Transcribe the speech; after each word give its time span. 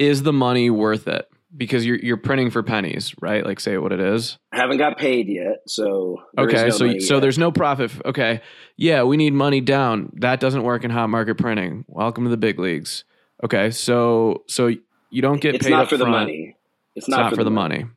is 0.00 0.22
the 0.24 0.32
money 0.32 0.70
worth 0.70 1.06
it? 1.06 1.28
Because 1.56 1.84
you're 1.84 1.98
you're 1.98 2.16
printing 2.16 2.50
for 2.50 2.62
pennies, 2.62 3.12
right? 3.20 3.44
Like 3.44 3.58
say 3.60 3.76
what 3.76 3.90
it 3.92 4.00
is. 4.00 4.38
I 4.52 4.56
haven't 4.58 4.78
got 4.78 4.98
paid 4.98 5.28
yet, 5.28 5.58
so 5.66 6.22
Okay, 6.38 6.64
no 6.64 6.70
so 6.70 6.98
so 7.00 7.14
yet. 7.14 7.20
there's 7.20 7.38
no 7.38 7.50
profit. 7.50 7.90
Okay, 8.04 8.40
yeah, 8.76 9.02
we 9.02 9.16
need 9.16 9.32
money 9.34 9.60
down. 9.60 10.10
That 10.14 10.38
doesn't 10.38 10.62
work 10.62 10.84
in 10.84 10.90
hot 10.90 11.10
market 11.10 11.36
printing. 11.38 11.84
Welcome 11.88 12.22
to 12.24 12.30
the 12.30 12.36
big 12.36 12.58
leagues. 12.60 13.04
Okay, 13.42 13.70
so 13.72 14.44
so 14.46 14.68
you 15.10 15.22
don't 15.22 15.40
get 15.40 15.56
it's 15.56 15.64
paid 15.66 15.70
not 15.72 15.82
up 15.84 15.88
for 15.88 15.96
the 15.96 16.06
money. 16.06 16.56
It's 16.94 17.06
It's 17.06 17.08
not, 17.08 17.34
for 17.34 17.42
the 17.42 17.50
money. 17.50 17.78
money. 17.80 17.90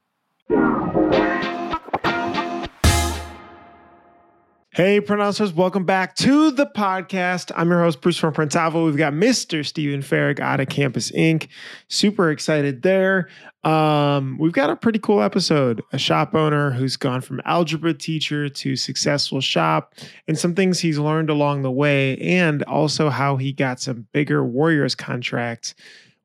Hey, 4.75 4.99
pronouncers, 4.99 5.53
welcome 5.53 5.85
back 5.85 6.15
to 6.15 6.49
the 6.49 6.65
podcast. 6.65 7.51
I'm 7.55 7.69
your 7.69 7.83
host, 7.83 8.01
Bruce 8.01 8.17
from 8.17 8.33
Printavo. 8.33 8.83
We've 8.87 8.97
got 8.97 9.13
Mr. 9.13 9.63
Stephen 9.63 10.01
Farrig 10.01 10.39
out 10.39 10.59
of 10.59 10.67
Campus 10.67 11.11
Ink. 11.11 11.49
Super 11.89 12.31
excited 12.31 12.81
there. 12.81 13.29
Um, 13.63 14.35
we've 14.39 14.51
got 14.51 14.71
a 14.71 14.75
pretty 14.75 14.97
cool 14.97 15.21
episode. 15.21 15.83
A 15.91 15.99
shop 15.99 16.33
owner 16.33 16.71
who's 16.71 16.97
gone 16.97 17.21
from 17.21 17.39
algebra 17.45 17.93
teacher 17.93 18.49
to 18.49 18.75
successful 18.75 19.41
shop, 19.41 19.93
and 20.27 20.39
some 20.39 20.55
things 20.55 20.79
he's 20.79 20.97
learned 20.97 21.29
along 21.29 21.61
the 21.61 21.69
way, 21.69 22.17
and 22.17 22.63
also 22.63 23.11
how 23.11 23.37
he 23.37 23.53
got 23.53 23.79
some 23.79 24.07
bigger 24.11 24.43
Warriors 24.43 24.95
contracts. 24.95 25.75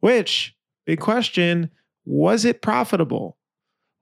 Which, 0.01 0.57
big 0.87 1.01
question, 1.01 1.71
was 2.07 2.47
it 2.47 2.63
profitable? 2.63 3.37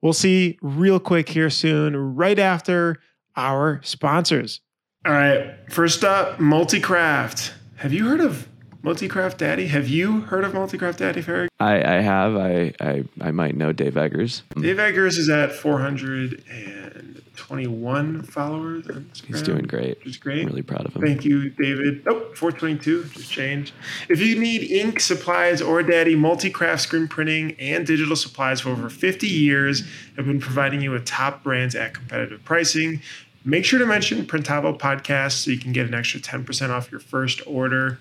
We'll 0.01 0.13
see 0.13 0.57
real 0.61 1.01
quick 1.01 1.27
here 1.27 1.49
soon, 1.49 1.97
right 1.97 2.39
after 2.39 3.01
our 3.37 3.79
sponsors. 3.83 4.59
All 5.05 5.13
right, 5.13 5.55
first 5.69 6.03
up, 6.03 6.39
Multicraft. 6.39 7.51
Have 7.77 7.93
you 7.93 8.07
heard 8.07 8.19
of 8.19 8.49
Multicraft 8.83 9.37
Daddy? 9.37 9.67
Have 9.67 9.87
you 9.87 10.21
heard 10.21 10.43
of 10.43 10.53
Multicraft 10.53 10.97
Daddy, 10.97 11.21
Farrig? 11.21 11.47
I, 11.59 11.97
I 11.97 12.01
have. 12.01 12.35
I, 12.35 12.73
I 12.79 13.03
I 13.21 13.31
might 13.31 13.55
know 13.55 13.71
Dave 13.71 13.97
Eggers. 13.97 14.43
Dave 14.59 14.77
Eggers 14.79 15.17
is 15.17 15.29
at 15.29 15.51
421 15.51 18.21
followers 18.23 18.87
on 18.87 19.09
He's 19.25 19.41
doing 19.41 19.65
great. 19.65 19.97
Which 19.99 20.07
is 20.07 20.19
I'm 20.25 20.45
really 20.45 20.61
proud 20.61 20.85
of 20.85 20.95
him. 20.95 21.01
Thank 21.01 21.25
you, 21.25 21.49
David. 21.49 22.03
Oh, 22.07 22.19
422, 22.35 23.05
just 23.05 23.31
changed. 23.31 23.73
If 24.09 24.21
you 24.21 24.39
need 24.39 24.69
ink, 24.71 24.99
supplies, 24.99 25.61
or 25.61 25.81
daddy, 25.83 26.15
Multicraft 26.15 26.79
screen 26.81 27.07
printing 27.07 27.55
and 27.59 27.85
digital 27.85 28.15
supplies 28.15 28.61
for 28.61 28.69
over 28.69 28.89
50 28.89 29.27
years 29.27 29.83
have 30.15 30.25
been 30.25 30.39
providing 30.39 30.81
you 30.81 30.91
with 30.91 31.05
top 31.05 31.43
brands 31.43 31.75
at 31.75 31.93
competitive 31.93 32.43
pricing. 32.45 33.01
Make 33.47 33.63
sure 33.63 33.79
to 33.79 33.85
mention 33.85 34.25
Printavo 34.25 34.77
Podcast 34.77 35.43
so 35.43 35.51
you 35.51 35.57
can 35.57 35.71
get 35.71 35.85
an 35.87 35.93
extra 35.93 36.19
10% 36.19 36.69
off 36.69 36.91
your 36.91 36.99
first 36.99 37.41
order. 37.47 37.97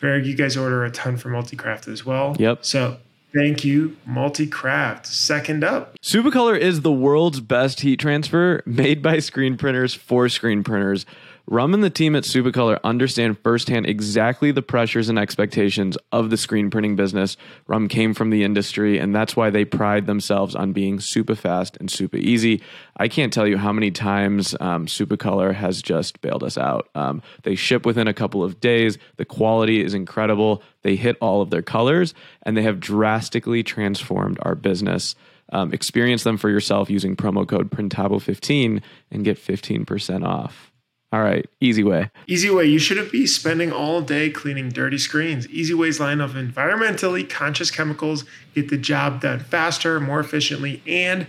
Farrig, 0.00 0.24
you 0.24 0.36
guys 0.36 0.56
order 0.56 0.84
a 0.84 0.92
ton 0.92 1.16
from 1.16 1.32
Multicraft 1.32 1.88
as 1.88 2.06
well. 2.06 2.36
Yep. 2.38 2.64
So 2.64 2.98
thank 3.34 3.64
you, 3.64 3.96
Multicraft. 4.08 5.06
Second 5.06 5.64
up, 5.64 5.98
Supacolor 6.04 6.56
is 6.56 6.82
the 6.82 6.92
world's 6.92 7.40
best 7.40 7.80
heat 7.80 7.98
transfer 7.98 8.62
made 8.64 9.02
by 9.02 9.18
screen 9.18 9.56
printers 9.56 9.92
for 9.92 10.28
screen 10.28 10.62
printers. 10.62 11.04
Rum 11.50 11.74
and 11.74 11.82
the 11.82 11.90
team 11.90 12.14
at 12.14 12.22
Supacolor 12.22 12.78
understand 12.84 13.36
firsthand 13.40 13.84
exactly 13.86 14.52
the 14.52 14.62
pressures 14.62 15.08
and 15.08 15.18
expectations 15.18 15.98
of 16.12 16.30
the 16.30 16.36
screen 16.36 16.70
printing 16.70 16.94
business. 16.94 17.36
Rum 17.66 17.88
came 17.88 18.14
from 18.14 18.30
the 18.30 18.44
industry, 18.44 18.98
and 18.98 19.12
that's 19.12 19.34
why 19.34 19.50
they 19.50 19.64
pride 19.64 20.06
themselves 20.06 20.54
on 20.54 20.72
being 20.72 21.00
super 21.00 21.34
fast 21.34 21.76
and 21.78 21.90
super 21.90 22.18
easy. 22.18 22.62
I 22.98 23.08
can't 23.08 23.32
tell 23.32 23.48
you 23.48 23.58
how 23.58 23.72
many 23.72 23.90
times 23.90 24.54
um, 24.60 24.86
Supacolor 24.86 25.52
has 25.52 25.82
just 25.82 26.20
bailed 26.20 26.44
us 26.44 26.56
out. 26.56 26.88
Um, 26.94 27.20
they 27.42 27.56
ship 27.56 27.84
within 27.84 28.06
a 28.06 28.14
couple 28.14 28.44
of 28.44 28.60
days. 28.60 28.96
The 29.16 29.24
quality 29.24 29.82
is 29.82 29.92
incredible. 29.92 30.62
They 30.82 30.94
hit 30.94 31.16
all 31.20 31.42
of 31.42 31.50
their 31.50 31.62
colors, 31.62 32.14
and 32.44 32.56
they 32.56 32.62
have 32.62 32.78
drastically 32.78 33.64
transformed 33.64 34.38
our 34.42 34.54
business. 34.54 35.16
Um, 35.52 35.72
experience 35.72 36.22
them 36.22 36.36
for 36.36 36.48
yourself 36.48 36.88
using 36.88 37.16
promo 37.16 37.44
code 37.44 37.72
Printavo15 37.72 38.80
and 39.10 39.24
get 39.24 39.36
15% 39.36 40.24
off. 40.24 40.69
All 41.12 41.22
right, 41.22 41.48
Easiway. 41.60 42.08
Easy 42.28 42.50
Way, 42.50 42.66
you 42.66 42.78
shouldn't 42.78 43.10
be 43.10 43.26
spending 43.26 43.72
all 43.72 44.00
day 44.00 44.30
cleaning 44.30 44.68
dirty 44.68 44.98
screens. 44.98 45.48
Easiway's 45.48 45.98
line 45.98 46.20
of 46.20 46.32
environmentally 46.34 47.28
conscious 47.28 47.70
chemicals 47.70 48.24
get 48.54 48.68
the 48.68 48.76
job 48.76 49.20
done 49.20 49.40
faster, 49.40 49.98
more 49.98 50.20
efficiently, 50.20 50.82
and 50.86 51.26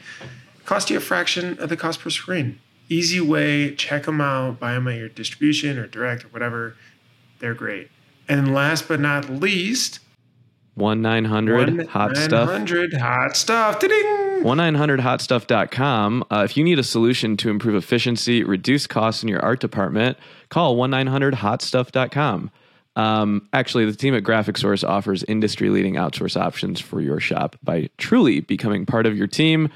cost 0.66 0.92
you 0.92 0.98
a 0.98 1.00
fraction 1.00 1.58
of 1.58 1.70
the 1.70 1.78
cost 1.78 2.00
per 2.00 2.12
screen. 2.12 2.60
Easiway, 2.92 3.76
check 3.76 4.04
them 4.04 4.22
out, 4.22 4.60
buy 4.60 4.74
them 4.74 4.88
at 4.88 4.98
your 4.98 5.10
distribution 5.10 5.80
or 5.80 5.88
direct 5.88 6.26
or 6.26 6.28
whatever. 6.28 6.76
They're 7.40 7.56
great. 7.56 7.90
And 8.28 8.54
last 8.54 8.88
but 8.88 9.00
not 9.00 9.30
least, 9.30 10.00
1 10.76 11.02
900 11.02 11.88
hot 11.88 12.16
stuff. 12.18 12.48
100 12.50 12.94
hot 12.94 13.36
stuff. 13.36 13.80
Ding! 13.80 14.31
1-900-HOTStuff.com. 14.42 16.24
Uh, 16.32 16.42
if 16.44 16.58
you 16.58 16.64
need 16.64 16.80
a 16.80 16.84
solution 16.84 17.38
to 17.38 17.50
improve 17.50 17.76
efficiency, 17.76 18.44
reduce 18.44 18.88
costs 18.88 19.24
in 19.24 19.30
your 19.30 19.40
art 19.42 19.60
department, 19.60 20.18
call 20.50 20.76
1-900-HOTStuff.com. 20.78 22.52
Um, 22.96 23.48
actually, 23.54 23.86
the 23.86 23.96
team 23.96 24.16
at 24.16 24.24
Graphic 24.24 24.58
Source 24.58 24.84
offers 24.84 25.24
industry-leading 25.24 25.96
outsource 25.96 26.40
options 26.40 26.82
for 26.82 27.00
your 27.02 27.20
shop 27.20 27.56
by 27.64 27.90
truly 27.98 28.42
becoming 28.42 28.86
part 28.86 29.06
of 29.06 29.18
your 29.18 29.28
team. 29.28 29.70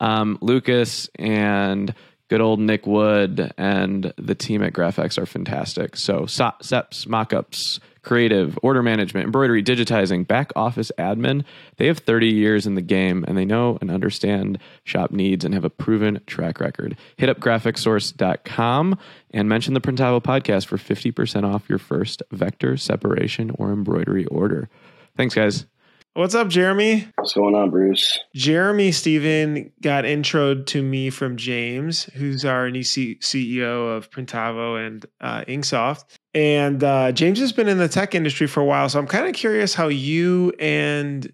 Um, 0.00 0.38
Lucas 0.40 1.08
and 1.16 1.94
good 2.28 2.40
old 2.40 2.60
Nick 2.60 2.86
Wood 2.86 3.52
and 3.58 4.12
the 4.16 4.36
team 4.36 4.62
at 4.62 4.72
GraphX 4.72 5.18
are 5.18 5.26
fantastic. 5.26 5.96
So, 5.96 6.26
so 6.26 6.52
SEPs, 6.60 7.06
mockups, 7.06 7.80
creative, 8.02 8.58
order 8.62 8.82
management, 8.82 9.24
embroidery, 9.26 9.62
digitizing, 9.62 10.26
back 10.26 10.52
office 10.56 10.90
admin. 10.98 11.44
They 11.76 11.86
have 11.86 11.98
30 11.98 12.28
years 12.28 12.66
in 12.66 12.74
the 12.74 12.82
game 12.82 13.24
and 13.28 13.36
they 13.36 13.44
know 13.44 13.78
and 13.80 13.90
understand 13.90 14.58
shop 14.84 15.10
needs 15.10 15.44
and 15.44 15.54
have 15.54 15.64
a 15.64 15.70
proven 15.70 16.20
track 16.26 16.60
record. 16.60 16.96
Hit 17.16 17.28
up 17.28 17.40
graphicsource.com 17.40 18.98
and 19.32 19.48
mention 19.48 19.74
the 19.74 19.80
Printavo 19.80 20.22
podcast 20.22 20.66
for 20.66 20.76
50% 20.76 21.44
off 21.44 21.68
your 21.68 21.78
first 21.78 22.22
vector, 22.32 22.76
separation, 22.76 23.50
or 23.58 23.72
embroidery 23.72 24.26
order. 24.26 24.68
Thanks, 25.16 25.34
guys. 25.34 25.66
What's 26.14 26.34
up, 26.34 26.48
Jeremy? 26.48 27.06
What's 27.14 27.34
going 27.34 27.54
on, 27.54 27.70
Bruce? 27.70 28.18
Jeremy 28.34 28.90
Steven 28.90 29.70
got 29.80 30.02
introed 30.02 30.66
to 30.66 30.82
me 30.82 31.08
from 31.08 31.36
James, 31.36 32.04
who's 32.14 32.44
our 32.44 32.68
new 32.68 32.82
C- 32.82 33.16
CEO 33.20 33.96
of 33.96 34.10
Printavo 34.10 34.84
and 34.84 35.06
uh, 35.20 35.44
Inksoft. 35.46 36.16
And 36.34 36.82
uh, 36.84 37.12
James 37.12 37.40
has 37.40 37.52
been 37.52 37.68
in 37.68 37.78
the 37.78 37.88
tech 37.88 38.14
industry 38.14 38.46
for 38.46 38.60
a 38.60 38.64
while. 38.64 38.88
So 38.88 38.98
I'm 38.98 39.06
kind 39.06 39.26
of 39.26 39.34
curious 39.34 39.74
how 39.74 39.88
you 39.88 40.52
and, 40.58 41.32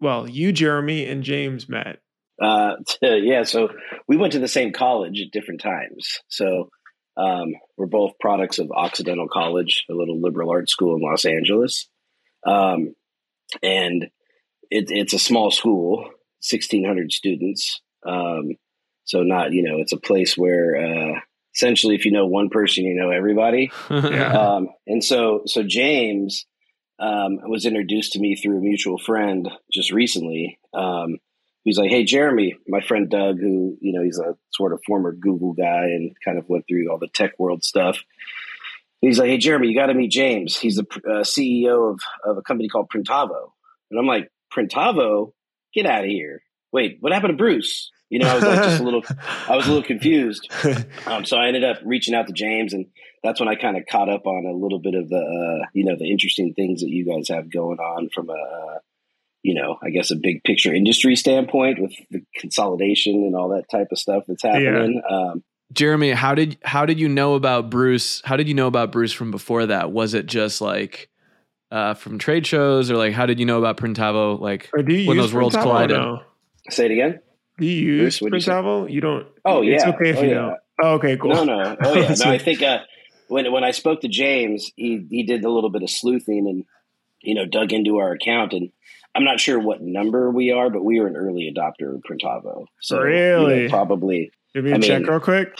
well, 0.00 0.28
you, 0.28 0.52
Jeremy, 0.52 1.06
and 1.06 1.22
James 1.22 1.68
met. 1.68 2.00
Uh, 2.40 2.76
yeah, 3.02 3.44
so 3.44 3.68
we 4.08 4.16
went 4.16 4.32
to 4.32 4.40
the 4.40 4.48
same 4.48 4.72
college 4.72 5.20
at 5.20 5.32
different 5.32 5.60
times. 5.60 6.18
So 6.28 6.70
um, 7.16 7.54
we're 7.76 7.86
both 7.86 8.18
products 8.20 8.58
of 8.58 8.72
Occidental 8.72 9.28
College, 9.32 9.84
a 9.88 9.94
little 9.94 10.20
liberal 10.20 10.50
arts 10.50 10.72
school 10.72 10.96
in 10.96 11.02
Los 11.02 11.24
Angeles. 11.24 11.88
Um, 12.44 12.94
and 13.62 14.04
it, 14.70 14.86
it's 14.90 15.12
a 15.12 15.18
small 15.18 15.50
school, 15.50 15.98
1,600 16.50 17.12
students. 17.12 17.80
Um, 18.04 18.56
so 19.04 19.22
not, 19.22 19.52
you 19.52 19.62
know, 19.62 19.78
it's 19.78 19.92
a 19.92 20.00
place 20.00 20.36
where 20.36 20.76
uh, 20.76 21.20
essentially 21.54 21.94
if 21.94 22.04
you 22.04 22.12
know 22.12 22.26
one 22.26 22.48
person, 22.48 22.84
you 22.84 22.94
know 22.94 23.10
everybody. 23.10 23.70
um, 23.88 24.68
and 24.86 25.02
so 25.02 25.42
so 25.46 25.62
James 25.62 26.46
um, 26.98 27.38
was 27.48 27.66
introduced 27.66 28.12
to 28.12 28.20
me 28.20 28.36
through 28.36 28.58
a 28.58 28.62
mutual 28.62 28.98
friend 28.98 29.50
just 29.72 29.92
recently. 29.92 30.58
Um, 30.72 31.18
he's 31.64 31.78
like, 31.78 31.90
"Hey, 31.90 32.04
Jeremy, 32.04 32.56
my 32.68 32.80
friend 32.80 33.08
Doug, 33.08 33.40
who 33.40 33.76
you 33.80 33.92
know 33.92 34.02
he's 34.02 34.18
a 34.18 34.36
sort 34.52 34.72
of 34.72 34.80
former 34.86 35.12
Google 35.12 35.52
guy 35.52 35.84
and 35.84 36.14
kind 36.24 36.38
of 36.38 36.48
went 36.48 36.66
through 36.68 36.90
all 36.90 36.98
the 36.98 37.08
tech 37.08 37.38
world 37.38 37.64
stuff." 37.64 37.98
He's 39.00 39.18
like, 39.18 39.28
"Hey, 39.28 39.38
Jeremy, 39.38 39.68
you 39.68 39.74
got 39.74 39.86
to 39.86 39.94
meet 39.94 40.10
James. 40.10 40.56
He's 40.56 40.76
the 40.76 40.86
uh, 41.06 41.24
CEO 41.24 41.92
of 41.92 42.00
of 42.24 42.38
a 42.38 42.42
company 42.42 42.68
called 42.68 42.90
Printavo." 42.94 43.50
And 43.90 43.98
I'm 43.98 44.06
like, 44.06 44.30
"Printavo? 44.54 45.32
Get 45.74 45.86
out 45.86 46.04
of 46.04 46.10
here! 46.10 46.42
Wait, 46.72 46.98
what 47.00 47.12
happened 47.12 47.32
to 47.32 47.36
Bruce?" 47.36 47.90
You 48.14 48.20
know, 48.20 48.28
I 48.28 48.34
was 48.36 48.44
like 48.44 48.62
just 48.62 48.80
a 48.80 48.84
little, 48.84 49.02
I 49.48 49.56
was 49.56 49.66
a 49.66 49.70
little 49.70 49.82
confused. 49.82 50.48
Um, 51.06 51.24
so 51.24 51.36
I 51.36 51.48
ended 51.48 51.64
up 51.64 51.78
reaching 51.84 52.14
out 52.14 52.28
to 52.28 52.32
James, 52.32 52.72
and 52.72 52.86
that's 53.24 53.40
when 53.40 53.48
I 53.48 53.56
kind 53.56 53.76
of 53.76 53.84
caught 53.90 54.08
up 54.08 54.26
on 54.26 54.46
a 54.46 54.56
little 54.56 54.78
bit 54.78 54.94
of 54.94 55.08
the, 55.08 55.16
uh, 55.16 55.66
you 55.74 55.84
know, 55.84 55.96
the 55.98 56.10
interesting 56.10 56.54
things 56.54 56.80
that 56.80 56.88
you 56.88 57.04
guys 57.04 57.28
have 57.28 57.52
going 57.52 57.78
on 57.78 58.08
from 58.14 58.30
a, 58.30 58.32
uh, 58.32 58.78
you 59.42 59.54
know, 59.54 59.76
I 59.82 59.90
guess 59.90 60.12
a 60.12 60.16
big 60.16 60.44
picture 60.44 60.72
industry 60.72 61.16
standpoint 61.16 61.80
with 61.80 61.92
the 62.10 62.22
consolidation 62.38 63.14
and 63.14 63.34
all 63.34 63.48
that 63.50 63.68
type 63.68 63.88
of 63.90 63.98
stuff 63.98 64.24
that's 64.28 64.44
happening. 64.44 65.02
Um, 65.10 65.42
Jeremy, 65.72 66.12
how 66.12 66.36
did 66.36 66.56
how 66.62 66.86
did 66.86 67.00
you 67.00 67.08
know 67.08 67.34
about 67.34 67.70
Bruce? 67.70 68.22
How 68.24 68.36
did 68.36 68.46
you 68.46 68.54
know 68.54 68.68
about 68.68 68.92
Bruce 68.92 69.12
from 69.12 69.32
before 69.32 69.66
that? 69.66 69.90
Was 69.90 70.14
it 70.14 70.26
just 70.26 70.60
like 70.60 71.10
uh, 71.72 71.94
from 71.94 72.18
trade 72.18 72.46
shows, 72.46 72.90
or 72.90 72.96
like 72.96 73.12
how 73.12 73.26
did 73.26 73.40
you 73.40 73.46
know 73.46 73.58
about 73.58 73.76
Printavo? 73.76 74.38
Like 74.40 74.70
Or 74.72 74.82
do 74.82 74.94
you 74.94 75.08
when 75.08 75.16
those 75.16 75.34
worlds 75.34 75.56
Printavo 75.56 75.58
or 75.58 75.62
collided? 75.62 75.96
no? 75.96 76.22
say 76.70 76.86
it 76.86 76.92
again. 76.92 77.20
Do 77.58 77.66
you 77.66 77.92
use 77.94 78.18
Bruce, 78.20 78.46
you? 78.46 78.52
Printavo? 78.52 78.90
You 78.90 79.00
don't. 79.00 79.26
Oh, 79.44 79.62
It's 79.62 79.84
yeah. 79.84 79.90
okay 79.90 80.10
if 80.10 80.16
Oh, 80.18 80.22
you 80.22 80.28
yeah. 80.28 80.34
don't. 80.34 80.56
Oh, 80.82 80.94
okay, 80.94 81.16
cool. 81.16 81.30
No, 81.30 81.44
no. 81.44 81.76
Oh 81.84 81.94
yeah. 81.94 82.14
No, 82.24 82.30
I 82.30 82.38
think 82.38 82.62
uh, 82.62 82.80
when 83.28 83.50
when 83.52 83.62
I 83.64 83.70
spoke 83.70 84.00
to 84.00 84.08
James, 84.08 84.72
he 84.76 85.06
he 85.08 85.22
did 85.22 85.44
a 85.44 85.50
little 85.50 85.70
bit 85.70 85.82
of 85.82 85.90
sleuthing 85.90 86.48
and 86.48 86.64
you 87.20 87.34
know 87.34 87.46
dug 87.46 87.72
into 87.72 87.98
our 87.98 88.12
account 88.12 88.52
and 88.52 88.70
I'm 89.14 89.22
not 89.24 89.38
sure 89.38 89.60
what 89.60 89.80
number 89.80 90.28
we 90.30 90.50
are, 90.50 90.70
but 90.70 90.82
we 90.84 90.98
are 90.98 91.06
an 91.06 91.16
early 91.16 91.52
adopter 91.54 91.94
of 91.94 92.02
Printavo. 92.02 92.66
So 92.80 92.98
really, 92.98 93.56
you 93.56 93.62
know, 93.64 93.68
probably. 93.70 94.32
Give 94.52 94.64
me 94.64 94.72
a 94.72 94.76
I 94.76 94.78
check 94.80 95.06
real 95.06 95.20
quick. 95.20 95.56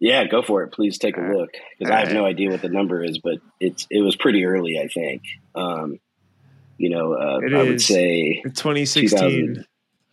Yeah, 0.00 0.24
go 0.26 0.40
for 0.42 0.62
it. 0.62 0.72
Please 0.72 0.96
take 0.96 1.16
a 1.18 1.20
look 1.20 1.50
because 1.78 1.90
I 1.92 1.98
have 2.00 2.12
no 2.12 2.24
idea 2.24 2.50
what 2.50 2.62
the 2.62 2.68
number 2.68 3.04
is, 3.04 3.18
but 3.18 3.38
it's 3.60 3.86
it 3.90 4.00
was 4.00 4.16
pretty 4.16 4.44
early, 4.46 4.78
I 4.78 4.86
think. 4.88 5.22
Um, 5.54 5.98
you 6.78 6.88
know, 6.90 7.12
uh, 7.14 7.40
I 7.54 7.62
would 7.64 7.80
say 7.82 8.40
2016. 8.44 9.64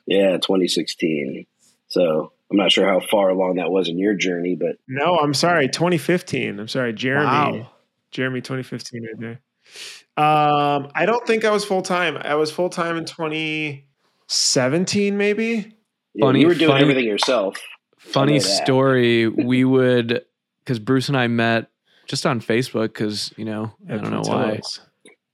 Yeah, 0.05 0.37
2016. 0.37 1.47
So 1.87 2.31
I'm 2.51 2.57
not 2.57 2.71
sure 2.71 2.87
how 2.87 2.99
far 2.99 3.29
along 3.29 3.55
that 3.55 3.71
was 3.71 3.89
in 3.89 3.97
your 3.97 4.13
journey, 4.13 4.55
but 4.55 4.77
no, 4.87 5.17
I'm 5.17 5.33
sorry, 5.33 5.67
2015. 5.67 6.59
I'm 6.59 6.67
sorry, 6.67 6.93
Jeremy. 6.93 7.25
Wow. 7.25 7.71
Jeremy, 8.11 8.41
2015, 8.41 9.03
right 9.03 9.19
there. 9.19 9.41
Um, 10.17 10.87
I 10.95 11.05
don't 11.05 11.27
think 11.27 11.43
I 11.43 11.51
was 11.51 11.65
full 11.65 11.81
time. 11.81 12.15
I 12.17 12.35
was 12.35 12.49
full 12.51 12.69
time 12.69 12.95
in 12.97 13.03
2017, 13.05 15.17
maybe. 15.17 15.75
Yeah, 16.13 16.25
funny, 16.25 16.39
you 16.41 16.47
were 16.47 16.53
doing 16.53 16.71
funny, 16.71 16.83
everything 16.83 17.05
yourself. 17.05 17.57
Funny 17.97 18.39
story. 18.39 19.27
we 19.27 19.65
would 19.65 20.23
because 20.63 20.79
Bruce 20.79 21.09
and 21.09 21.17
I 21.17 21.27
met 21.27 21.69
just 22.05 22.25
on 22.25 22.39
Facebook 22.39 22.93
because 22.93 23.33
you 23.35 23.43
know 23.43 23.73
I 23.89 23.97
don't 23.97 24.11
know 24.11 24.21
why. 24.21 24.61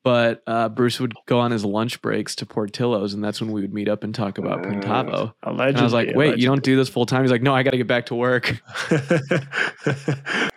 But 0.03 0.41
uh, 0.47 0.69
Bruce 0.69 0.99
would 0.99 1.13
go 1.27 1.39
on 1.39 1.51
his 1.51 1.63
lunch 1.63 2.01
breaks 2.01 2.35
to 2.37 2.45
Portillo's, 2.45 3.13
and 3.13 3.23
that's 3.23 3.39
when 3.39 3.51
we 3.51 3.61
would 3.61 3.73
meet 3.73 3.87
up 3.87 4.03
and 4.03 4.15
talk 4.15 4.39
about 4.39 4.65
uh, 4.65 4.69
Printavo. 4.69 5.33
Allegedly, 5.43 5.67
and 5.67 5.77
I 5.77 5.83
was 5.83 5.93
like, 5.93 6.07
"Wait, 6.07 6.13
allegedly. 6.15 6.41
you 6.41 6.47
don't 6.47 6.63
do 6.63 6.75
this 6.75 6.89
full 6.89 7.05
time?" 7.05 7.21
He's 7.21 7.31
like, 7.31 7.43
"No, 7.43 7.53
I 7.53 7.61
got 7.61 7.71
to 7.71 7.77
get 7.77 7.87
back 7.87 8.07
to 8.07 8.15
work." 8.15 8.59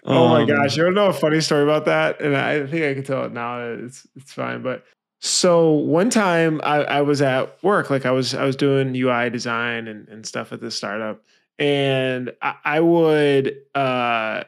oh 0.04 0.24
um, 0.24 0.30
my 0.30 0.44
gosh, 0.46 0.76
you 0.76 0.82
don't 0.82 0.94
know 0.94 1.08
a 1.08 1.12
funny 1.12 1.42
story 1.42 1.62
about 1.62 1.84
that? 1.84 2.22
And 2.22 2.34
I 2.34 2.66
think 2.66 2.84
I 2.84 2.94
can 2.94 3.04
tell 3.04 3.24
it 3.24 3.32
now. 3.32 3.60
It's 3.60 4.06
it's 4.16 4.32
fine, 4.32 4.62
but 4.62 4.84
so 5.24 5.70
one 5.70 6.10
time 6.10 6.60
I, 6.64 6.84
I 6.84 7.00
was 7.00 7.22
at 7.22 7.62
work, 7.62 7.88
like 7.88 8.04
I 8.04 8.10
was 8.10 8.34
I 8.34 8.44
was 8.44 8.56
doing 8.56 8.94
UI 8.94 9.30
design 9.30 9.88
and, 9.88 10.06
and 10.08 10.26
stuff 10.26 10.52
at 10.52 10.60
this 10.60 10.76
startup, 10.76 11.22
and 11.58 12.30
I, 12.42 12.54
I 12.64 12.80
would 12.80 13.56
uh, 13.74 14.44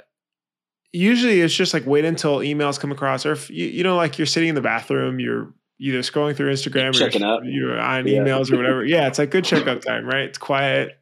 usually 0.97 1.41
it's 1.41 1.55
just 1.55 1.75
like 1.75 1.87
wait 1.87 2.05
until 2.05 2.39
emails 2.39 2.81
come 2.81 2.91
across, 2.91 3.27
or 3.27 3.33
if 3.33 3.51
you, 3.51 3.67
you 3.67 3.85
know, 3.85 3.97
like 3.97 4.19
you're 4.19 4.27
sitting 4.27 4.49
in 4.49 4.55
the 4.55 4.61
bathroom, 4.61 5.21
you're 5.21 5.53
either 5.79 5.99
scrolling 5.99 6.35
through 6.35 6.53
Instagram 6.53 6.95
Checking 6.95 7.23
or 7.23 7.45
you're, 7.45 7.71
you're 7.71 7.81
on 7.81 8.07
yeah. 8.07 8.19
emails 8.19 8.51
or 8.51 8.57
whatever. 8.57 8.85
yeah, 8.85 9.07
it's 9.07 9.19
like 9.19 9.31
good 9.31 9.45
checkup 9.45 9.83
time, 9.83 10.07
right? 10.07 10.25
It's 10.25 10.39
quiet. 10.39 10.99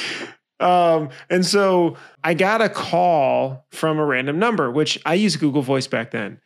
um, 0.60 1.10
and 1.30 1.46
so 1.46 1.96
I 2.24 2.34
got 2.34 2.60
a 2.60 2.68
call 2.68 3.66
from 3.70 3.98
a 3.98 4.04
random 4.04 4.38
number, 4.38 4.70
which 4.70 5.00
I 5.06 5.14
used 5.14 5.38
Google 5.38 5.62
Voice 5.62 5.86
back 5.86 6.10
then, 6.10 6.40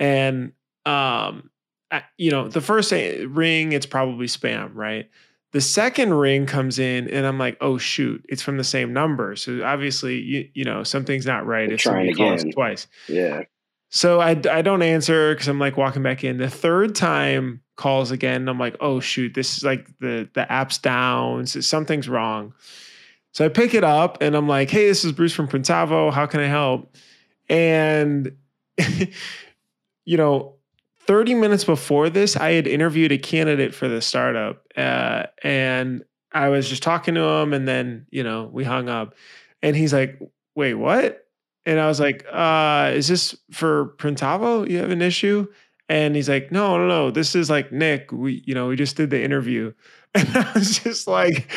and 0.00 0.52
um, 0.86 1.50
I, 1.90 2.02
you 2.16 2.30
know, 2.30 2.48
the 2.48 2.62
first 2.62 2.92
ring, 2.92 3.72
it's 3.72 3.86
probably 3.86 4.26
spam, 4.26 4.70
right? 4.74 5.10
The 5.52 5.60
second 5.60 6.14
ring 6.14 6.46
comes 6.46 6.78
in, 6.78 7.08
and 7.08 7.26
I'm 7.26 7.38
like, 7.38 7.58
"Oh 7.60 7.76
shoot, 7.76 8.24
it's 8.28 8.40
from 8.40 8.56
the 8.56 8.64
same 8.64 8.92
number." 8.92 9.36
So 9.36 9.62
obviously, 9.62 10.18
you 10.18 10.48
you 10.54 10.64
know 10.64 10.82
something's 10.82 11.26
not 11.26 11.46
right. 11.46 11.70
If 11.70 11.82
somebody 11.82 12.14
calls 12.14 12.44
twice, 12.54 12.86
yeah. 13.06 13.42
So 13.90 14.20
I 14.20 14.30
I 14.50 14.62
don't 14.62 14.80
answer 14.80 15.34
because 15.34 15.48
I'm 15.48 15.58
like 15.58 15.76
walking 15.76 16.02
back 16.02 16.24
in. 16.24 16.38
The 16.38 16.48
third 16.48 16.94
time 16.94 17.60
calls 17.76 18.10
again, 18.10 18.48
I'm 18.48 18.58
like, 18.58 18.76
"Oh 18.80 19.00
shoot, 19.00 19.34
this 19.34 19.58
is 19.58 19.62
like 19.62 19.86
the 19.98 20.26
the 20.32 20.50
app's 20.50 20.78
down. 20.78 21.44
So 21.44 21.60
something's 21.60 22.08
wrong." 22.08 22.54
So 23.32 23.44
I 23.44 23.48
pick 23.48 23.74
it 23.74 23.84
up, 23.84 24.22
and 24.22 24.34
I'm 24.34 24.48
like, 24.48 24.70
"Hey, 24.70 24.86
this 24.86 25.04
is 25.04 25.12
Bruce 25.12 25.34
from 25.34 25.48
Printavo. 25.48 26.10
How 26.10 26.24
can 26.24 26.40
I 26.40 26.46
help?" 26.46 26.96
And 27.50 28.34
you 30.06 30.16
know 30.16 30.54
30 31.06 31.34
minutes 31.34 31.64
before 31.64 32.10
this, 32.10 32.36
I 32.36 32.52
had 32.52 32.66
interviewed 32.66 33.12
a 33.12 33.18
candidate 33.18 33.74
for 33.74 33.88
the 33.88 34.00
startup, 34.00 34.64
uh, 34.76 35.24
and 35.42 36.04
I 36.32 36.48
was 36.48 36.68
just 36.68 36.82
talking 36.82 37.14
to 37.14 37.20
him, 37.22 37.52
and 37.52 37.66
then 37.68 38.06
you 38.10 38.22
know 38.24 38.48
we 38.52 38.64
hung 38.64 38.88
up, 38.88 39.14
and 39.62 39.76
he's 39.76 39.92
like, 39.92 40.18
"Wait, 40.54 40.74
what?" 40.74 41.26
And 41.66 41.78
I 41.80 41.86
was 41.88 42.00
like, 42.00 42.24
uh, 42.32 42.92
"Is 42.94 43.08
this 43.08 43.36
for 43.52 43.94
Printavo? 43.98 44.68
You 44.68 44.78
have 44.78 44.90
an 44.90 45.02
issue?" 45.02 45.46
And 45.88 46.16
he's 46.16 46.28
like, 46.28 46.50
"No, 46.52 46.78
no, 46.78 46.86
no. 46.88 47.10
This 47.10 47.34
is 47.34 47.50
like 47.50 47.72
Nick. 47.72 48.10
We, 48.12 48.42
you 48.46 48.54
know, 48.54 48.68
we 48.68 48.76
just 48.76 48.96
did 48.96 49.10
the 49.10 49.22
interview." 49.22 49.72
And 50.14 50.28
I 50.36 50.52
was 50.52 50.78
just 50.78 51.06
like, 51.06 51.50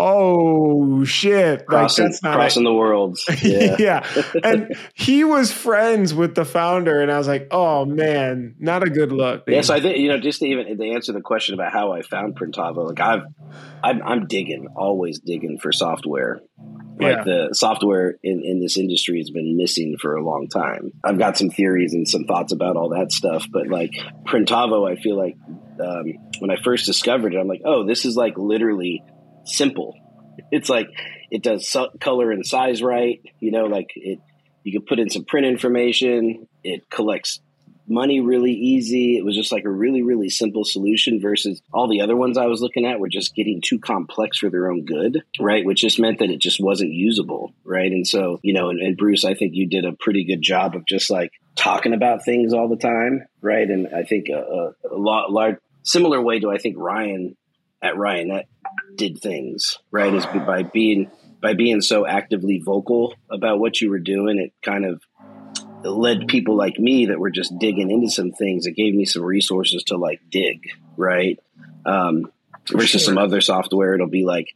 oh 0.00 1.04
shit. 1.04 1.66
Crossing, 1.66 2.04
like, 2.04 2.12
that's 2.12 2.22
not 2.22 2.34
crossing 2.34 2.64
the 2.64 2.72
worlds. 2.72 3.24
Yeah. 3.42 3.76
yeah. 3.78 4.22
And 4.44 4.76
he 4.94 5.24
was 5.24 5.52
friends 5.52 6.12
with 6.12 6.34
the 6.34 6.44
founder. 6.44 7.00
And 7.00 7.10
I 7.10 7.18
was 7.18 7.26
like, 7.26 7.48
oh 7.50 7.84
man, 7.84 8.54
not 8.58 8.82
a 8.82 8.90
good 8.90 9.12
look. 9.12 9.44
Yes, 9.46 9.54
yeah, 9.54 9.60
so 9.62 9.74
I 9.74 9.80
think, 9.80 9.98
you 9.98 10.08
know, 10.08 10.18
just 10.18 10.40
to 10.40 10.46
even 10.46 10.78
to 10.78 10.90
answer 10.90 11.12
the 11.12 11.20
question 11.20 11.54
about 11.54 11.72
how 11.72 11.92
I 11.92 12.02
found 12.02 12.36
Printavo, 12.36 12.88
like 12.88 13.00
I've, 13.00 13.22
I'm, 13.82 14.02
I'm 14.02 14.26
digging, 14.26 14.68
always 14.76 15.20
digging 15.20 15.58
for 15.58 15.72
software. 15.72 16.40
Like 16.98 17.18
yeah. 17.18 17.24
the 17.24 17.48
software 17.54 18.18
in, 18.22 18.42
in 18.44 18.60
this 18.60 18.76
industry 18.76 19.18
has 19.18 19.30
been 19.30 19.56
missing 19.56 19.96
for 20.00 20.16
a 20.16 20.22
long 20.22 20.48
time. 20.48 20.92
I've 21.02 21.18
got 21.18 21.38
some 21.38 21.48
theories 21.48 21.94
and 21.94 22.06
some 22.06 22.24
thoughts 22.24 22.52
about 22.52 22.76
all 22.76 22.90
that 22.90 23.10
stuff, 23.10 23.46
but 23.50 23.68
like 23.68 23.92
Printavo, 24.26 24.90
I 24.90 25.00
feel 25.00 25.16
like 25.16 25.36
um, 25.82 26.04
when 26.40 26.50
I 26.50 26.56
first 26.62 26.84
discovered 26.84 27.34
it, 27.34 27.38
I'm 27.38 27.48
like, 27.48 27.62
oh, 27.64 27.86
this 27.86 28.04
is 28.04 28.16
like 28.16 28.36
literally 28.36 29.02
simple. 29.56 29.94
It's 30.50 30.68
like 30.68 30.88
it 31.30 31.42
does 31.42 31.74
color 32.00 32.30
and 32.30 32.46
size 32.46 32.82
right. 32.82 33.20
You 33.40 33.50
know, 33.50 33.66
like 33.66 33.88
it. 33.94 34.18
You 34.62 34.72
can 34.72 34.86
put 34.86 34.98
in 34.98 35.08
some 35.08 35.24
print 35.24 35.46
information. 35.46 36.46
It 36.62 36.90
collects 36.90 37.40
money 37.90 38.20
really 38.20 38.52
easy. 38.52 39.16
It 39.16 39.24
was 39.24 39.34
just 39.34 39.52
like 39.52 39.64
a 39.64 39.70
really, 39.70 40.02
really 40.02 40.30
simple 40.30 40.64
solution 40.64 41.20
versus 41.20 41.60
all 41.72 41.88
the 41.88 42.00
other 42.00 42.16
ones 42.16 42.38
I 42.38 42.46
was 42.46 42.62
looking 42.62 42.86
at 42.86 43.00
were 43.00 43.08
just 43.08 43.34
getting 43.34 43.60
too 43.62 43.78
complex 43.78 44.38
for 44.38 44.48
their 44.48 44.70
own 44.70 44.84
good, 44.84 45.22
right? 45.40 45.66
Which 45.66 45.80
just 45.80 45.98
meant 45.98 46.20
that 46.20 46.30
it 46.30 46.40
just 46.40 46.60
wasn't 46.60 46.92
usable, 46.92 47.52
right? 47.64 47.90
And 47.90 48.06
so, 48.06 48.38
you 48.42 48.54
know, 48.54 48.70
and, 48.70 48.80
and 48.80 48.96
Bruce, 48.96 49.24
I 49.24 49.34
think 49.34 49.52
you 49.54 49.68
did 49.68 49.84
a 49.84 49.96
pretty 49.98 50.24
good 50.24 50.40
job 50.40 50.76
of 50.76 50.86
just 50.86 51.10
like 51.10 51.32
talking 51.56 51.92
about 51.92 52.24
things 52.24 52.52
all 52.52 52.68
the 52.68 52.76
time, 52.76 53.24
right? 53.42 53.68
And 53.68 53.88
I 53.88 54.04
think 54.04 54.28
a, 54.28 54.38
a, 54.38 54.94
a 54.94 54.98
lot, 54.98 55.32
large, 55.32 55.56
similar 55.82 56.22
way 56.22 56.38
do 56.38 56.50
I 56.50 56.58
think 56.58 56.76
Ryan 56.78 57.36
at 57.82 57.96
Ryan 57.96 58.42
did 58.96 59.20
things 59.20 59.78
right 59.90 60.12
is 60.12 60.26
by 60.26 60.62
being 60.62 61.10
by 61.40 61.54
being 61.54 61.80
so 61.80 62.06
actively 62.06 62.58
vocal 62.58 63.14
about 63.30 63.58
what 63.58 63.80
you 63.80 63.90
were 63.90 63.98
doing. 63.98 64.38
It 64.38 64.52
kind 64.62 64.84
of 64.84 65.02
led 65.82 66.28
people 66.28 66.56
like 66.56 66.78
me 66.78 67.06
that 67.06 67.18
were 67.18 67.30
just 67.30 67.58
digging 67.58 67.90
into 67.90 68.10
some 68.10 68.32
things. 68.32 68.66
It 68.66 68.76
gave 68.76 68.94
me 68.94 69.06
some 69.06 69.22
resources 69.22 69.84
to 69.84 69.96
like 69.96 70.20
dig 70.30 70.68
right 70.96 71.38
um, 71.86 72.30
versus 72.70 72.90
sure. 72.90 73.00
some 73.00 73.18
other 73.18 73.40
software. 73.40 73.94
It'll 73.94 74.08
be 74.08 74.24
like 74.24 74.54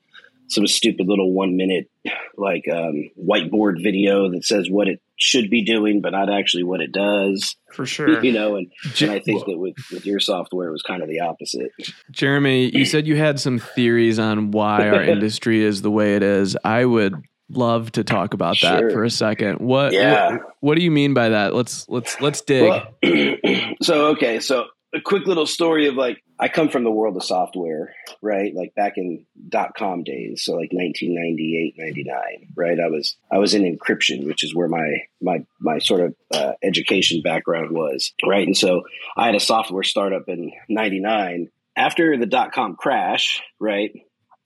some 0.49 0.67
stupid 0.67 1.09
little 1.09 1.33
one 1.33 1.57
minute 1.57 1.91
like 2.37 2.67
um, 2.71 3.11
whiteboard 3.19 3.83
video 3.83 4.31
that 4.31 4.45
says 4.45 4.69
what 4.69 4.89
it 4.89 5.01
should 5.17 5.51
be 5.51 5.63
doing, 5.63 6.01
but 6.01 6.11
not 6.11 6.31
actually 6.31 6.65
what 6.65 6.81
it 6.81 6.93
does. 6.93 7.57
For 7.73 7.87
sure. 7.87 8.23
You 8.23 8.33
know, 8.33 8.57
and, 8.57 8.71
and 9.01 9.11
I 9.11 9.21
think 9.21 9.47
that 9.47 9.59
with, 9.59 9.75
with 9.93 10.07
your 10.07 10.21
software, 10.21 10.69
it 10.69 10.73
was 10.73 10.83
kind 10.83 11.03
of 11.03 11.09
the 11.09 11.21
opposite. 11.21 11.73
Jeremy, 12.11 12.71
you 12.77 12.85
said 12.85 13.07
you 13.07 13.17
had 13.17 13.41
some 13.41 13.59
theories 13.59 14.19
on 14.19 14.51
why 14.51 14.89
our 14.89 15.03
industry 15.05 15.63
is 15.63 15.83
the 15.83 15.91
way 15.91 16.17
it 16.17 16.23
is. 16.23 16.57
I 16.65 16.85
would 16.85 17.15
love 17.51 17.93
to 17.93 18.05
talk 18.05 18.35
about 18.35 18.57
that 18.63 18.81
sure. 18.81 18.91
for 18.91 19.05
a 19.05 19.11
second. 19.11 19.61
What, 19.61 19.93
yeah. 19.93 20.33
what, 20.33 20.41
what 20.61 20.79
do 20.79 20.83
you 20.83 20.91
mean 20.91 21.15
by 21.15 21.31
that? 21.31 21.55
Let's 21.55 21.89
let's 21.89 22.21
let's 22.21 22.41
dig. 22.41 22.69
Well, 22.69 22.89
so 23.83 24.07
okay, 24.09 24.41
so 24.41 24.67
a 24.95 25.01
quick 25.01 25.27
little 25.27 25.47
story 25.47 25.87
of 25.87 25.95
like 25.95 26.23
I 26.39 26.49
come 26.49 26.69
from 26.69 26.85
the 26.85 26.91
world 26.91 27.17
of 27.17 27.23
software, 27.23 27.95
right? 28.21 28.53
Like 28.55 28.75
back 28.75 28.95
in 28.97 29.25
dot 29.49 29.75
com 29.77 30.03
days, 30.03 30.43
so 30.45 30.53
like 30.53 30.73
1998, 30.73 31.75
99, 31.79 32.49
right? 32.57 32.81
I 32.81 32.89
was 32.89 33.17
I 33.31 33.39
was 33.39 33.55
in 33.55 33.63
encryption, 33.63 34.27
which 34.27 34.43
is 34.43 34.55
where 34.55 34.69
my 34.69 35.03
my 35.23 35.45
my 35.61 35.79
sort 35.79 36.01
of 36.01 36.15
uh, 36.33 36.53
education 36.63 37.23
background 37.23 37.71
was, 37.71 38.13
right? 38.27 38.47
And 38.47 38.57
so 38.57 38.83
I 39.17 39.27
had 39.27 39.35
a 39.35 39.41
software 39.41 39.85
startup 39.85 40.29
in 40.29 40.53
99. 40.69 41.51
After 41.77 42.17
the 42.17 42.27
dot 42.27 42.53
com 42.53 42.77
crash, 42.77 43.43
right? 43.61 43.91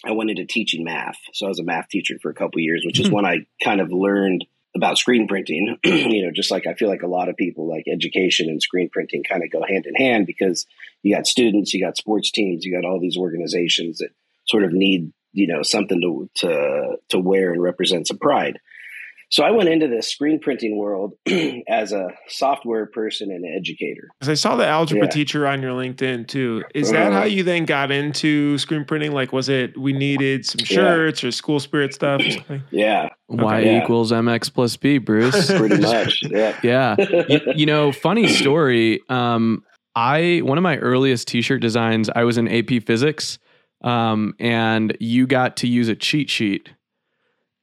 I 0.05 0.13
went 0.13 0.31
into 0.31 0.47
teaching 0.47 0.85
math. 0.85 1.19
So 1.33 1.47
I 1.47 1.49
was 1.49 1.59
a 1.59 1.65
math 1.65 1.89
teacher 1.89 2.17
for 2.23 2.31
a 2.31 2.35
couple 2.35 2.61
years, 2.61 2.85
which 2.87 3.01
is 3.01 3.09
hmm. 3.09 3.15
when 3.15 3.27
I 3.27 3.47
kind 3.63 3.81
of 3.81 3.91
learned 3.91 4.45
about 4.79 4.99
screen 4.99 5.29
printing. 5.29 5.77
you 5.85 6.25
know, 6.25 6.33
just 6.35 6.51
like 6.51 6.67
I 6.67 6.75
feel 6.75 6.89
like 6.89 7.03
a 7.03 7.09
lot 7.09 7.29
of 7.29 7.37
people 7.37 7.69
like 7.69 7.85
education 7.87 8.49
and 8.49 8.63
screen 8.63 8.89
printing 8.91 9.23
kind 9.23 9.43
of 9.45 9.51
go 9.51 9.63
hand 9.63 9.87
in 9.87 9.95
hand 9.95 10.27
because 10.27 10.67
you 11.03 11.15
got 11.15 11.27
students, 11.27 11.75
you 11.75 11.85
got 11.85 11.97
sports 11.97 12.31
teams, 12.31 12.65
you 12.65 12.75
got 12.75 12.89
all 12.89 13.01
these 13.01 13.17
organizations 13.17 13.99
that 13.99 14.11
sort 14.47 14.65
of 14.65 14.73
need 14.73 15.13
you 15.33 15.47
know 15.47 15.63
something 15.63 16.01
to 16.01 16.31
to 16.37 16.97
to 17.11 17.19
wear 17.19 17.53
and 17.53 17.63
represent 17.63 18.07
some 18.07 18.19
pride. 18.19 18.59
So 19.31 19.45
I 19.45 19.51
went 19.51 19.69
into 19.69 19.89
the 19.89 20.03
screen 20.03 20.39
printing 20.39 20.79
world 20.79 21.13
as 21.69 21.93
a 21.93 22.09
software 22.29 22.87
person 22.87 23.31
and 23.31 23.45
educator. 23.45 24.09
Because 24.19 24.31
I 24.31 24.35
saw 24.35 24.57
the 24.57 24.67
algebra 24.67 25.05
yeah. 25.05 25.11
teacher 25.11 25.47
on 25.47 25.61
your 25.61 25.73
LinkedIn 25.73 26.29
too. 26.29 26.65
Is 26.75 26.91
that 26.93 27.13
uh, 27.13 27.15
how 27.21 27.25
you 27.25 27.43
then 27.43 27.67
got 27.67 27.91
into 27.91 28.57
screen 28.57 28.87
printing? 28.87 29.13
Like, 29.13 29.33
was 29.33 29.51
it 29.51 29.77
we 29.79 29.93
needed 29.93 30.47
some 30.47 30.65
shirts 30.65 31.23
yeah. 31.23 31.29
or 31.29 31.33
school 31.33 31.61
spirit 31.61 31.93
stuff? 31.95 32.23
Or 32.23 32.31
something? 32.31 32.63
Yeah. 32.71 33.09
Y 33.29 33.61
okay. 33.61 33.83
equals 33.83 34.13
mx 34.13 34.53
plus 34.53 34.77
b, 34.77 34.99
Bruce. 34.99 35.51
Pretty 35.57 35.79
much. 35.79 36.21
Yeah. 36.23 36.59
yeah. 36.63 36.97
You, 37.29 37.41
you, 37.57 37.67
know, 37.67 37.93
funny 37.93 38.29
story. 38.29 39.01
Um, 39.09 39.65
I 39.95 40.41
one 40.45 40.57
of 40.59 40.63
my 40.63 40.79
earliest 40.79 41.29
T-shirt 41.29 41.61
designs, 41.61 42.09
I 42.15 42.25
was 42.25 42.39
in 42.39 42.49
AP 42.49 42.85
Physics, 42.85 43.39
um, 43.83 44.35
and 44.39 44.97
you 45.01 45.27
got 45.27 45.57
to 45.59 45.69
use 45.69 45.89
a 45.89 45.97
cheat 45.97 46.31
sheet. 46.31 46.71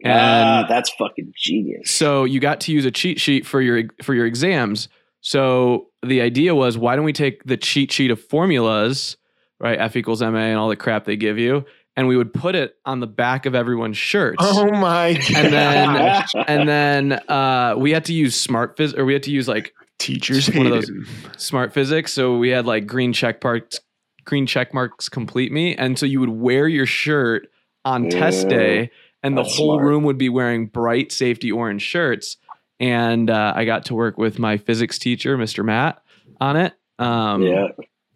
Ah, 0.04 0.60
And 0.62 0.70
that's 0.70 0.90
fucking 0.92 1.34
genius. 1.38 1.92
so 1.92 2.24
you 2.24 2.40
got 2.40 2.60
to 2.62 2.72
use 2.72 2.86
a 2.86 2.92
cheat 2.92 3.20
sheet 3.20 3.46
for 3.46 3.62
your 3.62 3.84
for 4.04 4.14
your 4.14 4.26
exams. 4.26 4.90
So 5.22 5.88
the 6.06 6.22
idea 6.22 6.54
was, 6.54 6.78
why 6.78 6.96
don't 6.96 7.06
we 7.06 7.14
take 7.14 7.44
the 7.46 7.58
cheat 7.58 7.92
sheet 7.92 8.12
of 8.12 8.22
formulas, 8.22 9.18
right? 9.60 9.80
F 9.80 9.96
equals 9.96 10.22
ma 10.22 10.28
and 10.36 10.58
all 10.58 10.70
the 10.70 10.76
crap 10.76 11.06
they 11.06 11.16
give 11.16 11.40
you, 11.40 11.66
and 11.96 12.08
we 12.08 12.16
would 12.18 12.32
put 12.34 12.54
it 12.56 12.76
on 12.86 13.00
the 13.00 13.08
back 13.08 13.46
of 13.48 13.56
everyone's 13.56 13.98
shirts. 13.98 14.38
Oh 14.40 14.66
my 14.72 15.14
god. 15.14 15.36
And 15.36 15.54
then- 15.54 16.26
And 16.48 16.70
then 16.70 17.12
uh, 17.28 17.76
we 17.78 17.92
had 17.92 18.06
to 18.06 18.14
use 18.14 18.40
smart 18.40 18.78
phys, 18.78 18.96
or 18.98 19.06
we 19.06 19.14
had 19.14 19.24
to 19.24 19.32
use 19.32 19.48
like 19.48 19.74
teachers 19.98 20.48
one 20.54 20.68
of 20.68 20.74
those- 20.74 20.90
it. 20.90 21.08
smart 21.38 21.74
physics. 21.74 22.14
So 22.14 22.38
we 22.38 22.50
had 22.50 22.66
like 22.68 22.86
green 22.86 23.12
check 23.14 23.44
marks, 23.44 23.80
green 24.26 24.46
check 24.46 24.74
marks 24.76 25.10
complete 25.10 25.52
me. 25.52 25.76
And 25.76 25.98
so 25.98 26.06
you 26.06 26.20
would 26.20 26.30
wear 26.30 26.68
your 26.68 26.86
shirt 26.86 27.48
on 27.84 28.10
test 28.10 28.48
day, 28.50 28.92
and 29.26 29.38
the 29.38 29.44
whole 29.44 29.76
smart. 29.78 29.84
room 29.86 30.04
would 30.04 30.18
be 30.18 30.30
wearing 30.30 30.68
bright 30.68 31.12
safety 31.12 31.52
orange 31.52 31.82
shirts. 31.82 32.38
And 32.80 33.30
uh, 33.30 33.54
I 33.56 33.66
got 33.66 33.86
to 33.86 33.94
work 33.96 34.18
with 34.18 34.38
my 34.40 34.58
physics 34.58 35.00
teacher, 35.00 35.38
Mr. 35.38 35.64
Matt, 35.64 36.02
on 36.42 36.58
it. 36.58 36.74
Um, 37.00 37.42
yeah, 37.44 37.68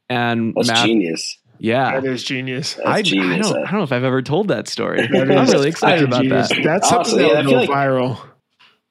And 0.10 0.54
that's 0.56 0.68
Matt, 0.68 0.86
genius. 0.86 1.38
yeah. 1.60 2.00
That 2.00 2.06
is 2.06 2.24
genius. 2.24 2.74
That's 2.74 2.88
I, 2.88 2.94
I, 2.98 3.02
genius. 3.02 3.50
don't, 3.50 3.58
I 3.58 3.72
don't 3.72 3.80
know 3.80 3.84
if 3.84 3.92
I've 3.94 4.04
ever 4.04 4.22
told 4.22 4.50
that 4.50 4.68
story. 4.68 5.08
That 5.08 5.32
I'm 5.32 5.48
really 5.48 5.70
excited 5.70 6.04
about 6.04 6.24
genius. 6.24 6.50
that. 6.50 6.62
That's 6.64 6.92
Awesome. 6.92 7.06
something 7.20 7.28
Yeah, 7.28 7.34
that 7.36 7.46
feel 7.46 7.60
will 7.60 7.68
go 7.68 7.72
like- 7.74 7.80
viral. 7.90 8.26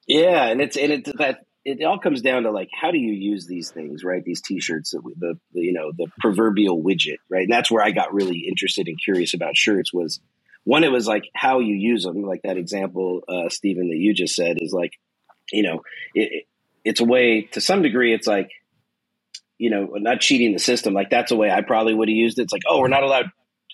Yeah, 0.06 0.46
and 0.46 0.60
it's 0.62 0.76
and 0.78 0.90
it 0.92 1.18
that 1.18 1.40
it 1.66 1.84
all 1.84 1.98
comes 1.98 2.22
down 2.22 2.44
to 2.44 2.50
like 2.50 2.70
how 2.72 2.90
do 2.90 2.96
you 2.98 3.12
use 3.12 3.46
these 3.46 3.70
things, 3.70 4.02
right? 4.02 4.24
These 4.24 4.40
T-shirts, 4.40 4.92
that 4.92 5.02
we- 5.04 5.12
the, 5.18 5.38
the 5.52 5.60
you 5.60 5.74
know 5.74 5.92
the 5.94 6.06
proverbial 6.18 6.82
widget, 6.82 7.16
right? 7.28 7.42
And 7.42 7.52
that's 7.52 7.70
where 7.70 7.84
I 7.84 7.90
got 7.90 8.14
really 8.14 8.46
interested 8.48 8.88
and 8.88 8.96
curious 8.98 9.34
about 9.34 9.54
shirts. 9.54 9.92
Was 9.92 10.18
one, 10.68 10.84
it 10.84 10.92
was 10.92 11.06
like 11.06 11.24
how 11.34 11.60
you 11.60 11.74
use 11.74 12.04
them, 12.04 12.22
like 12.24 12.42
that 12.42 12.58
example, 12.58 13.22
uh, 13.26 13.48
Stephen, 13.48 13.88
that 13.88 13.96
you 13.96 14.12
just 14.12 14.34
said 14.34 14.58
is 14.60 14.70
like, 14.70 14.92
you 15.50 15.62
know, 15.62 15.80
it, 16.14 16.28
it, 16.30 16.44
it's 16.84 17.00
a 17.00 17.06
way 17.06 17.48
to 17.52 17.60
some 17.62 17.80
degree. 17.80 18.12
It's 18.12 18.26
like, 18.26 18.50
you 19.56 19.70
know, 19.70 19.94
not 19.94 20.20
cheating 20.20 20.52
the 20.52 20.58
system. 20.58 20.92
Like 20.92 21.08
that's 21.08 21.32
a 21.32 21.36
way 21.36 21.50
I 21.50 21.62
probably 21.62 21.94
would 21.94 22.10
have 22.10 22.14
used 22.14 22.38
it. 22.38 22.42
It's 22.42 22.52
like, 22.52 22.64
oh, 22.68 22.80
we're 22.80 22.88
not 22.88 23.02
allowed 23.02 23.30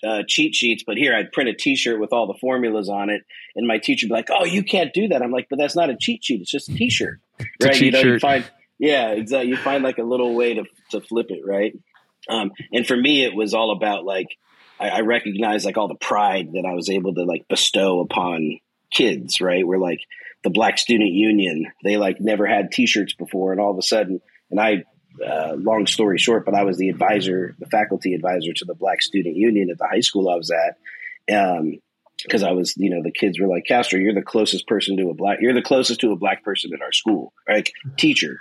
uh, 0.07 0.23
cheat 0.25 0.55
sheets, 0.55 0.85
but 0.87 0.95
here 0.95 1.13
I'd 1.13 1.33
print 1.33 1.49
a 1.49 1.53
T-shirt 1.53 1.99
with 1.99 2.13
all 2.13 2.27
the 2.27 2.39
formulas 2.39 2.87
on 2.87 3.09
it, 3.09 3.23
and 3.57 3.67
my 3.67 3.77
teacher 3.77 4.05
would 4.05 4.11
be 4.11 4.15
like, 4.15 4.29
"Oh, 4.29 4.45
you 4.45 4.63
can't 4.63 4.93
do 4.93 5.09
that." 5.09 5.21
I'm 5.21 5.31
like, 5.31 5.47
"But 5.49 5.59
that's 5.59 5.75
not 5.75 5.89
a 5.89 5.97
cheat 5.99 6.23
sheet; 6.23 6.41
it's 6.41 6.51
just 6.51 6.69
a 6.69 6.73
T-shirt." 6.73 7.19
a 7.39 7.43
right? 7.61 7.73
cheat 7.73 7.93
you 7.93 8.03
know, 8.03 8.13
you 8.13 8.19
find 8.19 8.45
yeah, 8.79 9.09
exactly. 9.09 9.49
You 9.49 9.57
find 9.57 9.83
like 9.83 9.97
a 9.97 10.03
little 10.03 10.33
way 10.33 10.53
to 10.53 10.63
to 10.91 11.01
flip 11.01 11.27
it, 11.29 11.41
right? 11.45 11.73
Um, 12.29 12.51
and 12.71 12.87
for 12.87 12.95
me, 12.95 13.25
it 13.25 13.35
was 13.35 13.53
all 13.53 13.71
about 13.71 14.05
like 14.05 14.27
I, 14.79 14.89
I 14.89 14.99
recognized 15.01 15.65
like 15.65 15.77
all 15.77 15.87
the 15.87 15.95
pride 15.95 16.53
that 16.53 16.65
I 16.65 16.73
was 16.73 16.89
able 16.89 17.13
to 17.15 17.23
like 17.23 17.47
bestow 17.47 18.01
upon 18.01 18.59
kids, 18.91 19.41
right? 19.41 19.65
Where 19.65 19.79
like 19.79 19.99
the 20.43 20.49
Black 20.49 20.77
Student 20.77 21.11
Union, 21.11 21.71
they 21.83 21.97
like 21.97 22.19
never 22.19 22.45
had 22.45 22.71
T-shirts 22.71 23.13
before, 23.13 23.51
and 23.51 23.61
all 23.61 23.71
of 23.71 23.77
a 23.77 23.83
sudden, 23.83 24.21
and 24.51 24.59
I. 24.59 24.83
Uh, 25.25 25.55
long 25.55 25.87
story 25.87 26.17
short, 26.17 26.43
but 26.43 26.53
I 26.53 26.63
was 26.63 26.77
the 26.77 26.89
advisor, 26.89 27.55
the 27.57 27.67
faculty 27.67 28.13
advisor 28.13 28.51
to 28.51 28.65
the 28.65 28.75
Black 28.75 29.01
Student 29.01 29.37
Union 29.37 29.69
at 29.69 29.77
the 29.77 29.87
high 29.87 30.01
school 30.01 30.27
I 30.27 30.35
was 30.35 30.51
at. 30.51 31.33
Um, 31.33 31.79
because 32.23 32.43
I 32.43 32.51
was, 32.51 32.75
you 32.77 32.89
know, 32.89 33.01
the 33.03 33.11
kids 33.11 33.39
were 33.39 33.47
like, 33.47 33.65
Castro, 33.65 33.99
you're 33.99 34.13
the 34.13 34.21
closest 34.21 34.67
person 34.67 34.97
to 34.97 35.09
a 35.09 35.13
black, 35.13 35.39
you're 35.41 35.53
the 35.53 35.61
closest 35.61 36.01
to 36.01 36.11
a 36.11 36.15
black 36.15 36.43
person 36.43 36.71
in 36.73 36.81
our 36.81 36.91
school, 36.91 37.33
like 37.47 37.71
teacher. 37.97 38.39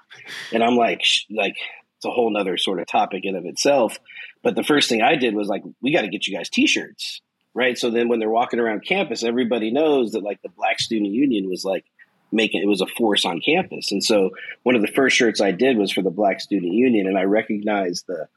And 0.53 0.63
I'm 0.63 0.77
like, 0.77 1.03
like, 1.31 1.57
it's 1.97 2.05
a 2.05 2.11
whole 2.11 2.33
nother 2.33 2.57
sort 2.57 2.81
of 2.81 2.87
topic 2.87 3.25
in 3.25 3.37
of 3.37 3.45
itself. 3.47 3.99
But 4.45 4.55
the 4.55 4.63
first 4.63 4.89
thing 4.89 5.03
I 5.03 5.17
did 5.17 5.35
was 5.35 5.49
like, 5.49 5.65
we 5.81 5.93
got 5.93 6.03
to 6.03 6.09
get 6.09 6.27
you 6.27 6.37
guys 6.37 6.51
t-shirts. 6.51 7.21
Right. 7.55 7.79
So 7.79 7.91
then 7.91 8.09
when 8.09 8.19
they're 8.19 8.31
walking 8.31 8.61
around 8.61 8.87
campus, 8.87 9.25
everybody 9.25 9.71
knows 9.71 10.13
that 10.13 10.23
like 10.23 10.43
the 10.43 10.49
black 10.51 10.81
student 10.81 11.13
union 11.13 11.49
was 11.49 11.65
like 11.65 11.85
making, 12.31 12.63
it 12.63 12.69
was 12.69 12.81
a 12.81 12.87
force 12.87 13.25
on 13.25 13.41
campus. 13.41 13.93
And 13.93 14.03
so 14.03 14.31
one 14.65 14.75
of 14.75 14.83
the 14.83 14.89
first 14.89 15.17
shirts 15.17 15.41
I 15.41 15.53
did 15.53 15.79
was 15.79 15.93
for 15.93 16.03
the 16.03 16.11
black 16.11 16.41
student 16.41 16.73
union. 16.73 17.07
And 17.07 17.17
I 17.17 17.23
recognized 17.23 18.07
the, 18.09 18.29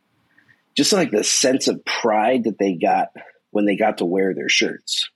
just 0.75 0.93
like 0.93 1.11
the 1.11 1.23
sense 1.23 1.67
of 1.67 1.83
pride 1.83 2.45
that 2.45 2.59
they 2.59 2.73
got 2.73 3.09
when 3.49 3.65
they 3.65 3.75
got 3.75 3.97
to 3.97 4.05
wear 4.05 4.33
their 4.33 4.49
shirts 4.49 5.09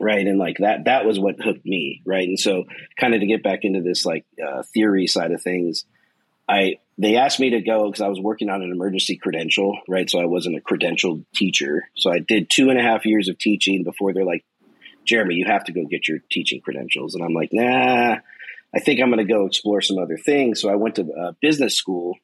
right 0.00 0.26
and 0.26 0.38
like 0.38 0.56
that 0.58 0.86
that 0.86 1.04
was 1.04 1.20
what 1.20 1.40
hooked 1.40 1.64
me 1.66 2.00
right 2.06 2.26
and 2.26 2.40
so 2.40 2.64
kind 2.98 3.14
of 3.14 3.20
to 3.20 3.26
get 3.26 3.42
back 3.42 3.60
into 3.62 3.82
this 3.82 4.06
like 4.06 4.24
uh, 4.42 4.62
theory 4.72 5.06
side 5.06 5.30
of 5.30 5.42
things 5.42 5.84
i 6.48 6.76
they 7.00 7.16
asked 7.16 7.40
me 7.40 7.50
to 7.50 7.60
go 7.60 7.86
because 7.86 8.02
i 8.02 8.08
was 8.08 8.20
working 8.20 8.50
on 8.50 8.62
an 8.62 8.70
emergency 8.70 9.16
credential 9.16 9.78
right? 9.88 10.08
So 10.08 10.20
i 10.20 10.26
wasn't 10.26 10.56
a 10.56 10.60
credentialed 10.60 11.24
teacher. 11.34 11.88
So 11.96 12.12
i 12.12 12.18
did 12.18 12.50
two 12.50 12.70
and 12.70 12.78
a 12.78 12.82
half 12.82 13.06
years 13.06 13.28
of 13.28 13.38
teaching 13.38 13.84
before 13.84 14.12
they're 14.12 14.24
like 14.24 14.44
jeremy 15.04 15.34
you 15.34 15.46
have 15.46 15.64
to 15.64 15.72
go 15.72 15.84
get 15.86 16.06
your 16.06 16.18
teaching 16.30 16.60
credentials. 16.60 17.14
And 17.14 17.24
i'm 17.24 17.34
like 17.34 17.50
nah 17.52 18.18
i 18.74 18.78
think 18.78 19.00
i'm 19.00 19.10
going 19.10 19.26
to 19.26 19.32
go 19.32 19.46
explore 19.46 19.80
some 19.80 19.98
other 19.98 20.18
things. 20.18 20.60
So 20.60 20.70
i 20.70 20.76
went 20.76 20.96
to 20.96 21.10
uh, 21.12 21.32
business 21.40 21.74
school 21.74 22.16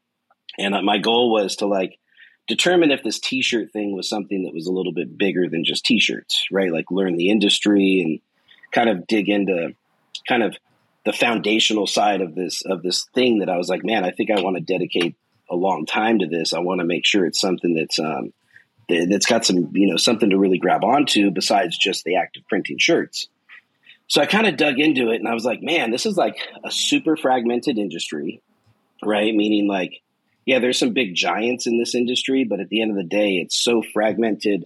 and 0.59 0.75
uh, 0.75 0.83
my 0.83 0.99
goal 0.99 1.33
was 1.33 1.57
to 1.57 1.67
like 1.67 1.99
determine 2.47 2.93
if 2.93 3.03
this 3.03 3.19
t-shirt 3.19 3.73
thing 3.73 3.97
was 3.97 4.09
something 4.09 4.45
that 4.45 4.55
was 4.55 4.67
a 4.67 4.73
little 4.73 4.93
bit 4.93 5.19
bigger 5.19 5.49
than 5.49 5.65
just 5.65 5.85
t-shirts 5.85 6.47
right? 6.53 6.73
Like 6.73 6.91
learn 6.91 7.17
the 7.17 7.31
industry 7.31 8.03
and 8.05 8.21
kind 8.73 8.91
of 8.91 9.07
dig 9.07 9.29
into 9.29 9.75
kind 10.29 10.43
of 10.43 10.57
the 11.07 11.13
foundational 11.13 11.87
side 11.87 12.21
of 12.21 12.35
this 12.35 12.63
of 12.67 12.83
this 12.83 13.07
thing 13.15 13.39
that 13.39 13.49
i 13.49 13.57
was 13.57 13.69
like 13.69 13.85
man 13.85 14.05
i 14.05 14.11
think 14.11 14.31
i 14.31 14.41
want 14.41 14.57
to 14.57 14.63
dedicate 14.63 15.17
a 15.49 15.55
long 15.55 15.87
time 15.87 16.19
to 16.19 16.27
this. 16.27 16.53
I 16.53 16.59
want 16.59 16.81
to 16.81 16.85
make 16.85 17.07
sure 17.07 17.25
it's 17.25 17.41
something 17.41 17.75
that's 17.75 17.99
um 18.01 18.33
that- 18.89 19.09
that's 19.09 19.27
got 19.27 19.47
some 19.47 19.71
you 19.75 19.87
know 19.89 19.97
something 19.97 20.31
to 20.31 20.39
really 20.39 20.59
grab 20.59 20.83
onto 20.85 21.31
besides 21.31 21.79
just 21.79 22.03
the 22.05 22.17
act 22.17 22.37
of 22.37 22.47
printing 22.49 22.79
shirts. 22.79 23.29
So 24.09 24.21
i 24.21 24.27
kind 24.27 24.47
of 24.47 24.57
dug 24.57 24.79
into 24.81 25.11
it 25.11 25.17
and 25.17 25.29
i 25.29 25.35
was 25.35 25.45
like 25.45 25.63
man 25.63 25.91
this 25.93 26.05
is 26.05 26.17
like 26.17 26.37
a 26.65 26.71
super 26.71 27.17
fragmented 27.17 27.79
industry 27.79 28.43
right? 29.05 29.35
Meaning 29.35 29.69
like 29.69 30.03
yeah, 30.45 30.61
there's 30.61 30.79
some 30.79 30.93
big 30.93 31.17
giants 31.17 31.67
in 31.67 31.77
this 31.77 31.95
industry, 31.95 32.45
but 32.45 32.61
at 32.61 32.69
the 32.69 32.81
end 32.81 32.93
of 32.93 32.97
the 32.97 33.03
day, 33.03 33.35
it's 33.35 33.61
so 33.61 33.83
fragmented. 33.83 34.65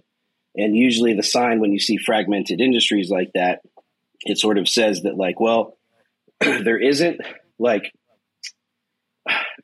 And 0.55 0.75
usually, 0.75 1.15
the 1.15 1.23
sign 1.23 1.59
when 1.59 1.71
you 1.71 1.79
see 1.79 1.97
fragmented 1.97 2.61
industries 2.61 3.09
like 3.09 3.31
that, 3.33 3.61
it 4.21 4.37
sort 4.37 4.59
of 4.59 4.69
says 4.69 5.01
that, 5.01 5.17
like, 5.17 5.39
well, 5.39 5.77
there 6.63 6.77
isn't 6.77 7.21
like 7.59 7.91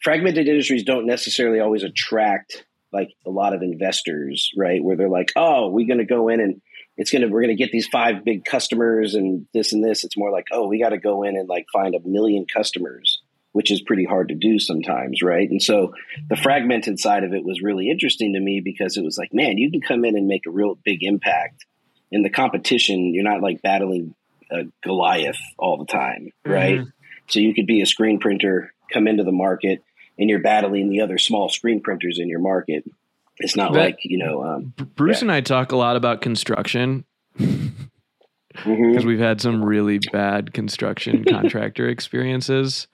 fragmented 0.01 0.47
industries 0.47 0.83
don't 0.83 1.07
necessarily 1.07 1.59
always 1.59 1.83
attract 1.83 2.65
like 2.93 3.09
a 3.25 3.29
lot 3.29 3.53
of 3.53 3.61
investors, 3.61 4.51
right? 4.55 4.83
Where 4.83 4.95
they're 4.95 5.09
like, 5.09 5.31
oh, 5.35 5.69
we're 5.69 5.87
going 5.87 5.99
to 5.99 6.05
go 6.05 6.29
in 6.29 6.39
and 6.39 6.61
it's 6.95 7.11
going 7.11 7.21
to, 7.21 7.27
we're 7.27 7.41
going 7.41 7.55
to 7.55 7.61
get 7.61 7.71
these 7.71 7.87
five 7.87 8.23
big 8.23 8.45
customers 8.45 9.13
and 9.13 9.45
this 9.53 9.73
and 9.73 9.83
this. 9.83 10.03
It's 10.03 10.17
more 10.17 10.31
like, 10.31 10.47
oh, 10.51 10.67
we 10.67 10.81
got 10.81 10.89
to 10.89 10.97
go 10.97 11.23
in 11.23 11.35
and 11.35 11.49
like 11.49 11.65
find 11.73 11.95
a 11.95 11.99
million 12.05 12.45
customers 12.45 13.21
which 13.57 13.71
is 13.71 13.81
pretty 13.81 14.05
hard 14.05 14.29
to 14.29 14.35
do 14.35 14.59
sometimes, 14.59 15.23
right? 15.23 15.49
And 15.49 15.59
so 15.59 15.95
the 16.29 16.35
fragmented 16.35 16.99
side 16.99 17.23
of 17.23 17.33
it 17.33 17.43
was 17.43 17.59
really 17.59 17.89
interesting 17.89 18.33
to 18.33 18.39
me 18.39 18.61
because 18.63 18.97
it 18.97 19.03
was 19.03 19.17
like, 19.17 19.33
man, 19.33 19.57
you 19.57 19.71
can 19.71 19.81
come 19.81 20.05
in 20.05 20.15
and 20.15 20.27
make 20.27 20.45
a 20.45 20.51
real 20.51 20.77
big 20.85 20.99
impact 21.01 21.65
in 22.11 22.21
the 22.21 22.29
competition. 22.29 23.15
You're 23.15 23.23
not 23.23 23.41
like 23.41 23.63
battling 23.63 24.13
uh, 24.51 24.63
Goliath 24.83 25.39
all 25.57 25.77
the 25.77 25.85
time, 25.85 26.31
right? 26.45 26.81
So 27.27 27.39
you 27.39 27.53
could 27.53 27.67
be 27.67 27.81
a 27.81 27.85
screen 27.85 28.19
printer, 28.19 28.73
come 28.91 29.07
into 29.07 29.23
the 29.23 29.31
market, 29.31 29.83
and 30.17 30.29
you're 30.29 30.39
battling 30.41 30.89
the 30.89 31.01
other 31.01 31.17
small 31.17 31.49
screen 31.49 31.81
printers 31.81 32.19
in 32.19 32.29
your 32.29 32.39
market. 32.39 32.83
It's 33.39 33.55
not 33.55 33.73
That- 33.73 33.79
like 33.79 33.99
you 34.03 34.17
know, 34.17 34.43
um, 34.43 34.73
Bruce 34.95 35.17
Yeah. 35.17 35.25
and 35.25 35.31
I 35.31 35.41
talk 35.41 35.71
a 35.71 35.75
lot 35.77 35.95
about 35.95 36.21
construction 36.21 37.03
because 38.65 39.05
we've 39.05 39.19
had 39.19 39.41
some 39.41 39.63
really 39.63 39.99
bad 40.11 40.53
construction 40.53 41.23
contractor 41.29 41.87
experiences. 41.89 42.87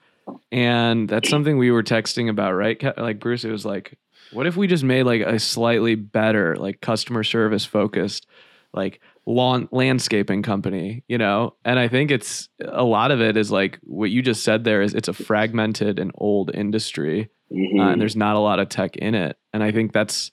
And 0.50 1.08
that's 1.08 1.28
something 1.28 1.58
we 1.58 1.70
were 1.70 1.82
texting 1.82 2.28
about, 2.28 2.52
right? 2.52 2.82
Like 2.98 3.20
Bruce, 3.20 3.44
it 3.44 3.50
was 3.50 3.64
like, 3.64 3.98
what 4.32 4.46
if 4.46 4.56
we 4.56 4.66
just 4.66 4.84
made 4.84 5.04
like 5.04 5.20
a 5.22 5.38
slightly 5.38 5.94
better, 5.94 6.56
like 6.56 6.80
customer 6.80 7.22
service 7.24 7.64
focused, 7.64 8.26
like 8.72 9.00
lawn 9.26 9.68
landscaping 9.72 10.42
company, 10.42 11.02
you 11.08 11.16
know? 11.18 11.54
And 11.64 11.78
I 11.78 11.88
think 11.88 12.10
it's 12.10 12.48
a 12.60 12.84
lot 12.84 13.10
of 13.10 13.20
it 13.20 13.36
is 13.36 13.50
like 13.50 13.78
what 13.82 14.10
you 14.10 14.20
just 14.22 14.44
said 14.44 14.64
there 14.64 14.82
is 14.82 14.94
it's 14.94 15.08
a 15.08 15.12
fragmented 15.14 15.98
and 15.98 16.10
old 16.16 16.50
industry 16.54 17.30
Mhm. 17.52 17.78
uh, 17.80 17.90
and 17.92 18.00
there's 18.00 18.16
not 18.16 18.36
a 18.36 18.38
lot 18.40 18.58
of 18.58 18.68
tech 18.68 18.96
in 18.96 19.14
it. 19.14 19.36
And 19.52 19.62
I 19.62 19.70
think 19.72 19.92
that's 19.92 20.30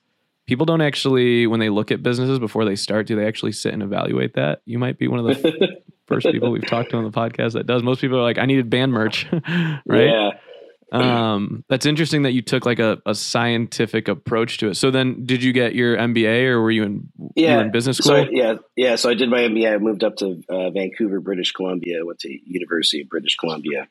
people 0.47 0.65
don't 0.65 0.81
actually 0.81 1.47
when 1.47 1.59
they 1.59 1.69
look 1.69 1.91
at 1.91 2.01
businesses 2.03 2.39
before 2.39 2.65
they 2.65 2.75
start, 2.75 3.07
do 3.07 3.15
they 3.15 3.25
actually 3.27 3.51
sit 3.53 3.73
and 3.73 3.81
evaluate 3.83 4.33
that? 4.33 4.61
You 4.65 4.79
might 4.79 4.97
be 4.97 5.07
one 5.07 5.19
of 5.19 5.25
the 5.25 5.69
first 6.07 6.27
people 6.27 6.51
we've 6.51 6.65
talked 6.65 6.89
to 6.91 6.97
on 6.97 7.03
the 7.03 7.11
podcast 7.11 7.53
that 7.53 7.67
does. 7.67 7.83
Most 7.83 8.01
people 8.01 8.17
are 8.17 8.23
like, 8.23 8.37
I 8.37 8.45
needed 8.45 8.69
band 8.69 8.91
merch, 8.91 9.25
right? 9.31 10.07
Yeah. 10.07 10.29
Um, 10.91 11.63
that's 11.69 11.85
interesting 11.85 12.23
that 12.23 12.31
you 12.31 12.41
took 12.41 12.65
like 12.65 12.79
a, 12.79 13.01
a 13.05 13.15
scientific 13.15 14.07
approach 14.07 14.57
to 14.59 14.69
it. 14.69 14.75
So 14.75 14.91
then, 14.91 15.25
did 15.25 15.43
you 15.43 15.53
get 15.53 15.73
your 15.75 15.95
MBA 15.97 16.45
or 16.47 16.61
were 16.61 16.71
you 16.71 16.83
in 16.83 17.09
you 17.35 17.45
Yeah. 17.45 17.57
were 17.57 17.61
in 17.63 17.71
business 17.71 17.97
So 17.97 18.03
school? 18.03 18.15
I- 18.25 18.29
yeah, 18.31 18.53
yeah. 18.75 18.95
So 18.95 19.09
I 19.09 19.13
did 19.13 19.29
my 19.29 19.39
MBA. 19.41 19.73
I 19.73 19.77
moved 19.77 20.03
up 20.03 20.17
to 20.17 20.41
uh, 20.49 20.69
Vancouver, 20.71 21.19
British 21.21 21.51
Columbia. 21.53 22.05
Went 22.05 22.19
to 22.19 22.29
University 22.45 23.01
of 23.01 23.09
British 23.09 23.35
Columbia. 23.37 23.87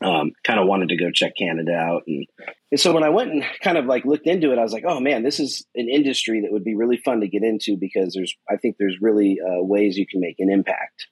Um, 0.00 0.30
kind 0.44 0.60
of 0.60 0.68
wanted 0.68 0.90
to 0.90 0.96
go 0.96 1.10
check 1.10 1.32
Canada 1.36 1.74
out 1.74 2.04
and 2.06 2.24
and 2.70 2.78
so 2.78 2.92
when 2.92 3.02
I 3.02 3.08
went 3.08 3.32
and 3.32 3.44
kind 3.64 3.76
of 3.76 3.86
like 3.86 4.04
looked 4.04 4.26
into 4.28 4.52
it, 4.52 4.58
I 4.58 4.62
was 4.62 4.72
like, 4.72 4.84
oh 4.86 5.00
man, 5.00 5.22
this 5.24 5.40
is 5.40 5.66
an 5.74 5.88
industry 5.88 6.42
that 6.42 6.52
would 6.52 6.62
be 6.64 6.76
really 6.76 6.98
fun 6.98 7.20
to 7.22 7.28
get 7.28 7.42
into 7.42 7.76
because 7.76 8.12
there's, 8.14 8.36
I 8.48 8.56
think 8.58 8.76
there's 8.78 8.98
really 9.00 9.38
uh, 9.44 9.62
ways 9.64 9.96
you 9.96 10.06
can 10.06 10.20
make 10.20 10.36
an 10.38 10.50
impact. 10.50 11.08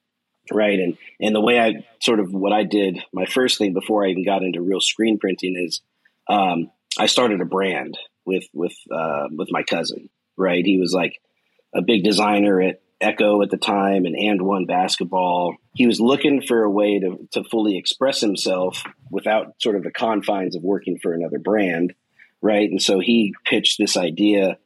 Right. 0.52 0.78
And, 0.78 0.96
and 1.20 1.34
the 1.34 1.40
way 1.40 1.58
I 1.58 1.84
sort 2.00 2.20
of 2.20 2.32
what 2.32 2.52
I 2.52 2.62
did, 2.62 2.98
my 3.12 3.26
first 3.26 3.58
thing 3.58 3.74
before 3.74 4.04
I 4.04 4.10
even 4.10 4.24
got 4.24 4.42
into 4.42 4.60
real 4.62 4.80
screen 4.80 5.18
printing 5.18 5.56
is 5.56 5.80
um, 6.28 6.70
I 6.98 7.06
started 7.06 7.40
a 7.40 7.44
brand 7.44 7.98
with, 8.24 8.44
with, 8.52 8.74
uh, 8.90 9.28
with 9.30 9.48
my 9.50 9.62
cousin. 9.62 10.08
Right. 10.36 10.64
He 10.64 10.78
was 10.78 10.92
like 10.92 11.20
a 11.74 11.82
big 11.82 12.04
designer 12.04 12.60
at 12.60 12.80
Ecko 13.00 13.42
at 13.42 13.50
the 13.50 13.56
time 13.56 14.04
and 14.06 14.16
AND1 14.16 14.66
basketball. 14.66 15.56
He 15.74 15.86
was 15.86 16.00
looking 16.00 16.42
for 16.42 16.62
a 16.62 16.70
way 16.70 16.98
to, 17.00 17.28
to 17.32 17.44
fully 17.44 17.76
express 17.76 18.20
himself 18.20 18.82
without 19.10 19.54
sort 19.60 19.76
of 19.76 19.82
the 19.82 19.90
confines 19.90 20.56
of 20.56 20.62
working 20.62 20.98
for 20.98 21.12
another 21.12 21.38
brand, 21.38 21.94
right? 22.40 22.68
And 22.68 22.80
so 22.80 23.00
he 23.00 23.34
pitched 23.44 23.78
this 23.78 23.96
idea 23.96 24.58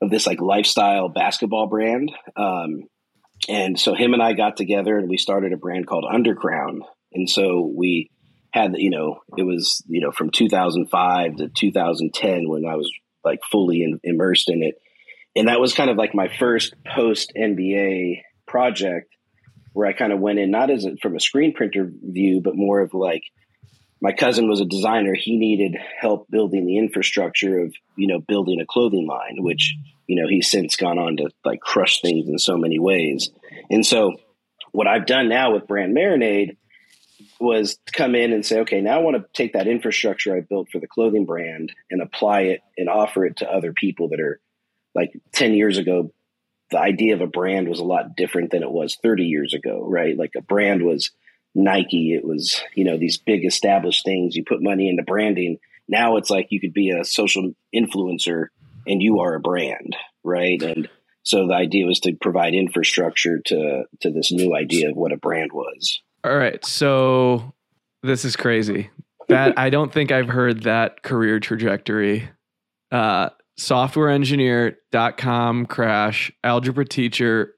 of 0.00 0.10
this 0.10 0.26
like 0.26 0.40
lifestyle 0.40 1.08
basketball 1.08 1.66
brand. 1.66 2.12
Um, 2.36 2.84
and 3.48 3.78
so 3.78 3.94
him 3.94 4.12
and 4.12 4.22
I 4.22 4.34
got 4.34 4.56
together 4.56 4.98
and 4.98 5.08
we 5.08 5.16
started 5.16 5.52
a 5.52 5.56
brand 5.56 5.86
called 5.86 6.04
Undercrown. 6.04 6.80
And 7.12 7.28
so 7.28 7.72
we 7.74 8.10
had, 8.52 8.74
you 8.76 8.90
know, 8.90 9.20
it 9.36 9.42
was, 9.42 9.82
you 9.88 10.00
know, 10.00 10.12
from 10.12 10.30
2005 10.30 11.36
to 11.36 11.48
2010 11.48 12.48
when 12.48 12.66
I 12.66 12.76
was 12.76 12.92
like 13.24 13.40
fully 13.50 13.82
in, 13.82 14.00
immersed 14.04 14.48
in 14.48 14.62
it 14.62 14.80
and 15.38 15.46
that 15.46 15.60
was 15.60 15.72
kind 15.72 15.88
of 15.88 15.96
like 15.96 16.14
my 16.14 16.28
first 16.38 16.74
post 16.84 17.32
MBA 17.36 18.22
project 18.46 19.14
where 19.72 19.86
I 19.86 19.92
kind 19.92 20.12
of 20.12 20.18
went 20.18 20.40
in 20.40 20.50
not 20.50 20.68
as 20.68 20.84
a, 20.84 20.96
from 21.00 21.14
a 21.14 21.20
screen 21.20 21.54
printer 21.54 21.88
view, 22.02 22.40
but 22.42 22.56
more 22.56 22.80
of 22.80 22.92
like 22.92 23.22
my 24.00 24.12
cousin 24.12 24.48
was 24.48 24.60
a 24.60 24.64
designer. 24.64 25.14
He 25.14 25.36
needed 25.36 25.76
help 26.00 26.28
building 26.28 26.66
the 26.66 26.78
infrastructure 26.78 27.60
of 27.60 27.72
you 27.96 28.08
know 28.08 28.18
building 28.18 28.60
a 28.60 28.66
clothing 28.66 29.06
line, 29.06 29.36
which 29.38 29.76
you 30.08 30.20
know 30.20 30.26
he's 30.28 30.50
since 30.50 30.74
gone 30.74 30.98
on 30.98 31.18
to 31.18 31.30
like 31.44 31.60
crush 31.60 32.00
things 32.00 32.28
in 32.28 32.38
so 32.38 32.56
many 32.56 32.80
ways. 32.80 33.30
And 33.70 33.86
so 33.86 34.14
what 34.72 34.88
I've 34.88 35.06
done 35.06 35.28
now 35.28 35.54
with 35.54 35.68
Brand 35.68 35.96
Marinade 35.96 36.56
was 37.40 37.78
come 37.92 38.14
in 38.14 38.32
and 38.32 38.44
say, 38.44 38.60
okay, 38.60 38.80
now 38.80 38.98
I 38.98 39.02
want 39.02 39.16
to 39.16 39.24
take 39.32 39.52
that 39.52 39.68
infrastructure 39.68 40.36
I 40.36 40.40
built 40.40 40.70
for 40.70 40.80
the 40.80 40.88
clothing 40.88 41.24
brand 41.24 41.72
and 41.90 42.02
apply 42.02 42.42
it 42.42 42.62
and 42.76 42.88
offer 42.88 43.24
it 43.24 43.36
to 43.38 43.50
other 43.50 43.72
people 43.72 44.08
that 44.08 44.20
are 44.20 44.40
like 44.94 45.12
10 45.32 45.54
years 45.54 45.78
ago, 45.78 46.12
the 46.70 46.78
idea 46.78 47.14
of 47.14 47.20
a 47.20 47.26
brand 47.26 47.68
was 47.68 47.78
a 47.78 47.84
lot 47.84 48.16
different 48.16 48.50
than 48.50 48.62
it 48.62 48.70
was 48.70 48.98
30 49.02 49.24
years 49.24 49.54
ago, 49.54 49.86
right? 49.88 50.16
Like 50.16 50.32
a 50.36 50.42
brand 50.42 50.82
was 50.82 51.10
Nike, 51.54 52.12
it 52.14 52.24
was, 52.24 52.60
you 52.74 52.84
know, 52.84 52.98
these 52.98 53.18
big 53.18 53.44
established 53.44 54.04
things. 54.04 54.36
You 54.36 54.44
put 54.44 54.62
money 54.62 54.88
into 54.88 55.02
branding. 55.02 55.58
Now 55.86 56.16
it's 56.16 56.30
like 56.30 56.48
you 56.50 56.60
could 56.60 56.74
be 56.74 56.90
a 56.90 57.04
social 57.04 57.52
influencer 57.74 58.48
and 58.88 59.02
you 59.02 59.20
are 59.20 59.34
a 59.34 59.40
brand, 59.40 59.96
right? 60.24 60.60
And 60.62 60.88
so 61.22 61.46
the 61.46 61.54
idea 61.54 61.86
was 61.86 62.00
to 62.00 62.14
provide 62.20 62.54
infrastructure 62.54 63.40
to 63.46 63.84
to 64.00 64.10
this 64.10 64.32
new 64.32 64.54
idea 64.54 64.90
of 64.90 64.96
what 64.96 65.12
a 65.12 65.16
brand 65.16 65.52
was. 65.52 66.00
All 66.24 66.36
right. 66.36 66.64
So 66.64 67.52
this 68.02 68.24
is 68.24 68.34
crazy. 68.34 68.90
That 69.28 69.58
I 69.58 69.70
don't 69.70 69.92
think 69.92 70.10
I've 70.10 70.28
heard 70.28 70.62
that 70.62 71.02
career 71.02 71.38
trajectory. 71.38 72.30
Uh 72.90 73.28
software 73.58 74.08
engineer 74.08 74.78
dot 74.90 75.18
com 75.18 75.66
crash, 75.66 76.32
algebra 76.42 76.86
teacher, 76.86 77.54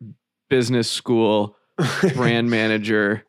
business 0.49 0.91
school, 0.91 1.57
brand 2.15 2.51
manager, 2.51 3.25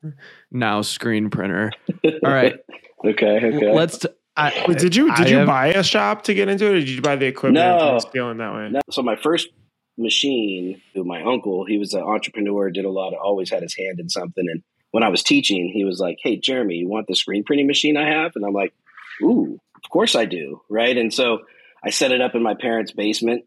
now 0.51 0.81
screen 0.81 1.29
printer. 1.29 1.71
All 2.03 2.11
right. 2.23 2.55
okay. 3.05 3.39
Okay. 3.43 3.73
Let's. 3.73 3.99
T- 3.99 4.09
I, 4.35 4.65
did 4.67 4.95
you 4.95 5.13
did 5.15 5.27
I 5.27 5.29
you 5.29 5.37
have, 5.39 5.47
buy 5.47 5.67
a 5.67 5.83
shop 5.83 6.23
to 6.23 6.33
get 6.33 6.47
into 6.47 6.65
it, 6.65 6.69
or 6.69 6.79
did 6.79 6.89
you 6.89 7.01
buy 7.01 7.17
the 7.17 7.25
equipment? 7.25 7.65
No, 7.65 7.99
feeling 8.11 8.37
that 8.37 8.53
way. 8.53 8.69
No. 8.69 8.81
So 8.89 9.01
my 9.01 9.17
first 9.17 9.49
machine, 9.97 10.81
my 10.95 11.21
uncle, 11.21 11.65
he 11.65 11.77
was 11.77 11.93
an 11.93 12.01
entrepreneur, 12.01 12.71
did 12.71 12.85
a 12.85 12.89
lot 12.89 13.13
of, 13.13 13.19
always 13.21 13.49
had 13.49 13.61
his 13.61 13.75
hand 13.75 13.99
in 13.99 14.09
something. 14.09 14.45
And 14.49 14.63
when 14.91 15.03
I 15.03 15.09
was 15.09 15.21
teaching, 15.21 15.69
he 15.73 15.83
was 15.83 15.99
like, 15.99 16.17
"Hey, 16.23 16.37
Jeremy, 16.37 16.75
you 16.75 16.87
want 16.87 17.07
the 17.07 17.15
screen 17.15 17.43
printing 17.43 17.67
machine 17.67 17.97
I 17.97 18.07
have?" 18.07 18.31
And 18.35 18.45
I'm 18.45 18.53
like, 18.53 18.73
"Ooh, 19.21 19.59
of 19.83 19.89
course 19.89 20.15
I 20.15 20.25
do." 20.25 20.61
Right. 20.69 20.97
And 20.97 21.13
so 21.13 21.39
I 21.83 21.89
set 21.89 22.11
it 22.11 22.21
up 22.21 22.33
in 22.33 22.41
my 22.41 22.55
parents' 22.55 22.93
basement. 22.93 23.43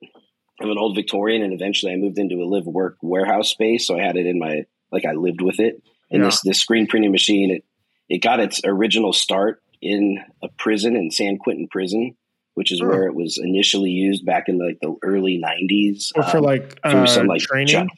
I'm 0.61 0.71
an 0.71 0.79
old 0.79 0.95
Victorian, 0.95 1.43
and 1.43 1.53
eventually 1.53 1.93
I 1.93 1.97
moved 1.97 2.19
into 2.19 2.37
a 2.37 2.47
live 2.47 2.67
work 2.67 2.99
warehouse 3.01 3.49
space. 3.49 3.87
So 3.87 3.99
I 3.99 4.03
had 4.03 4.17
it 4.17 4.27
in 4.27 4.39
my 4.39 4.65
like 4.93 5.07
I 5.07 5.13
lived 5.13 5.41
with 5.41 5.61
it. 5.61 5.83
And 6.11 6.23
yeah. 6.23 6.29
this 6.29 6.43
this 6.43 6.61
screen 6.61 6.87
printing 6.87 7.11
machine, 7.11 7.51
it 7.51 7.65
it 8.09 8.19
got 8.19 8.39
its 8.39 8.61
original 8.65 9.15
start 9.15 9.63
in 9.85 10.19
a 10.43 10.49
prison 10.49 10.97
in 10.97 11.11
San 11.11 11.37
Quentin 11.37 11.69
prison, 11.69 12.17
which 12.55 12.73
is 12.73 12.83
where 12.83 13.07
it 13.07 13.15
was 13.15 13.39
initially 13.39 13.91
used 13.91 14.25
back 14.25 14.49
in 14.49 14.59
like 14.59 14.79
the 14.81 14.97
early 15.03 15.41
'90s. 15.41 16.11
Or 16.17 16.23
for 16.25 16.39
um, 16.39 16.45
like 16.45 16.81
uh, 16.83 17.07
some 17.07 17.27
like 17.27 17.43
training. 17.43 17.91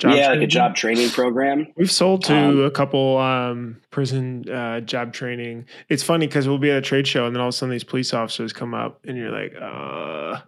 Job 0.00 0.12
yeah, 0.12 0.28
training. 0.28 0.40
like 0.40 0.44
a 0.44 0.50
job 0.50 0.74
training 0.74 1.10
program. 1.10 1.66
We've 1.76 1.90
sold 1.90 2.24
to 2.24 2.34
um, 2.34 2.64
a 2.64 2.70
couple 2.70 3.18
um, 3.18 3.82
prison 3.90 4.48
uh, 4.48 4.80
job 4.80 5.12
training. 5.12 5.66
It's 5.90 6.02
funny 6.02 6.26
because 6.26 6.48
we'll 6.48 6.56
be 6.56 6.70
at 6.70 6.78
a 6.78 6.80
trade 6.80 7.06
show 7.06 7.26
and 7.26 7.36
then 7.36 7.42
all 7.42 7.48
of 7.48 7.54
a 7.54 7.56
sudden 7.56 7.70
these 7.70 7.84
police 7.84 8.14
officers 8.14 8.54
come 8.54 8.72
up 8.72 9.00
and 9.04 9.18
you're 9.18 9.30
like, 9.30 9.54
uh, 9.60 10.40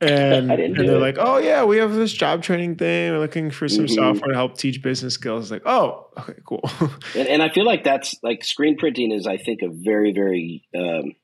and, 0.00 0.50
and 0.50 0.76
they're 0.76 0.96
it. 0.96 1.00
like, 1.00 1.16
oh 1.20 1.38
yeah, 1.38 1.62
we 1.62 1.76
have 1.76 1.94
this 1.94 2.12
job 2.12 2.42
training 2.42 2.74
thing. 2.74 3.12
We're 3.12 3.20
looking 3.20 3.52
for 3.52 3.68
some 3.68 3.86
mm-hmm. 3.86 3.94
software 3.94 4.32
to 4.32 4.34
help 4.34 4.58
teach 4.58 4.82
business 4.82 5.14
skills. 5.14 5.52
Like, 5.52 5.62
oh, 5.64 6.08
okay, 6.18 6.34
cool. 6.44 6.68
and, 7.14 7.28
and, 7.28 7.40
I 7.40 7.50
feel 7.50 7.64
like 7.64 7.84
that's 7.84 8.16
like 8.24 8.44
screen 8.44 8.76
printing 8.76 9.12
is, 9.12 9.28
I 9.28 9.36
think, 9.36 9.62
a 9.62 9.68
very, 9.68 10.12
very 10.12 10.64
um, 10.74 11.14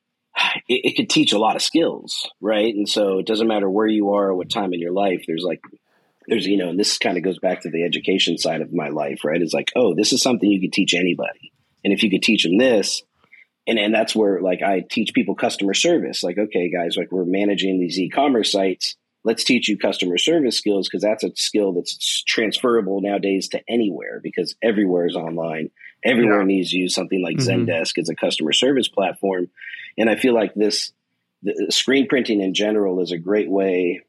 it, 0.69 0.81
it, 0.85 0.95
could 0.95 1.09
teach 1.09 1.33
a 1.33 1.39
lot 1.39 1.57
of 1.57 1.61
skills, 1.61 2.29
right? 2.39 2.73
And 2.73 2.87
so 2.87 3.19
it 3.19 3.25
doesn't 3.25 3.47
matter 3.47 3.69
where 3.69 3.87
you 3.87 4.13
are 4.13 4.29
or 4.29 4.35
what 4.35 4.49
time 4.49 4.73
in 4.73 4.79
your 4.79 4.93
life. 4.93 5.25
There's 5.27 5.43
like 5.45 5.59
there's 6.27 6.45
you 6.45 6.57
know 6.57 6.69
and 6.69 6.79
this 6.79 6.97
kind 6.97 7.17
of 7.17 7.23
goes 7.23 7.39
back 7.39 7.61
to 7.61 7.69
the 7.69 7.83
education 7.83 8.37
side 8.37 8.61
of 8.61 8.73
my 8.73 8.89
life 8.89 9.23
right? 9.23 9.41
It's 9.41 9.53
like 9.53 9.71
oh 9.75 9.93
this 9.95 10.13
is 10.13 10.21
something 10.21 10.49
you 10.49 10.61
could 10.61 10.73
teach 10.73 10.93
anybody. 10.93 11.51
And 11.83 11.93
if 11.93 12.03
you 12.03 12.09
could 12.09 12.23
teach 12.23 12.43
them 12.43 12.57
this 12.57 13.03
and 13.67 13.79
and 13.79 13.93
that's 13.93 14.15
where 14.15 14.41
like 14.41 14.61
i 14.61 14.83
teach 14.89 15.13
people 15.13 15.35
customer 15.35 15.73
service. 15.73 16.23
Like 16.23 16.37
okay 16.37 16.71
guys 16.71 16.97
like 16.97 17.11
we're 17.11 17.25
managing 17.25 17.79
these 17.79 17.99
e-commerce 17.99 18.51
sites. 18.51 18.95
Let's 19.23 19.43
teach 19.43 19.67
you 19.67 19.77
customer 19.77 20.19
service 20.19 20.57
skills 20.57 20.87
because 20.87 21.01
that's 21.01 21.23
a 21.23 21.31
skill 21.35 21.73
that's 21.73 22.23
transferable 22.27 23.01
nowadays 23.01 23.49
to 23.49 23.61
anywhere 23.67 24.19
because 24.21 24.55
everywhere 24.61 25.07
is 25.07 25.15
online. 25.15 25.71
Everywhere 26.03 26.41
yeah. 26.41 26.45
needs 26.45 26.69
to 26.69 26.77
use 26.77 26.93
something 26.93 27.23
like 27.23 27.37
mm-hmm. 27.37 27.71
zendesk 27.71 27.97
as 27.97 28.09
a 28.09 28.15
customer 28.15 28.53
service 28.53 28.87
platform. 28.87 29.49
And 29.97 30.09
i 30.09 30.15
feel 30.15 30.33
like 30.33 30.53
this 30.53 30.91
the 31.45 31.67
screen 31.69 32.07
printing 32.07 32.41
in 32.41 32.53
general 32.53 33.01
is 33.01 33.11
a 33.11 33.17
great 33.17 33.49
way 33.49 34.01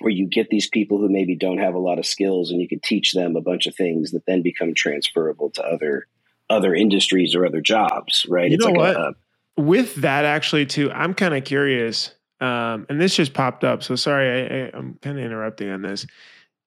where 0.00 0.12
you 0.12 0.28
get 0.28 0.48
these 0.50 0.68
people 0.68 0.98
who 0.98 1.08
maybe 1.08 1.36
don't 1.36 1.58
have 1.58 1.74
a 1.74 1.78
lot 1.78 1.98
of 1.98 2.06
skills 2.06 2.50
and 2.50 2.60
you 2.60 2.68
can 2.68 2.80
teach 2.80 3.12
them 3.12 3.36
a 3.36 3.40
bunch 3.40 3.66
of 3.66 3.74
things 3.74 4.10
that 4.10 4.26
then 4.26 4.42
become 4.42 4.74
transferable 4.74 5.50
to 5.50 5.62
other 5.62 6.06
other 6.48 6.74
industries 6.74 7.34
or 7.34 7.44
other 7.44 7.60
jobs 7.60 8.24
right? 8.28 8.50
You 8.50 8.56
it's 8.56 8.64
know 8.64 8.72
like 8.72 8.96
what? 8.96 8.96
A, 8.96 9.14
a, 9.58 9.62
with 9.62 9.94
that 9.96 10.24
actually 10.24 10.66
too 10.66 10.90
i'm 10.92 11.14
kind 11.14 11.34
of 11.34 11.44
curious 11.44 12.14
um, 12.38 12.84
and 12.90 13.00
this 13.00 13.16
just 13.16 13.32
popped 13.32 13.64
up 13.64 13.82
so 13.82 13.96
sorry 13.96 14.28
I, 14.28 14.56
I, 14.66 14.70
i'm 14.74 14.98
kind 15.00 15.18
of 15.18 15.24
interrupting 15.24 15.70
on 15.70 15.82
this. 15.82 16.06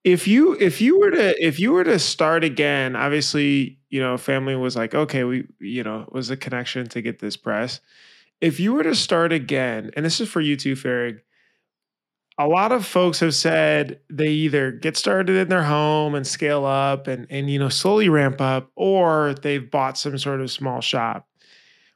If 0.02 0.26
you 0.26 0.54
if 0.54 0.80
you 0.80 0.98
were 0.98 1.10
to 1.10 1.46
if 1.46 1.60
you 1.60 1.72
were 1.72 1.84
to 1.84 1.98
start 1.98 2.42
again 2.42 2.96
obviously 2.96 3.78
you 3.90 4.00
know 4.00 4.16
family 4.16 4.56
was 4.56 4.74
like 4.74 4.94
okay 4.94 5.24
we 5.24 5.46
you 5.60 5.82
know 5.82 6.08
was 6.10 6.30
a 6.30 6.36
connection 6.36 6.88
to 6.88 7.02
get 7.02 7.18
this 7.18 7.36
press. 7.36 7.80
If 8.40 8.58
you 8.58 8.72
were 8.72 8.82
to 8.82 8.94
start 8.94 9.32
again 9.32 9.90
and 9.94 10.04
this 10.04 10.20
is 10.20 10.28
for 10.28 10.40
you 10.40 10.56
too 10.56 10.74
Farrig, 10.74 11.20
a 12.38 12.46
lot 12.46 12.72
of 12.72 12.86
folks 12.86 13.20
have 13.20 13.34
said 13.34 14.00
they 14.08 14.28
either 14.28 14.72
get 14.72 14.96
started 14.96 15.36
in 15.36 15.48
their 15.48 15.62
home 15.62 16.14
and 16.14 16.26
scale 16.26 16.64
up 16.64 17.06
and 17.06 17.26
and 17.30 17.50
you 17.50 17.58
know 17.58 17.68
slowly 17.68 18.08
ramp 18.08 18.40
up 18.40 18.70
or 18.76 19.34
they've 19.42 19.70
bought 19.70 19.98
some 19.98 20.16
sort 20.18 20.40
of 20.40 20.50
small 20.50 20.80
shop. 20.80 21.28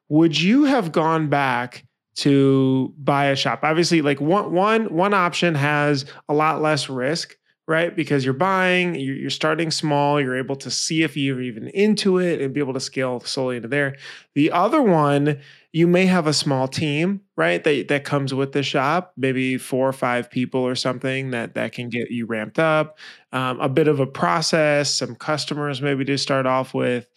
Would 0.08 0.40
you 0.40 0.64
have 0.64 0.92
gone 0.92 1.28
back 1.28 1.86
to 2.16 2.92
buy 2.98 3.26
a 3.26 3.36
shop? 3.36 3.60
Obviously 3.62 4.02
like 4.02 4.20
one 4.20 4.52
one 4.52 4.92
one 4.92 5.14
option 5.14 5.54
has 5.54 6.04
a 6.28 6.34
lot 6.34 6.60
less 6.60 6.88
risk 6.88 7.36
right? 7.66 7.96
Because 7.96 8.26
you're 8.26 8.34
buying 8.34 8.94
you're, 8.94 9.16
you're 9.16 9.30
starting 9.30 9.70
small 9.70 10.20
you're 10.20 10.36
able 10.36 10.56
to 10.56 10.70
see 10.70 11.02
if 11.02 11.16
you're 11.16 11.40
even 11.40 11.68
into 11.68 12.18
it 12.18 12.40
and 12.40 12.52
be 12.52 12.60
able 12.60 12.74
to 12.74 12.80
scale 12.80 13.20
slowly 13.20 13.56
into 13.56 13.68
there. 13.68 13.96
The 14.34 14.50
other 14.50 14.82
one 14.82 15.40
you 15.74 15.88
may 15.88 16.06
have 16.06 16.28
a 16.28 16.32
small 16.32 16.68
team, 16.68 17.20
right? 17.36 17.64
That 17.64 17.88
that 17.88 18.04
comes 18.04 18.32
with 18.32 18.52
the 18.52 18.62
shop, 18.62 19.12
maybe 19.16 19.58
four 19.58 19.88
or 19.88 19.92
five 19.92 20.30
people 20.30 20.60
or 20.60 20.76
something 20.76 21.32
that 21.32 21.54
that 21.54 21.72
can 21.72 21.88
get 21.88 22.12
you 22.12 22.26
ramped 22.26 22.60
up. 22.60 22.96
Um, 23.32 23.58
a 23.58 23.68
bit 23.68 23.88
of 23.88 23.98
a 23.98 24.06
process, 24.06 24.94
some 24.94 25.16
customers 25.16 25.82
maybe 25.82 26.04
to 26.04 26.16
start 26.16 26.46
off 26.46 26.74
with. 26.74 27.08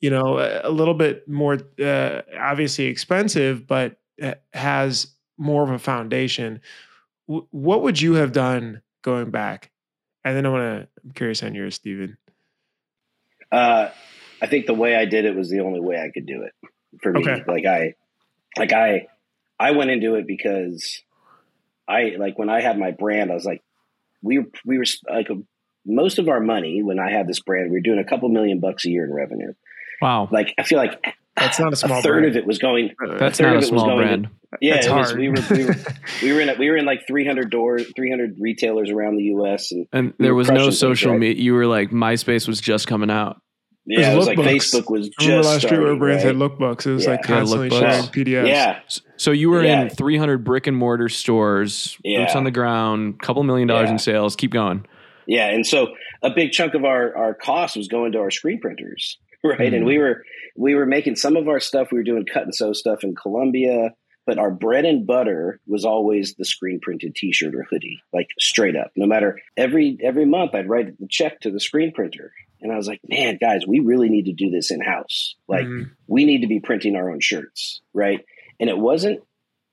You 0.00 0.08
know, 0.08 0.38
a, 0.38 0.62
a 0.64 0.70
little 0.70 0.94
bit 0.94 1.28
more 1.28 1.58
uh, 1.78 2.22
obviously 2.40 2.86
expensive, 2.86 3.66
but 3.66 3.98
has 4.54 5.08
more 5.36 5.62
of 5.62 5.68
a 5.68 5.78
foundation. 5.78 6.62
W- 7.28 7.46
what 7.50 7.82
would 7.82 8.00
you 8.00 8.14
have 8.14 8.32
done 8.32 8.80
going 9.02 9.30
back? 9.30 9.70
And 10.24 10.34
then 10.34 10.46
I 10.46 10.48
want 10.48 10.62
to. 10.62 10.88
I'm 11.04 11.10
curious 11.10 11.42
on 11.42 11.54
yours, 11.54 11.74
Stephen. 11.74 12.16
Uh, 13.52 13.90
I 14.40 14.46
think 14.46 14.64
the 14.64 14.74
way 14.74 14.96
I 14.96 15.04
did 15.04 15.26
it 15.26 15.36
was 15.36 15.50
the 15.50 15.60
only 15.60 15.80
way 15.80 15.96
I 15.96 16.10
could 16.14 16.24
do 16.24 16.44
it 16.44 16.54
for 17.02 17.12
me. 17.12 17.20
Okay. 17.20 17.44
Like 17.46 17.66
I, 17.66 17.92
like 18.58 18.72
I 18.72 19.06
I 19.58 19.72
went 19.72 19.90
into 19.90 20.14
it 20.16 20.26
because 20.26 21.02
I 21.88 22.14
like 22.18 22.38
when 22.38 22.50
I 22.50 22.60
had 22.60 22.78
my 22.78 22.90
brand, 22.90 23.30
I 23.30 23.34
was 23.34 23.44
like, 23.44 23.62
we 24.22 24.38
were, 24.38 24.46
we 24.64 24.78
were 24.78 24.84
like 25.10 25.30
a, 25.30 25.34
most 25.86 26.18
of 26.18 26.28
our 26.28 26.40
money 26.40 26.82
when 26.82 26.98
I 26.98 27.10
had 27.10 27.26
this 27.28 27.40
brand, 27.40 27.70
we 27.70 27.76
were 27.76 27.80
doing 27.82 27.98
a 27.98 28.04
couple 28.04 28.28
million 28.28 28.60
bucks 28.60 28.84
a 28.84 28.90
year 28.90 29.04
in 29.04 29.12
revenue. 29.12 29.52
Wow. 30.02 30.28
Like 30.30 30.52
I 30.58 30.62
feel 30.64 30.78
like 30.78 31.02
That's 31.36 31.58
not 31.60 31.72
a 31.72 31.76
small 31.76 31.98
a 31.98 32.02
third 32.02 32.20
brand. 32.22 32.36
of 32.36 32.36
it 32.36 32.46
was 32.46 32.58
going. 32.58 32.90
That's 33.18 33.38
third 33.38 33.44
not 33.46 33.54
a 33.54 33.58
of 33.58 33.62
it 33.64 33.72
was 33.72 33.80
small 33.82 33.86
going 33.86 33.98
brand. 34.06 34.24
to- 34.24 34.30
yeah, 34.60 34.74
That's 34.74 34.86
it 34.86 34.92
was, 34.94 35.14
we 35.14 35.28
were 35.28 35.42
we 35.50 35.64
were 35.66 35.74
we 36.22 36.32
were 36.32 36.40
in 36.40 36.48
a, 36.48 36.54
we 36.54 36.70
were 36.70 36.76
in 36.76 36.84
like 36.86 37.06
300 37.06 37.50
doors, 37.50 37.84
300 37.94 38.36
retailers 38.40 38.90
around 38.90 39.16
the 39.16 39.24
U.S. 39.24 39.70
and 39.72 39.86
And 39.92 40.14
We 40.18 40.24
there 40.24 40.34
was 40.34 40.48
no 40.48 40.54
crushing 40.54 40.70
things, 40.70 40.78
social 40.80 41.10
right? 41.12 41.20
media. 41.20 41.42
You 41.42 41.54
were 41.54 41.66
like 41.66 41.90
MySpace 41.90 42.48
was 42.48 42.60
just 42.60 42.86
coming 42.86 43.10
out. 43.10 43.40
Yeah, 43.86 44.12
it 44.12 44.16
was 44.16 44.26
like 44.26 44.38
lookbooks. 44.38 44.46
Facebook 44.74 44.90
was 44.90 45.08
just 45.08 45.20
Remember 45.26 45.46
last 45.48 45.62
year 45.64 45.70
where 45.72 45.80
starting, 45.80 45.98
brands 45.98 46.24
right? 46.24 46.34
had 46.34 46.36
lookbooks. 46.36 46.86
It 46.86 46.92
was 46.92 47.04
Yeah. 47.04 47.10
like 47.12 47.22
constantly 47.22 47.70
lookbooks. 47.70 47.78
sharing 47.92 48.04
PDFs. 48.06 48.48
Yeah, 48.48 48.78
So 49.16 49.30
you 49.30 49.50
were 49.50 49.62
Yeah. 49.64 49.82
in 49.82 49.88
300 49.90 50.44
brick 50.44 50.66
and 50.66 50.76
mortar 50.76 51.08
stores, 51.08 51.96
Yeah. 52.04 52.22
boots 52.24 52.34
on 52.36 52.44
the 52.44 52.50
ground, 52.50 53.20
couple 53.20 53.42
million 53.44 53.68
dollars 53.68 53.88
Yeah. 53.88 53.92
in 53.92 53.98
sales. 53.98 54.36
Keep 54.36 54.50
going. 54.52 54.84
Yeah, 55.26 55.48
and 55.48 55.66
so 55.66 55.88
a 56.22 56.30
big 56.30 56.52
chunk 56.52 56.74
of 56.74 56.84
our 56.84 57.16
our 57.16 57.34
cost 57.34 57.76
was 57.76 57.88
going 57.88 58.12
to 58.12 58.18
our 58.18 58.30
screen 58.30 58.60
printers, 58.60 59.18
right? 59.44 59.58
Mhm. 59.72 59.76
And 59.76 59.86
we 59.86 59.98
were 59.98 60.22
we 60.56 60.74
were 60.74 60.86
making 60.86 61.16
some 61.16 61.36
of 61.36 61.48
our 61.48 61.60
stuff. 61.60 61.88
We 61.92 61.98
were 61.98 62.04
doing 62.04 62.24
cut 62.24 62.44
and 62.44 62.54
sew 62.54 62.72
stuff 62.72 63.04
in 63.04 63.14
Colombia, 63.14 63.92
but 64.26 64.38
our 64.38 64.50
bread 64.50 64.84
and 64.86 65.06
butter 65.06 65.60
was 65.66 65.84
always 65.84 66.34
the 66.36 66.44
screen 66.46 66.80
printed 66.80 67.14
T-shirt 67.14 67.54
or 67.54 67.64
hoodie, 67.68 68.00
like 68.12 68.28
straight 68.38 68.74
up. 68.76 68.90
No 68.96 69.06
matter 69.06 69.38
every 69.56 69.98
every 70.02 70.24
month, 70.26 70.54
I'd 70.54 70.68
write 70.68 70.98
the 70.98 71.06
check 71.10 71.40
to 71.40 71.50
the 71.50 71.60
screen 71.60 71.92
printer, 71.92 72.32
and 72.60 72.72
I 72.72 72.76
was 72.76 72.88
like, 72.88 73.00
man, 73.06 73.38
guys, 73.40 73.66
we 73.66 73.80
really 73.80 74.08
need 74.08 74.26
to 74.26 74.32
do 74.32 74.50
this 74.50 74.70
in 74.70 74.80
house. 74.80 75.34
Like 75.48 75.66
Mhm. 75.66 75.90
we 76.06 76.24
need 76.24 76.40
to 76.42 76.46
be 76.46 76.60
printing 76.60 76.96
our 76.96 77.10
own 77.10 77.20
shirts, 77.20 77.80
right? 77.92 78.24
And 78.58 78.70
it 78.70 78.78
wasn't 78.78 79.20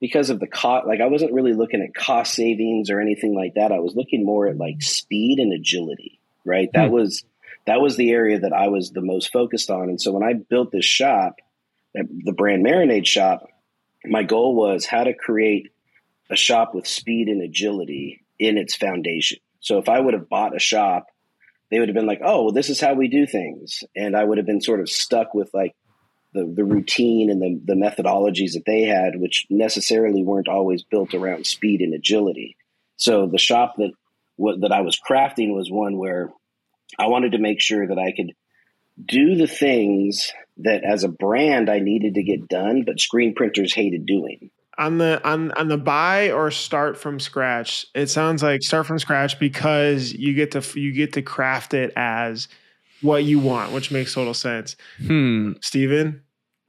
because 0.01 0.29
of 0.29 0.39
the 0.39 0.47
cost. 0.47 0.85
Like 0.87 0.99
I 1.01 1.07
wasn't 1.07 1.33
really 1.33 1.53
looking 1.53 1.81
at 1.81 1.95
cost 1.95 2.33
savings 2.33 2.89
or 2.89 2.99
anything 2.99 3.33
like 3.35 3.53
that. 3.55 3.71
I 3.71 3.79
was 3.79 3.95
looking 3.95 4.25
more 4.25 4.47
at 4.47 4.57
like 4.57 4.81
speed 4.81 5.39
and 5.39 5.53
agility, 5.53 6.19
right? 6.45 6.69
That 6.73 6.87
Hmm. 6.87 6.93
was 6.93 7.23
that 7.65 7.79
was 7.79 7.95
the 7.95 8.11
area 8.11 8.39
that 8.39 8.51
I 8.51 8.67
was 8.67 8.91
the 8.91 9.01
most 9.01 9.31
focused 9.31 9.69
on. 9.69 9.87
And 9.87 10.01
so 10.01 10.11
when 10.11 10.23
I 10.23 10.33
built 10.33 10.71
this 10.71 10.83
shop, 10.83 11.35
uh, 11.97 12.03
the 12.25 12.33
brand 12.33 12.65
Marinade 12.65 13.05
shop, 13.05 13.47
my 14.05 14.23
goal 14.23 14.53
was 14.55 14.85
how 14.85 15.05
to 15.05 15.13
create 15.13 15.69
a 16.29 16.35
shop 16.35 16.75
with 16.75 16.85
speed 16.87 17.29
and 17.29 17.41
agility 17.41 18.25
in 18.39 18.57
its 18.57 18.75
foundation. 18.75 19.37
So 19.61 19.77
if 19.77 19.87
I 19.87 19.97
would 20.01 20.13
have 20.13 20.27
bought 20.27 20.53
a 20.55 20.59
shop, 20.59 21.05
they 21.73 21.79
would 21.79 21.89
have 21.89 21.95
been 21.95 22.05
like, 22.05 22.21
"Oh, 22.23 22.43
well, 22.43 22.53
this 22.53 22.69
is 22.69 22.79
how 22.79 22.93
we 22.93 23.07
do 23.07 23.25
things," 23.25 23.83
and 23.95 24.15
I 24.15 24.23
would 24.23 24.37
have 24.37 24.45
been 24.45 24.61
sort 24.61 24.79
of 24.79 24.89
stuck 24.89 25.33
with 25.33 25.49
like 25.53 25.75
the 26.33 26.45
the 26.45 26.63
routine 26.63 27.31
and 27.31 27.41
the 27.41 27.59
the 27.65 27.73
methodologies 27.73 28.53
that 28.53 28.65
they 28.67 28.83
had, 28.83 29.19
which 29.19 29.47
necessarily 29.49 30.21
weren't 30.21 30.47
always 30.47 30.83
built 30.83 31.15
around 31.15 31.47
speed 31.47 31.81
and 31.81 31.95
agility. 31.95 32.55
So 32.97 33.25
the 33.25 33.39
shop 33.39 33.73
that 33.77 33.91
what, 34.35 34.61
that 34.61 34.71
I 34.71 34.81
was 34.81 34.99
crafting 34.99 35.55
was 35.55 35.71
one 35.71 35.97
where 35.97 36.31
I 36.99 37.07
wanted 37.07 37.31
to 37.31 37.39
make 37.39 37.59
sure 37.59 37.87
that 37.87 37.97
I 37.97 38.13
could 38.15 38.33
do 39.03 39.35
the 39.35 39.47
things 39.47 40.31
that 40.57 40.83
as 40.83 41.03
a 41.03 41.09
brand 41.09 41.71
I 41.71 41.79
needed 41.79 42.13
to 42.15 42.23
get 42.23 42.47
done, 42.47 42.83
but 42.85 42.99
screen 42.99 43.33
printers 43.33 43.73
hated 43.73 44.05
doing. 44.05 44.51
On 44.77 44.97
the 44.97 45.21
on 45.27 45.51
on 45.53 45.67
the 45.67 45.77
buy 45.77 46.31
or 46.31 46.49
start 46.51 46.97
from 46.97 47.19
scratch 47.19 47.85
it 47.93 48.07
sounds 48.07 48.41
like 48.41 48.61
start 48.63 48.85
from 48.85 48.97
scratch 48.99 49.37
because 49.39 50.13
you 50.13 50.33
get 50.33 50.51
to 50.51 50.79
you 50.79 50.91
get 50.91 51.13
to 51.13 51.21
craft 51.21 51.73
it 51.73 51.93
as 51.95 52.47
what 53.01 53.23
you 53.23 53.37
want 53.39 53.71
which 53.71 53.91
makes 53.91 54.13
total 54.13 54.33
sense 54.33 54.75
Hmm. 54.97 55.53
steven 55.61 56.21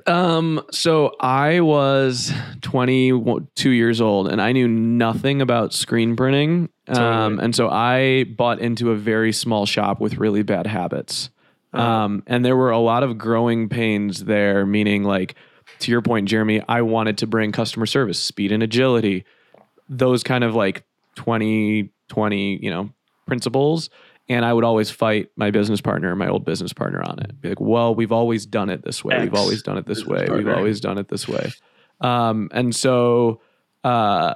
Um. 0.07 0.61
So 0.71 1.15
I 1.21 1.61
was 1.61 2.31
22 2.61 3.71
years 3.71 4.03
old, 4.03 4.29
and 4.29 4.43
I 4.43 4.53
knew 4.53 4.69
nothing 4.69 5.41
about 5.41 5.73
screen 5.73 6.15
printing. 6.15 6.69
Um. 6.89 7.41
And 7.41 7.55
so 7.57 7.71
I 7.71 8.25
bought 8.25 8.59
into 8.59 8.91
a 8.91 8.97
very 8.97 9.33
small 9.33 9.65
shop 9.65 10.01
with 10.01 10.19
really 10.19 10.43
bad 10.43 10.67
habits. 10.67 11.31
Um. 11.73 12.23
And 12.27 12.45
there 12.45 12.57
were 12.57 12.71
a 12.71 12.79
lot 12.79 13.03
of 13.03 13.17
growing 13.17 13.71
pains 13.71 14.25
there. 14.25 14.67
Meaning, 14.67 15.05
like 15.05 15.37
to 15.81 15.91
your 15.91 16.03
point, 16.03 16.29
Jeremy, 16.29 16.63
I 16.69 16.83
wanted 16.83 17.19
to 17.19 17.27
bring 17.27 17.53
customer 17.53 17.87
service, 17.87 18.19
speed, 18.19 18.53
and 18.53 18.63
agility. 18.63 19.25
Those 19.89 20.23
kind 20.23 20.45
of 20.45 20.55
like 20.55 20.85
20, 21.17 21.91
20, 22.09 22.59
you 22.63 22.71
know, 22.71 22.91
principles. 23.27 23.91
And 24.29 24.45
I 24.45 24.53
would 24.53 24.65
always 24.65 24.91
fight 24.91 25.31
my 25.37 25.51
business 25.51 25.81
partner, 25.81 26.15
my 26.17 26.29
old 26.29 26.45
business 26.47 26.73
partner, 26.73 27.03
on 27.03 27.19
it. 27.19 27.39
Be 27.43 27.51
like, 27.51 27.61
"Well, 27.61 27.95
we've 27.95 28.13
always 28.13 28.47
done 28.47 28.71
it 28.71 28.83
this 28.83 29.05
way. 29.05 29.21
We've 29.21 29.35
always 29.35 29.63
done 29.63 29.77
it 29.77 29.85
this 29.85 30.03
business 30.03 30.31
way. 30.31 30.37
We've 30.37 30.49
always 30.49 30.81
done 30.81 30.97
it 30.97 31.09
this 31.09 31.29
way." 31.29 31.53
Um, 32.01 32.49
and 32.53 32.75
so 32.75 33.43
uh, 33.83 34.35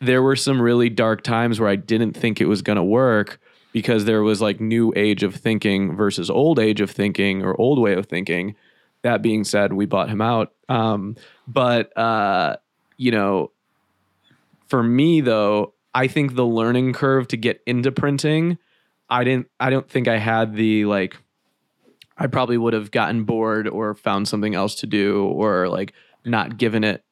there 0.00 0.22
were 0.22 0.36
some 0.36 0.62
really 0.62 0.88
dark 0.88 1.22
times 1.22 1.58
where 1.58 1.68
I 1.68 1.76
didn't 1.76 2.12
think 2.12 2.40
it 2.40 2.46
was 2.46 2.62
going 2.62 2.76
to 2.76 2.84
work 2.84 3.40
because 3.72 4.04
there 4.04 4.22
was 4.22 4.40
like 4.40 4.60
new 4.60 4.92
age 4.96 5.22
of 5.22 5.34
thinking 5.34 5.96
versus 5.96 6.30
old 6.30 6.58
age 6.58 6.80
of 6.80 6.90
thinking 6.90 7.42
or 7.42 7.60
old 7.60 7.78
way 7.78 7.94
of 7.94 8.06
thinking. 8.06 8.54
That 9.02 9.22
being 9.22 9.44
said, 9.44 9.72
we 9.72 9.86
bought 9.86 10.08
him 10.08 10.20
out. 10.20 10.52
Um, 10.68 11.16
but 11.46 11.96
uh, 11.96 12.56
you 12.96 13.10
know, 13.10 13.52
for 14.68 14.82
me 14.82 15.20
though, 15.20 15.74
I 15.94 16.08
think 16.08 16.34
the 16.34 16.46
learning 16.46 16.92
curve 16.92 17.28
to 17.28 17.36
get 17.36 17.62
into 17.66 17.92
printing, 17.92 18.58
I 19.08 19.24
didn't 19.24 19.48
I 19.60 19.70
don't 19.70 19.88
think 19.88 20.08
I 20.08 20.18
had 20.18 20.54
the 20.54 20.84
like 20.84 21.16
I 22.18 22.26
probably 22.26 22.58
would 22.58 22.72
have 22.72 22.90
gotten 22.90 23.24
bored 23.24 23.68
or 23.68 23.94
found 23.94 24.28
something 24.28 24.54
else 24.54 24.74
to 24.76 24.86
do 24.86 25.24
or 25.26 25.68
like 25.68 25.92
not 26.24 26.58
given 26.58 26.82
it 26.82 27.04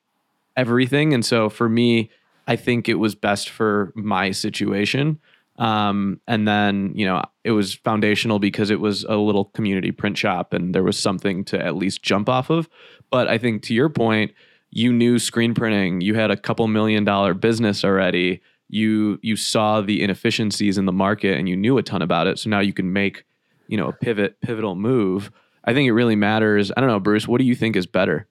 everything. 0.57 1.12
And 1.12 1.25
so 1.25 1.49
for 1.49 1.68
me, 1.68 2.11
I 2.47 2.57
think 2.57 2.88
it 2.88 2.94
was 2.94 3.14
best 3.14 3.49
for 3.49 3.92
my 3.94 4.31
situation. 4.31 5.18
Um, 5.57 6.21
and 6.27 6.49
then, 6.49 6.93
you 6.95 7.07
know, 7.07 7.23
it 7.45 7.53
was 7.53 7.75
foundational 7.75 8.38
because 8.38 8.71
it 8.71 8.81
was 8.81 9.05
a 9.05 9.17
little 9.17 9.47
community 9.47 9.93
print 9.93 10.19
shop 10.19 10.53
and 10.53 10.75
there 10.75 10.83
was 10.83 10.99
something 10.99 11.45
to 11.47 11.64
at 11.64 11.77
least 11.77 12.03
jump 12.03 12.29
off 12.29 12.51
of. 12.51 12.69
But 13.11 13.29
I 13.29 13.38
think 13.38 13.62
to 13.64 13.75
your 13.75 13.88
point, 13.88 14.33
you 14.71 14.93
knew 14.93 15.19
screen 15.19 15.55
printing, 15.55 16.01
you 16.01 16.14
had 16.14 16.31
a 16.31 16.37
couple 16.37 16.67
million 16.67 17.05
dollar 17.05 17.35
business 17.35 17.85
already. 17.85 18.40
You 18.69 19.21
you 19.23 19.37
saw 19.37 19.81
the 19.81 20.03
inefficiencies 20.03 20.79
in 20.79 20.87
the 20.87 20.93
market 20.93 21.38
and 21.38 21.49
you 21.49 21.57
knew 21.57 21.79
a 21.79 21.83
ton 21.83 22.03
about 22.03 22.27
it. 22.27 22.38
So 22.40 22.51
now 22.51 22.61
you 22.61 22.73
can 22.73 22.93
make, 22.93 23.25
you 23.69 23.77
know, 23.77 23.88
a 23.88 23.93
pivot 23.93 24.40
pivotal 24.40 24.75
move. 24.75 25.31
I 25.64 25.73
think 25.73 25.87
it 25.87 25.93
really 25.93 26.17
matters. 26.17 26.73
I 26.77 26.81
don't 26.81 26.90
know, 26.90 26.99
Bruce, 26.99 27.29
what 27.29 27.38
do 27.38 27.45
you 27.45 27.55
think 27.55 27.77
is 27.77 27.87
better? 27.87 28.27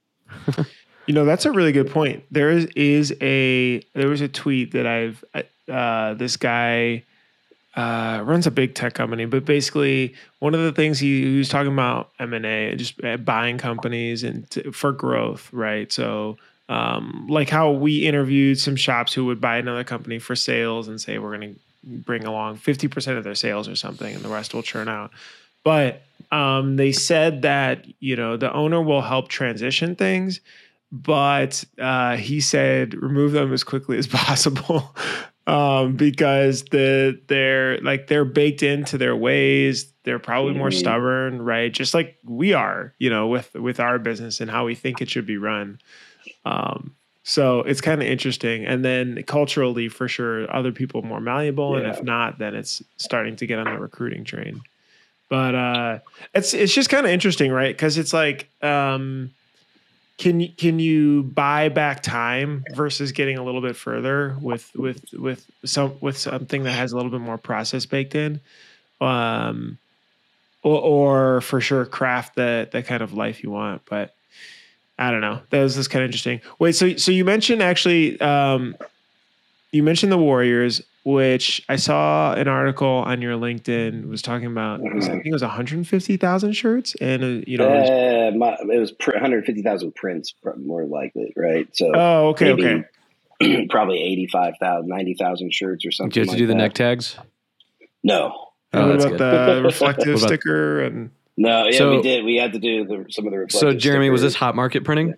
You 1.06 1.14
know, 1.14 1.26
that's 1.26 1.46
a 1.46 1.52
really 1.52 1.74
good 1.74 1.90
point. 1.90 2.24
There 2.32 2.50
is 2.50 2.66
is 2.78 3.14
a 3.20 3.82
there 3.94 4.08
was 4.08 4.22
a 4.22 4.30
tweet 4.30 4.72
that 4.72 4.88
I've 4.88 5.24
uh, 5.70 6.14
this 6.14 6.38
guy 6.38 7.04
uh, 7.76 8.22
runs 8.24 8.46
a 8.46 8.52
big 8.52 8.76
tech 8.76 8.94
company, 8.94 9.26
but 9.26 9.46
basically 9.46 10.14
one 10.40 10.54
of 10.54 10.62
the 10.62 10.72
things 10.72 11.00
he, 11.00 11.24
he 11.24 11.38
was 11.38 11.50
talking 11.50 11.72
about 11.72 12.12
M 12.20 12.34
and 12.34 12.46
A, 12.46 12.76
just 12.76 13.04
uh, 13.04 13.18
buying 13.18 13.58
companies 13.58 14.24
and 14.24 14.50
to, 14.52 14.72
for 14.72 14.92
growth, 14.92 15.52
right? 15.52 15.92
So. 15.92 16.38
Um, 16.70 17.28
like 17.30 17.50
how 17.50 17.72
we 17.72 18.08
interviewed 18.08 18.58
some 18.58 18.78
shops 18.78 19.14
who 19.14 19.26
would 19.26 19.42
buy 19.42 19.58
another 19.58 19.84
company 19.84 20.18
for 20.18 20.34
sales 20.34 20.88
and 20.88 21.00
say 21.00 21.20
we're 21.20 21.38
going 21.38 21.56
to 21.56 21.60
bring 21.84 22.24
along 22.24 22.58
50% 22.58 23.18
of 23.18 23.26
their 23.26 23.36
sales 23.36 23.68
or 23.68 23.76
something 23.76 24.16
and 24.16 24.24
the 24.24 24.30
rest 24.30 24.54
will 24.54 24.64
churn 24.64 24.88
out. 24.88 25.12
But 25.64 26.04
um, 26.32 26.78
they 26.78 26.92
said 26.92 27.44
that, 27.44 27.86
you 28.00 28.16
know, 28.16 28.38
the 28.38 28.52
owner 28.52 28.82
will 28.82 29.02
help 29.02 29.28
transition 29.28 29.96
things, 29.96 30.40
but 30.92 31.64
uh, 31.80 32.18
he 32.18 32.42
said 32.42 32.94
remove 32.96 33.32
them 33.34 33.54
as 33.54 33.64
quickly 33.64 33.98
as 33.98 34.08
possible 34.08 34.96
um, 35.48 35.96
because 35.96 36.64
the 36.66 37.20
they're 37.28 37.80
like 37.82 38.08
they're 38.08 38.26
baked 38.26 38.64
into 38.64 38.98
their 38.98 39.16
ways. 39.16 39.92
They're 40.04 40.20
probably 40.20 40.54
more 40.54 40.70
Mhm. 40.70 40.74
stubborn, 40.80 41.42
right? 41.42 41.72
Just 41.72 41.94
like 41.94 42.18
we 42.26 42.54
are, 42.54 42.94
you 43.00 43.10
know, 43.10 43.28
with 43.28 43.54
with 43.54 43.80
our 43.80 44.00
business 44.00 44.42
and 44.42 44.50
how 44.52 44.66
we 44.66 44.76
think 44.76 45.02
it 45.02 45.10
should 45.10 45.26
be 45.26 45.38
run. 45.38 45.80
Um, 46.46 46.96
so 47.24 47.62
it's 47.62 47.80
kind 47.82 48.02
of 48.02 48.08
interesting. 48.08 48.66
And 48.66 48.84
then 48.84 49.24
culturally, 49.24 49.88
for 49.88 50.08
sure, 50.10 50.54
other 50.54 50.72
people 50.74 51.02
are 51.02 51.08
more 51.08 51.22
malleable, 51.22 51.78
and 51.78 51.88
if 51.88 52.04
not, 52.04 52.38
then 52.38 52.54
it's 52.56 52.82
starting 52.98 53.36
to 53.38 53.46
get 53.48 53.60
on 53.60 53.66
the 53.74 53.80
recruiting 53.80 54.26
train. 54.26 54.62
But 55.30 55.56
uh, 55.56 56.00
it's 56.34 56.54
it's 56.54 56.74
just 56.74 56.90
kind 56.90 57.06
of 57.06 57.12
interesting, 57.12 57.52
right? 57.52 57.74
Because 57.76 57.98
it's 57.98 58.14
like, 58.14 58.50
um, 58.62 59.32
can 60.18 60.40
you 60.40 60.50
can 60.50 60.80
you 60.80 61.24
buy 61.24 61.70
back 61.70 62.04
time 62.04 62.64
versus 62.74 63.12
getting 63.12 63.38
a 63.38 63.44
little 63.44 63.62
bit 63.62 63.76
further 63.76 64.36
with 64.40 64.74
with 64.76 65.04
with 65.14 65.46
some 65.66 65.96
with 66.02 66.18
something 66.18 66.64
that 66.64 66.72
has 66.72 66.92
a 66.92 66.96
little 66.96 67.12
bit 67.12 67.22
more 67.22 67.38
process 67.38 67.86
baked 67.86 68.16
in, 68.16 68.40
um, 69.02 69.78
or, 70.62 70.80
or 70.80 71.42
for 71.42 71.60
sure 71.60 71.86
craft 71.86 72.36
the 72.36 72.70
the 72.72 72.84
kind 72.84 73.02
of 73.02 73.14
life 73.14 73.44
you 73.44 73.52
want, 73.52 73.82
but. 73.90 74.14
I 75.00 75.10
don't 75.10 75.22
know. 75.22 75.42
That 75.50 75.64
was 75.64 75.74
just 75.74 75.90
kind 75.90 76.04
of 76.04 76.08
interesting. 76.08 76.40
Wait, 76.60 76.74
so 76.76 76.96
so 76.98 77.12
you 77.12 77.26
mentioned 77.26 77.64
actually, 77.64 78.22
um, 78.22 78.76
you 79.72 79.82
mentioned 79.82 80.12
the 80.12 80.20
Warriors. 80.20 80.84
Which 81.04 81.64
I 81.68 81.76
saw 81.76 82.34
an 82.34 82.48
article 82.48 82.88
on 82.88 83.22
your 83.22 83.36
LinkedIn 83.36 84.08
was 84.08 84.22
talking 84.22 84.48
about. 84.48 84.80
It 84.82 84.94
was, 84.94 85.06
I 85.08 85.12
think 85.12 85.26
it 85.26 85.34
was 85.34 85.42
150,000 85.42 86.54
shirts, 86.54 86.96
and 87.02 87.24
uh, 87.24 87.44
you 87.48 87.58
know. 87.58 87.68
it 87.74 87.80
was- 87.82 87.90
Uh, 87.90 88.38
my, 88.38 88.58
it 88.74 88.80
was 88.80 88.92
pr- 88.92 89.12
150,000 89.12 89.94
prints, 89.96 90.34
more 90.58 90.86
likely, 90.86 91.34
right? 91.36 91.68
So 91.76 91.92
oh, 91.94 92.28
okay, 92.30 92.54
maybe 92.54 92.86
okay. 93.42 93.68
probably 93.70 94.02
85,000, 94.02 94.88
90,000 94.88 95.54
shirts 95.54 95.86
or 95.86 95.92
something. 95.92 96.10
Did 96.12 96.16
you 96.16 96.22
have 96.22 96.28
to 96.28 96.32
like 96.32 96.38
do 96.40 96.48
the 96.48 96.56
neck 96.56 96.74
tags? 96.74 97.18
No, 98.04 98.34
And 98.72 98.84
Oh, 98.84 98.88
what 98.88 98.94
that's 99.00 99.06
about 99.06 99.20
good. 99.20 99.58
the 99.58 99.64
reflective 99.64 100.08
about- 100.16 100.20
sticker 100.28 100.82
and 100.82 101.12
no, 101.36 101.66
yeah, 101.66 101.78
So- 101.78 101.96
we 101.98 102.02
did. 102.02 102.24
We 102.26 102.36
had 102.38 102.54
to 102.54 102.60
do 102.60 102.86
the, 102.86 103.06
some 103.10 103.26
of 103.28 103.32
the. 103.34 103.38
So 103.50 103.60
reflective 103.68 103.82
Jeremy, 103.82 104.10
was 104.10 104.22
this 104.22 104.36
hot 104.36 104.56
market 104.56 104.84
printing? 104.86 105.16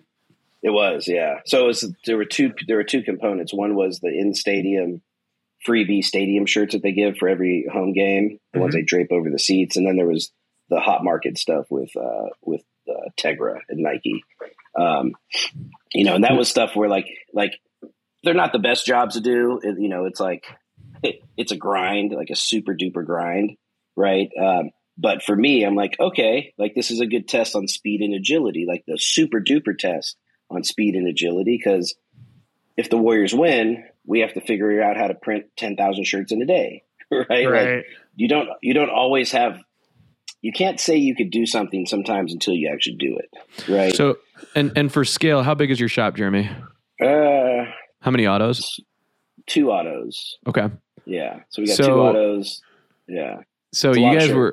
It 0.62 0.70
was, 0.70 1.06
yeah. 1.06 1.40
So 1.44 1.62
it 1.62 1.66
was, 1.68 1.92
there 2.06 2.16
were 2.16 2.24
two. 2.24 2.52
There 2.66 2.76
were 2.78 2.82
two 2.84 3.02
components. 3.02 3.54
One 3.54 3.76
was 3.76 4.00
the 4.00 4.08
in 4.08 4.34
stadium 4.34 5.00
freebie 5.66 6.04
stadium 6.04 6.46
shirts 6.46 6.72
that 6.74 6.82
they 6.82 6.92
give 6.92 7.16
for 7.18 7.28
every 7.28 7.66
home 7.72 7.92
game, 7.92 8.38
the 8.52 8.60
ones 8.60 8.74
Mhm. 8.74 8.78
they 8.78 8.82
drape 8.82 9.12
over 9.12 9.30
the 9.30 9.38
seats, 9.38 9.76
and 9.76 9.86
then 9.86 9.96
there 9.96 10.06
was 10.06 10.32
the 10.68 10.80
hot 10.80 11.04
market 11.04 11.38
stuff 11.38 11.66
with 11.70 11.94
uh, 11.96 12.28
with 12.42 12.62
uh, 12.88 13.10
Tegra 13.18 13.60
and 13.68 13.80
Nike. 13.80 14.22
Um, 14.78 15.14
you 15.94 16.04
know, 16.04 16.14
and 16.14 16.24
that 16.24 16.36
was 16.36 16.48
stuff 16.48 16.74
where 16.74 16.88
like 16.88 17.06
like 17.32 17.52
they're 18.22 18.34
not 18.34 18.52
the 18.52 18.58
best 18.58 18.86
jobs 18.86 19.14
to 19.14 19.20
do. 19.20 19.60
It, 19.62 19.80
you 19.80 19.88
know, 19.88 20.04
it's 20.06 20.20
like 20.20 20.44
it, 21.02 21.20
it's 21.36 21.52
a 21.52 21.56
grind, 21.56 22.12
like 22.12 22.30
a 22.30 22.36
super 22.36 22.74
duper 22.74 23.04
grind, 23.04 23.56
right? 23.96 24.28
Um, 24.40 24.70
but 24.98 25.22
for 25.22 25.36
me, 25.36 25.62
I'm 25.64 25.74
like, 25.76 25.96
okay, 26.00 26.52
like 26.58 26.74
this 26.74 26.90
is 26.90 27.00
a 27.00 27.06
good 27.06 27.28
test 27.28 27.54
on 27.54 27.68
speed 27.68 28.00
and 28.00 28.14
agility, 28.14 28.64
like 28.66 28.84
the 28.86 28.98
super 28.98 29.40
duper 29.40 29.76
test 29.78 30.16
on 30.50 30.64
speed 30.64 30.94
and 30.94 31.06
agility. 31.06 31.56
Because 31.58 31.94
if 32.76 32.88
the 32.90 32.96
Warriors 32.98 33.34
win, 33.34 33.84
we 34.06 34.20
have 34.20 34.32
to 34.34 34.40
figure 34.40 34.82
out 34.82 34.96
how 34.96 35.08
to 35.08 35.14
print 35.14 35.46
ten 35.56 35.76
thousand 35.76 36.04
shirts 36.04 36.32
in 36.32 36.40
a 36.42 36.46
day, 36.46 36.82
right? 37.10 37.48
Like, 37.50 37.86
you 38.14 38.28
don't 38.28 38.48
you 38.62 38.74
don't 38.74 38.90
always 38.90 39.32
have. 39.32 39.58
You 40.42 40.52
can't 40.52 40.78
say 40.78 40.96
you 40.96 41.16
could 41.16 41.30
do 41.30 41.44
something 41.46 41.86
sometimes 41.86 42.32
until 42.32 42.54
you 42.54 42.70
actually 42.72 42.96
do 42.96 43.18
it, 43.18 43.70
right? 43.70 43.94
So 43.94 44.18
and 44.54 44.72
and 44.76 44.92
for 44.92 45.04
scale, 45.04 45.42
how 45.42 45.54
big 45.54 45.70
is 45.70 45.80
your 45.80 45.88
shop, 45.88 46.14
Jeremy? 46.16 46.48
uh, 47.02 47.64
How 48.00 48.10
many 48.10 48.26
autos? 48.26 48.78
two 49.46 49.70
autos, 49.70 50.38
Okay. 50.48 50.68
yeah. 51.04 51.40
So 51.50 51.62
we 51.62 51.68
got 51.68 51.76
two 51.76 51.84
autos, 51.92 52.62
yeah. 53.08 53.40
So 53.72 53.92
you 53.92 54.12
guys 54.16 54.32
were 54.32 54.52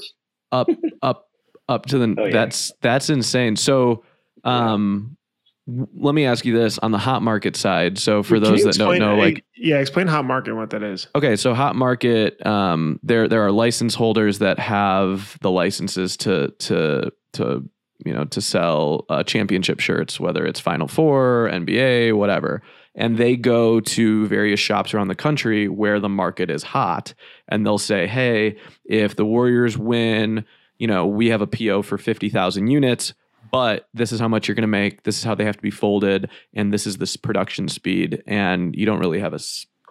up 0.51 0.67
up 1.01 1.27
up 1.67 1.85
to 1.87 1.97
the 1.97 2.15
Oh, 2.17 2.25
yeah. 2.25 2.31
that's 2.31 2.71
that's 2.81 3.09
insane. 3.09 3.55
So 3.55 4.03
um 4.43 5.15
let 5.65 6.13
me 6.13 6.25
ask 6.25 6.43
you 6.43 6.57
this 6.57 6.77
on 6.79 6.91
the 6.91 6.97
hot 6.97 7.21
market 7.21 7.55
side. 7.55 7.97
So 7.97 8.21
for 8.21 8.35
Can 8.35 8.43
those 8.43 8.63
that 8.63 8.75
don't 8.75 8.99
know 8.99 9.15
like 9.15 9.45
yeah, 9.55 9.79
explain 9.79 10.07
hot 10.07 10.25
market 10.25 10.49
and 10.49 10.59
what 10.59 10.71
that 10.71 10.83
is. 10.83 11.07
Okay, 11.15 11.35
so 11.35 11.53
hot 11.53 11.75
market, 11.75 12.45
um, 12.45 12.99
there 13.01 13.27
there 13.27 13.45
are 13.45 13.51
license 13.51 13.95
holders 13.95 14.39
that 14.39 14.59
have 14.59 15.37
the 15.41 15.51
licenses 15.51 16.17
to 16.17 16.49
to 16.59 17.11
to 17.33 17.69
you 18.05 18.13
know 18.13 18.25
to 18.25 18.41
sell 18.41 19.05
uh, 19.09 19.23
championship 19.23 19.79
shirts, 19.79 20.19
whether 20.19 20.45
it's 20.45 20.59
Final 20.59 20.87
Four, 20.87 21.49
NBA, 21.51 22.17
whatever, 22.17 22.61
and 22.95 23.17
they 23.17 23.37
go 23.37 23.79
to 23.79 24.27
various 24.27 24.59
shops 24.59 24.93
around 24.93 25.07
the 25.07 25.15
country 25.15 25.69
where 25.69 25.99
the 26.01 26.09
market 26.09 26.49
is 26.49 26.63
hot, 26.63 27.13
and 27.47 27.65
they'll 27.65 27.77
say, 27.77 28.05
hey, 28.05 28.57
if 28.83 29.15
the 29.15 29.25
Warriors 29.25 29.77
win, 29.77 30.43
you 30.77 30.87
know, 30.87 31.07
we 31.07 31.27
have 31.27 31.41
a 31.41 31.47
PO 31.47 31.83
for 31.83 31.97
fifty 31.97 32.27
thousand 32.29 32.67
units. 32.67 33.13
But 33.53 33.87
this 33.93 34.11
is 34.11 34.19
how 34.19 34.27
much 34.27 34.47
you're 34.47 34.55
going 34.55 34.63
to 34.63 34.67
make. 34.67 35.03
This 35.03 35.15
is 35.15 35.23
how 35.23 35.35
they 35.35 35.45
have 35.45 35.57
to 35.57 35.61
be 35.61 35.69
folded, 35.69 36.27
and 36.55 36.73
this 36.73 36.87
is 36.87 36.97
this 36.97 37.15
production 37.15 37.67
speed. 37.67 38.23
And 38.25 38.75
you 38.75 38.83
don't 38.87 38.99
really 38.99 39.19
have 39.19 39.35
a 39.35 39.39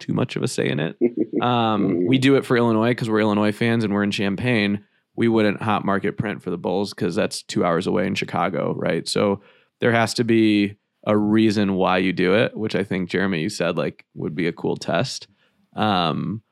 too 0.01 0.11
much 0.11 0.35
of 0.35 0.43
a 0.43 0.47
say 0.47 0.69
in 0.69 0.79
it. 0.79 0.97
Um, 1.41 2.05
we 2.05 2.19
do 2.19 2.37
it 2.37 2.45
for 2.45 2.55
Illinois 2.55 2.91
because 2.91 3.09
we're 3.09 3.19
Illinois 3.19 3.51
fans 3.51 3.83
and 3.83 3.93
we're 3.93 4.03
in 4.03 4.11
Champaign. 4.11 4.85
We 5.17 5.27
wouldn't 5.27 5.61
hot 5.61 5.83
market 5.83 6.17
print 6.17 6.41
for 6.41 6.51
the 6.51 6.57
Bulls 6.57 6.93
because 6.93 7.15
that's 7.15 7.43
two 7.43 7.65
hours 7.65 7.85
away 7.85 8.07
in 8.07 8.15
Chicago, 8.15 8.73
right? 8.77 9.05
So 9.09 9.41
there 9.81 9.91
has 9.91 10.13
to 10.13 10.23
be 10.23 10.77
a 11.05 11.17
reason 11.17 11.73
why 11.73 11.97
you 11.97 12.13
do 12.13 12.33
it, 12.33 12.55
which 12.55 12.75
I 12.75 12.85
think 12.85 13.09
Jeremy 13.09 13.41
you 13.41 13.49
said 13.49 13.77
like 13.77 14.05
would 14.13 14.35
be 14.35 14.47
a 14.47 14.53
cool 14.53 14.77
test. 14.77 15.27
Um, 15.75 16.43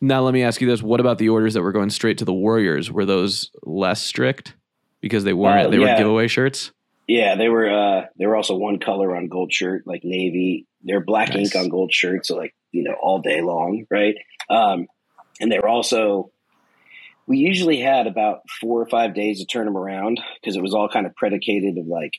now 0.00 0.22
let 0.22 0.34
me 0.34 0.42
ask 0.42 0.60
you 0.60 0.66
this: 0.66 0.82
What 0.82 0.98
about 0.98 1.18
the 1.18 1.28
orders 1.28 1.54
that 1.54 1.62
were 1.62 1.70
going 1.70 1.90
straight 1.90 2.18
to 2.18 2.24
the 2.24 2.34
Warriors? 2.34 2.90
Were 2.90 3.06
those 3.06 3.52
less 3.62 4.02
strict 4.02 4.54
because 5.00 5.24
they 5.24 5.32
weren't? 5.32 5.68
Uh, 5.68 5.70
they 5.70 5.78
were 5.78 5.94
giveaway 5.96 6.28
shirts. 6.28 6.72
Yeah, 7.06 7.36
they 7.36 7.48
were 7.48 7.70
uh 7.70 8.06
they 8.18 8.26
were 8.26 8.34
also 8.36 8.56
one 8.56 8.78
color 8.78 9.14
on 9.16 9.28
gold 9.28 9.52
shirt, 9.52 9.84
like 9.86 10.02
navy. 10.04 10.66
They're 10.82 11.00
black 11.04 11.28
Nice. 11.30 11.54
ink 11.54 11.64
on 11.64 11.68
gold 11.68 11.92
shirt, 11.92 12.26
so 12.26 12.36
like, 12.36 12.54
you 12.72 12.82
know, 12.84 12.94
all 13.00 13.20
day 13.20 13.40
long, 13.42 13.84
right? 13.90 14.16
Um 14.50 14.86
and 15.40 15.52
they 15.52 15.58
were 15.58 15.68
also 15.68 16.30
we 17.28 17.38
usually 17.38 17.80
had 17.80 18.06
about 18.06 18.40
four 18.60 18.80
or 18.80 18.86
five 18.86 19.14
days 19.14 19.40
to 19.40 19.46
turn 19.46 19.66
them 19.66 19.76
around 19.76 20.20
because 20.40 20.56
it 20.56 20.62
was 20.62 20.74
all 20.74 20.88
kind 20.88 21.06
of 21.06 21.14
predicated 21.16 21.76
of 21.78 21.86
like 21.86 22.14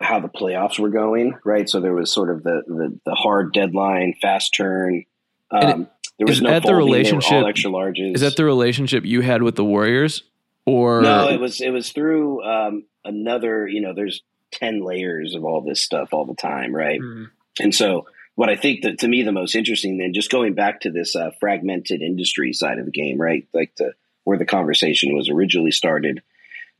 how 0.00 0.20
the 0.20 0.28
playoffs 0.28 0.78
were 0.78 0.90
going, 0.90 1.34
right? 1.44 1.68
So 1.68 1.80
there 1.80 1.94
was 1.94 2.12
sort 2.12 2.30
of 2.30 2.42
the 2.44 2.62
the, 2.66 3.00
the 3.06 3.14
hard 3.14 3.52
deadline, 3.52 4.14
fast 4.20 4.54
turn. 4.54 5.04
Um, 5.50 5.88
there 6.18 6.26
was 6.26 6.36
is 6.36 6.42
no 6.42 6.50
that 6.50 6.62
the 6.62 6.68
folding, 6.68 6.78
they 6.78 6.80
were 6.82 6.84
relationship- 6.98 7.46
extra 7.46 7.70
larges. 7.70 8.14
Is 8.14 8.20
that 8.20 8.36
the 8.36 8.44
relationship 8.44 9.04
you 9.04 9.22
had 9.22 9.42
with 9.42 9.56
the 9.56 9.64
Warriors, 9.64 10.22
or 10.70 11.02
No, 11.02 11.28
it 11.28 11.40
was 11.40 11.60
it 11.60 11.70
was 11.70 11.90
through 11.90 12.42
um, 12.44 12.84
another. 13.04 13.66
You 13.66 13.80
know, 13.80 13.94
there's 13.94 14.22
ten 14.52 14.82
layers 14.82 15.34
of 15.34 15.44
all 15.44 15.62
this 15.62 15.80
stuff 15.80 16.10
all 16.12 16.26
the 16.26 16.34
time, 16.34 16.74
right? 16.74 17.00
Mm. 17.00 17.30
And 17.58 17.74
so, 17.74 18.06
what 18.34 18.48
I 18.48 18.56
think 18.56 18.82
that 18.82 19.00
to 19.00 19.08
me 19.08 19.22
the 19.22 19.32
most 19.32 19.54
interesting, 19.54 19.98
then, 19.98 20.14
just 20.14 20.30
going 20.30 20.54
back 20.54 20.80
to 20.82 20.90
this 20.90 21.16
uh, 21.16 21.30
fragmented 21.40 22.02
industry 22.02 22.52
side 22.52 22.78
of 22.78 22.86
the 22.86 22.92
game, 22.92 23.20
right? 23.20 23.46
Like 23.52 23.74
the 23.76 23.92
where 24.24 24.38
the 24.38 24.46
conversation 24.46 25.14
was 25.14 25.28
originally 25.28 25.72
started. 25.72 26.22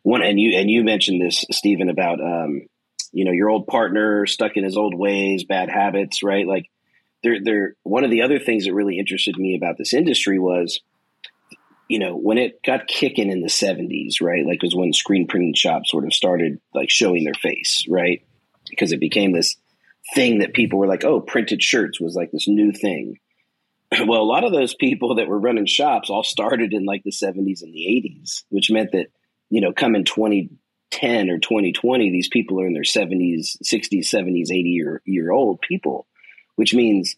One, 0.03 0.23
and 0.23 0.41
you 0.41 0.57
and 0.57 0.71
you 0.71 0.85
mentioned 0.85 1.21
this, 1.21 1.45
Stephen, 1.51 1.91
about 1.91 2.21
um, 2.21 2.63
you 3.13 3.25
know 3.25 3.33
your 3.33 3.51
old 3.51 3.67
partner 3.67 4.27
stuck 4.27 4.57
in 4.57 4.65
his 4.65 4.77
old 4.77 4.95
ways, 4.95 5.45
bad 5.45 5.69
habits, 5.69 6.23
right? 6.23 6.47
Like, 6.47 6.71
there, 7.23 7.39
there. 7.43 7.75
One 7.83 8.05
of 8.05 8.11
the 8.11 8.23
other 8.23 8.39
things 8.39 8.65
that 8.65 8.75
really 8.75 8.99
interested 8.99 9.37
me 9.37 9.57
about 9.57 9.77
this 9.79 9.93
industry 9.93 10.39
was 10.39 10.81
you 11.91 11.99
know, 11.99 12.15
when 12.15 12.39
it 12.39 12.63
got 12.63 12.87
kicking 12.87 13.33
in 13.33 13.41
the 13.41 13.49
70s, 13.49 14.23
right? 14.23 14.47
Like 14.47 14.63
it 14.63 14.63
was 14.63 14.77
when 14.77 14.93
screen 14.93 15.27
printing 15.27 15.55
shops 15.55 15.91
sort 15.91 16.05
of 16.05 16.13
started 16.13 16.61
like 16.73 16.89
showing 16.89 17.25
their 17.25 17.35
face, 17.35 17.85
right? 17.89 18.25
Because 18.69 18.93
it 18.93 19.01
became 19.01 19.33
this 19.33 19.57
thing 20.15 20.39
that 20.39 20.55
people 20.55 20.79
were 20.79 20.87
like, 20.87 21.05
oh, 21.05 21.21
printed 21.21 21.61
shirts 21.61 22.01
was 22.01 22.15
like 22.15 22.31
this 22.31 22.47
new 22.47 22.71
thing. 22.71 23.17
well, 24.07 24.21
a 24.21 24.23
lot 24.23 24.45
of 24.45 24.53
those 24.53 24.73
people 24.73 25.17
that 25.17 25.27
were 25.27 25.41
running 25.41 25.67
shops 25.67 26.11
all 26.11 26.23
started 26.23 26.73
in 26.73 26.85
like 26.85 27.03
the 27.03 27.11
70s 27.11 27.63
and 27.63 27.75
the 27.75 28.15
80s, 28.25 28.45
which 28.51 28.71
meant 28.71 28.93
that, 28.93 29.09
you 29.49 29.61
know, 29.61 29.73
come 29.73 29.97
in 29.97 30.05
2010 30.05 31.29
or 31.29 31.41
2020, 31.41 32.13
these 32.13 32.29
people 32.29 32.61
are 32.61 32.69
in 32.69 32.73
their 32.73 32.83
70s, 32.83 33.57
60s, 33.65 34.07
70s, 34.07 34.53
80 34.53 34.55
year, 34.55 35.03
year 35.07 35.33
old 35.33 35.61
people, 35.61 36.07
which 36.55 36.73
means 36.73 37.17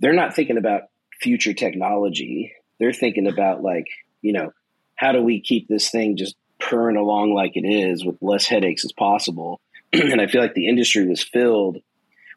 they're 0.00 0.12
not 0.12 0.34
thinking 0.34 0.58
about 0.58 0.82
future 1.20 1.54
technology. 1.54 2.52
They're 2.80 2.92
thinking 2.92 3.28
about 3.28 3.62
like, 3.62 3.86
you 4.22 4.32
know, 4.32 4.52
how 4.94 5.12
do 5.12 5.22
we 5.22 5.40
keep 5.40 5.68
this 5.68 5.90
thing 5.90 6.16
just 6.16 6.36
purring 6.58 6.96
along 6.96 7.34
like 7.34 7.52
it 7.56 7.66
is 7.66 8.04
with 8.04 8.16
less 8.20 8.46
headaches 8.46 8.84
as 8.84 8.92
possible? 8.92 9.60
and 9.92 10.20
I 10.20 10.26
feel 10.26 10.40
like 10.42 10.54
the 10.54 10.68
industry 10.68 11.06
was 11.06 11.22
filled 11.22 11.78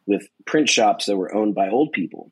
with 0.05 0.27
print 0.45 0.69
shops 0.69 1.05
that 1.05 1.17
were 1.17 1.33
owned 1.33 1.55
by 1.55 1.69
old 1.69 1.91
people, 1.91 2.31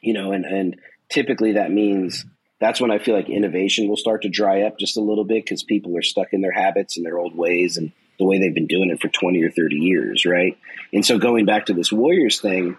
you 0.00 0.12
know, 0.12 0.32
and, 0.32 0.44
and 0.44 0.76
typically 1.08 1.52
that 1.52 1.70
means 1.70 2.24
that's 2.58 2.80
when 2.80 2.90
I 2.90 2.98
feel 2.98 3.14
like 3.14 3.28
innovation 3.28 3.88
will 3.88 3.96
start 3.96 4.22
to 4.22 4.28
dry 4.28 4.62
up 4.62 4.78
just 4.78 4.96
a 4.96 5.02
little 5.02 5.24
bit 5.24 5.44
because 5.44 5.62
people 5.62 5.96
are 5.96 6.02
stuck 6.02 6.32
in 6.32 6.40
their 6.40 6.52
habits 6.52 6.96
and 6.96 7.04
their 7.04 7.18
old 7.18 7.36
ways 7.36 7.76
and 7.76 7.92
the 8.18 8.24
way 8.24 8.38
they've 8.38 8.54
been 8.54 8.66
doing 8.66 8.90
it 8.90 9.00
for 9.00 9.08
20 9.08 9.42
or 9.42 9.50
30 9.50 9.76
years, 9.76 10.24
right? 10.24 10.56
And 10.92 11.04
so 11.04 11.18
going 11.18 11.44
back 11.44 11.66
to 11.66 11.74
this 11.74 11.92
Warriors 11.92 12.40
thing 12.40 12.76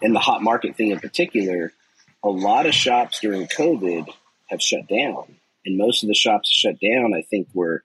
and 0.00 0.14
the 0.14 0.20
hot 0.20 0.42
market 0.42 0.76
thing 0.76 0.90
in 0.90 1.00
particular, 1.00 1.72
a 2.22 2.30
lot 2.30 2.66
of 2.66 2.74
shops 2.74 3.20
during 3.20 3.46
COVID 3.48 4.08
have 4.52 4.62
shut 4.62 4.86
down. 4.88 5.36
And 5.66 5.76
most 5.76 6.02
of 6.02 6.08
the 6.08 6.14
shops 6.14 6.50
shut 6.50 6.76
down, 6.80 7.14
I 7.14 7.22
think, 7.22 7.48
were 7.52 7.82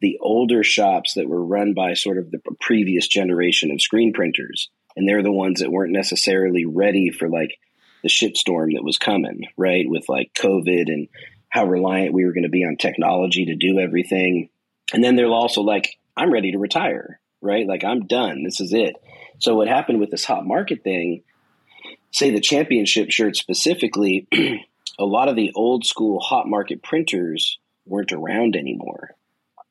the 0.00 0.18
older 0.20 0.62
shops 0.62 1.14
that 1.14 1.28
were 1.28 1.44
run 1.44 1.74
by 1.74 1.94
sort 1.94 2.18
of 2.18 2.30
the 2.30 2.40
previous 2.60 3.06
generation 3.06 3.70
of 3.70 3.82
screen 3.82 4.12
printers. 4.12 4.70
And 4.96 5.08
they're 5.08 5.22
the 5.22 5.32
ones 5.32 5.60
that 5.60 5.70
weren't 5.70 5.92
necessarily 5.92 6.64
ready 6.64 7.10
for 7.10 7.28
like 7.28 7.58
the 8.02 8.08
shitstorm 8.08 8.74
that 8.74 8.84
was 8.84 8.98
coming, 8.98 9.42
right? 9.56 9.84
With 9.88 10.08
like 10.08 10.32
COVID 10.34 10.86
and 10.86 11.08
how 11.48 11.66
reliant 11.66 12.14
we 12.14 12.24
were 12.24 12.32
going 12.32 12.44
to 12.44 12.48
be 12.48 12.64
on 12.64 12.76
technology 12.76 13.46
to 13.46 13.56
do 13.56 13.78
everything. 13.78 14.48
And 14.92 15.04
then 15.04 15.16
they're 15.16 15.26
also 15.26 15.62
like, 15.62 15.96
I'm 16.16 16.32
ready 16.32 16.52
to 16.52 16.58
retire, 16.58 17.20
right? 17.40 17.66
Like, 17.66 17.84
I'm 17.84 18.06
done. 18.06 18.42
This 18.42 18.60
is 18.60 18.72
it. 18.72 18.96
So, 19.38 19.54
what 19.54 19.68
happened 19.68 20.00
with 20.00 20.10
this 20.10 20.24
hot 20.24 20.46
market 20.46 20.82
thing, 20.82 21.22
say 22.10 22.30
the 22.30 22.40
championship 22.40 23.10
shirt 23.10 23.36
specifically, 23.36 24.28
a 25.00 25.04
lot 25.06 25.28
of 25.28 25.34
the 25.36 25.50
old 25.54 25.84
school 25.84 26.20
hot 26.20 26.46
market 26.46 26.82
printers 26.82 27.58
weren't 27.86 28.12
around 28.12 28.54
anymore. 28.54 29.10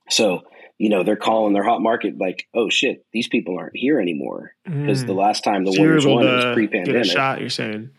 So, 0.09 0.41
you 0.77 0.89
know, 0.89 1.03
they're 1.03 1.15
calling 1.15 1.53
their 1.53 1.63
hot 1.63 1.81
market 1.81 2.17
like, 2.17 2.47
oh 2.53 2.69
shit, 2.69 3.05
these 3.13 3.27
people 3.27 3.57
aren't 3.57 3.75
here 3.77 3.99
anymore. 4.01 4.53
Because 4.65 5.05
the 5.05 5.13
Mm. 5.13 5.17
last 5.17 5.43
time 5.43 5.65
the 5.65 5.71
So 5.71 5.79
Warriors 5.79 6.05
won 6.05 6.25
was 6.25 6.45
pre 6.53 6.67
pandemic. 6.67 7.05
shot. 7.05 7.39
You're 7.39 7.49
saying 7.49 7.91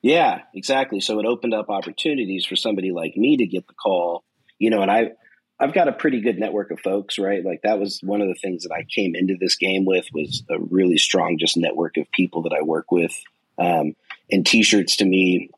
Yeah, 0.00 0.40
exactly. 0.54 1.00
So 1.00 1.20
it 1.20 1.26
opened 1.26 1.54
up 1.54 1.68
opportunities 1.68 2.44
for 2.44 2.56
somebody 2.56 2.90
like 2.90 3.16
me 3.16 3.36
to 3.36 3.46
get 3.46 3.68
the 3.68 3.74
call, 3.74 4.24
you 4.58 4.70
know, 4.70 4.82
and 4.82 4.90
I 4.90 5.12
I've 5.60 5.74
got 5.74 5.86
a 5.86 5.92
pretty 5.92 6.20
good 6.20 6.38
network 6.40 6.72
of 6.72 6.80
folks, 6.80 7.18
right? 7.18 7.44
Like 7.44 7.60
that 7.62 7.78
was 7.78 8.00
one 8.02 8.20
of 8.20 8.26
the 8.26 8.34
things 8.34 8.64
that 8.64 8.72
I 8.72 8.82
came 8.84 9.14
into 9.14 9.36
this 9.38 9.54
game 9.54 9.84
with 9.84 10.06
was 10.12 10.42
a 10.50 10.58
really 10.58 10.98
strong 10.98 11.38
just 11.38 11.56
network 11.56 11.96
of 11.98 12.10
people 12.10 12.42
that 12.42 12.52
I 12.58 12.62
work 12.62 12.90
with. 12.90 13.12
Um, 13.58 13.94
and 14.28 14.44
t-shirts 14.44 14.96
to 14.96 15.04
me 15.04 15.50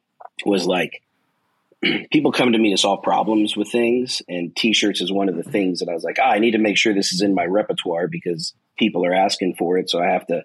was 0.44 0.66
like 0.66 1.02
people 2.10 2.32
come 2.32 2.52
to 2.52 2.58
me 2.58 2.70
to 2.70 2.76
solve 2.76 3.02
problems 3.02 3.56
with 3.56 3.70
things 3.70 4.22
and 4.28 4.54
t-shirts 4.56 5.00
is 5.00 5.12
one 5.12 5.28
of 5.28 5.36
the 5.36 5.42
things 5.42 5.80
that 5.80 5.88
I 5.88 5.94
was 5.94 6.04
like, 6.04 6.18
ah, 6.20 6.30
I 6.30 6.38
need 6.38 6.52
to 6.52 6.58
make 6.58 6.76
sure 6.76 6.94
this 6.94 7.12
is 7.12 7.22
in 7.22 7.34
my 7.34 7.44
repertoire 7.44 8.08
because 8.08 8.54
people 8.78 9.04
are 9.04 9.14
asking 9.14 9.54
for 9.58 9.78
it. 9.78 9.90
So 9.90 10.02
I 10.02 10.10
have 10.10 10.26
to 10.28 10.44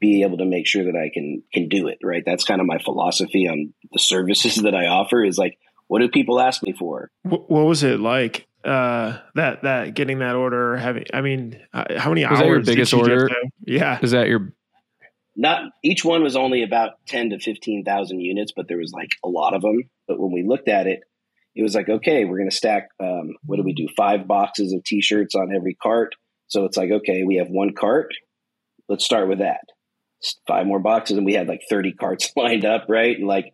be 0.00 0.22
able 0.22 0.38
to 0.38 0.44
make 0.44 0.66
sure 0.66 0.84
that 0.84 0.96
I 0.96 1.10
can 1.12 1.42
can 1.52 1.68
do 1.68 1.88
it. 1.88 1.98
Right. 2.02 2.22
That's 2.24 2.44
kind 2.44 2.60
of 2.60 2.66
my 2.66 2.78
philosophy 2.78 3.48
on 3.48 3.74
the 3.92 3.98
services 3.98 4.56
that 4.62 4.74
I 4.74 4.86
offer 4.86 5.24
is 5.24 5.38
like, 5.38 5.58
what 5.86 6.00
do 6.00 6.08
people 6.08 6.40
ask 6.40 6.62
me 6.62 6.72
for? 6.72 7.10
What, 7.22 7.50
was 7.50 7.82
it 7.82 8.00
like? 8.00 8.46
Uh, 8.64 9.18
that 9.34 9.62
that 9.62 9.94
getting 9.94 10.18
that 10.18 10.36
order 10.36 10.76
having 10.76 11.04
I 11.14 11.22
mean 11.22 11.58
uh, 11.72 11.84
how 11.96 12.10
many 12.10 12.26
was 12.26 12.40
hours 12.40 12.40
that 12.42 12.46
your 12.46 12.60
biggest 12.62 12.92
order 12.92 13.30
yeah 13.64 13.98
is 14.02 14.10
that 14.10 14.28
your 14.28 14.52
not 15.36 15.62
each 15.82 16.04
one 16.04 16.22
was 16.22 16.36
only 16.36 16.62
about 16.62 16.92
10 17.06 17.30
to 17.30 17.38
15,000 17.38 18.20
units 18.20 18.52
but 18.54 18.68
there 18.68 18.78
was 18.78 18.92
like 18.92 19.10
a 19.24 19.28
lot 19.28 19.54
of 19.54 19.62
them 19.62 19.82
but 20.08 20.18
when 20.18 20.32
we 20.32 20.42
looked 20.46 20.68
at 20.68 20.86
it 20.86 21.00
it 21.54 21.62
was 21.62 21.74
like 21.74 21.88
okay 21.88 22.24
we're 22.24 22.38
going 22.38 22.50
to 22.50 22.56
stack 22.56 22.88
um, 23.00 23.34
what 23.44 23.56
do 23.56 23.62
we 23.62 23.74
do? 23.74 23.88
Five 23.96 24.26
boxes 24.26 24.72
of 24.72 24.84
t-shirts 24.84 25.34
on 25.34 25.54
every 25.54 25.74
cart. 25.74 26.14
So 26.48 26.64
it's 26.64 26.76
like 26.76 26.90
okay 26.90 27.22
we 27.24 27.36
have 27.36 27.48
one 27.48 27.74
cart. 27.74 28.14
Let's 28.88 29.04
start 29.04 29.28
with 29.28 29.38
that. 29.38 29.60
Five 30.46 30.66
more 30.66 30.80
boxes 30.80 31.16
and 31.16 31.26
we 31.26 31.34
had 31.34 31.48
like 31.48 31.62
30 31.68 31.94
carts 31.94 32.30
lined 32.36 32.64
up 32.64 32.86
right? 32.88 33.16
And 33.16 33.26
like 33.26 33.52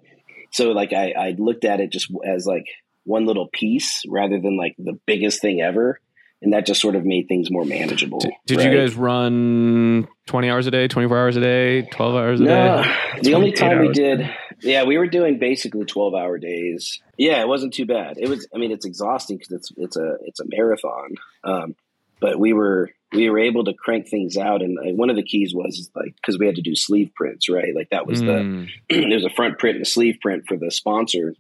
so 0.52 0.70
like 0.70 0.92
I, 0.92 1.12
I 1.12 1.34
looked 1.38 1.64
at 1.64 1.80
it 1.80 1.92
just 1.92 2.10
as 2.24 2.46
like 2.46 2.66
one 3.04 3.26
little 3.26 3.48
piece 3.52 4.02
rather 4.08 4.40
than 4.40 4.56
like 4.56 4.74
the 4.78 4.98
biggest 5.06 5.40
thing 5.40 5.60
ever 5.60 6.00
and 6.46 6.54
that 6.54 6.64
just 6.64 6.80
sort 6.80 6.94
of 6.94 7.04
made 7.04 7.26
things 7.26 7.50
more 7.50 7.64
manageable 7.64 8.20
did, 8.20 8.30
did 8.46 8.58
right? 8.58 8.72
you 8.72 8.78
guys 8.78 8.94
run 8.94 10.06
20 10.26 10.48
hours 10.48 10.66
a 10.68 10.70
day 10.70 10.86
24 10.86 11.18
hours 11.18 11.36
a 11.36 11.40
day 11.40 11.82
12 11.82 12.14
hours 12.14 12.40
a 12.40 12.44
no, 12.44 12.82
day? 12.82 13.20
the 13.22 13.34
only 13.34 13.50
time 13.50 13.80
we 13.80 13.88
did 13.88 14.30
yeah 14.60 14.84
we 14.84 14.96
were 14.96 15.06
doing 15.06 15.38
basically 15.38 15.84
12 15.84 16.14
hour 16.14 16.38
days. 16.38 17.00
Yeah 17.18 17.40
it 17.40 17.48
wasn't 17.48 17.74
too 17.74 17.86
bad. 17.86 18.18
It 18.18 18.28
was 18.28 18.46
i 18.54 18.58
mean 18.58 18.70
it's 18.70 18.86
exhausting 18.86 19.38
because 19.38 19.52
it's 19.52 19.72
it's 19.76 19.96
a 19.96 20.16
it's 20.22 20.40
a 20.40 20.44
marathon. 20.46 21.14
Um, 21.44 21.74
but 22.20 22.38
we 22.38 22.52
were 22.52 22.90
we 23.12 23.28
were 23.28 23.38
able 23.38 23.64
to 23.64 23.74
crank 23.74 24.08
things 24.08 24.36
out. 24.36 24.62
And 24.62 24.78
uh, 24.78 24.94
one 24.94 25.10
of 25.10 25.16
the 25.16 25.22
keys 25.22 25.52
was 25.54 25.90
like 25.94 26.14
because 26.16 26.38
we 26.38 26.46
had 26.46 26.56
to 26.56 26.62
do 26.62 26.74
sleeve 26.74 27.10
prints 27.14 27.48
right? 27.48 27.74
Like 27.74 27.90
that 27.90 28.06
was 28.06 28.22
mm. 28.22 28.68
the 28.88 29.00
there 29.08 29.16
was 29.16 29.24
a 29.24 29.30
front 29.30 29.58
print 29.58 29.76
and 29.76 29.86
a 29.86 29.88
sleeve 29.88 30.18
print 30.20 30.44
for 30.46 30.56
the 30.56 30.70
sponsor. 30.70 31.34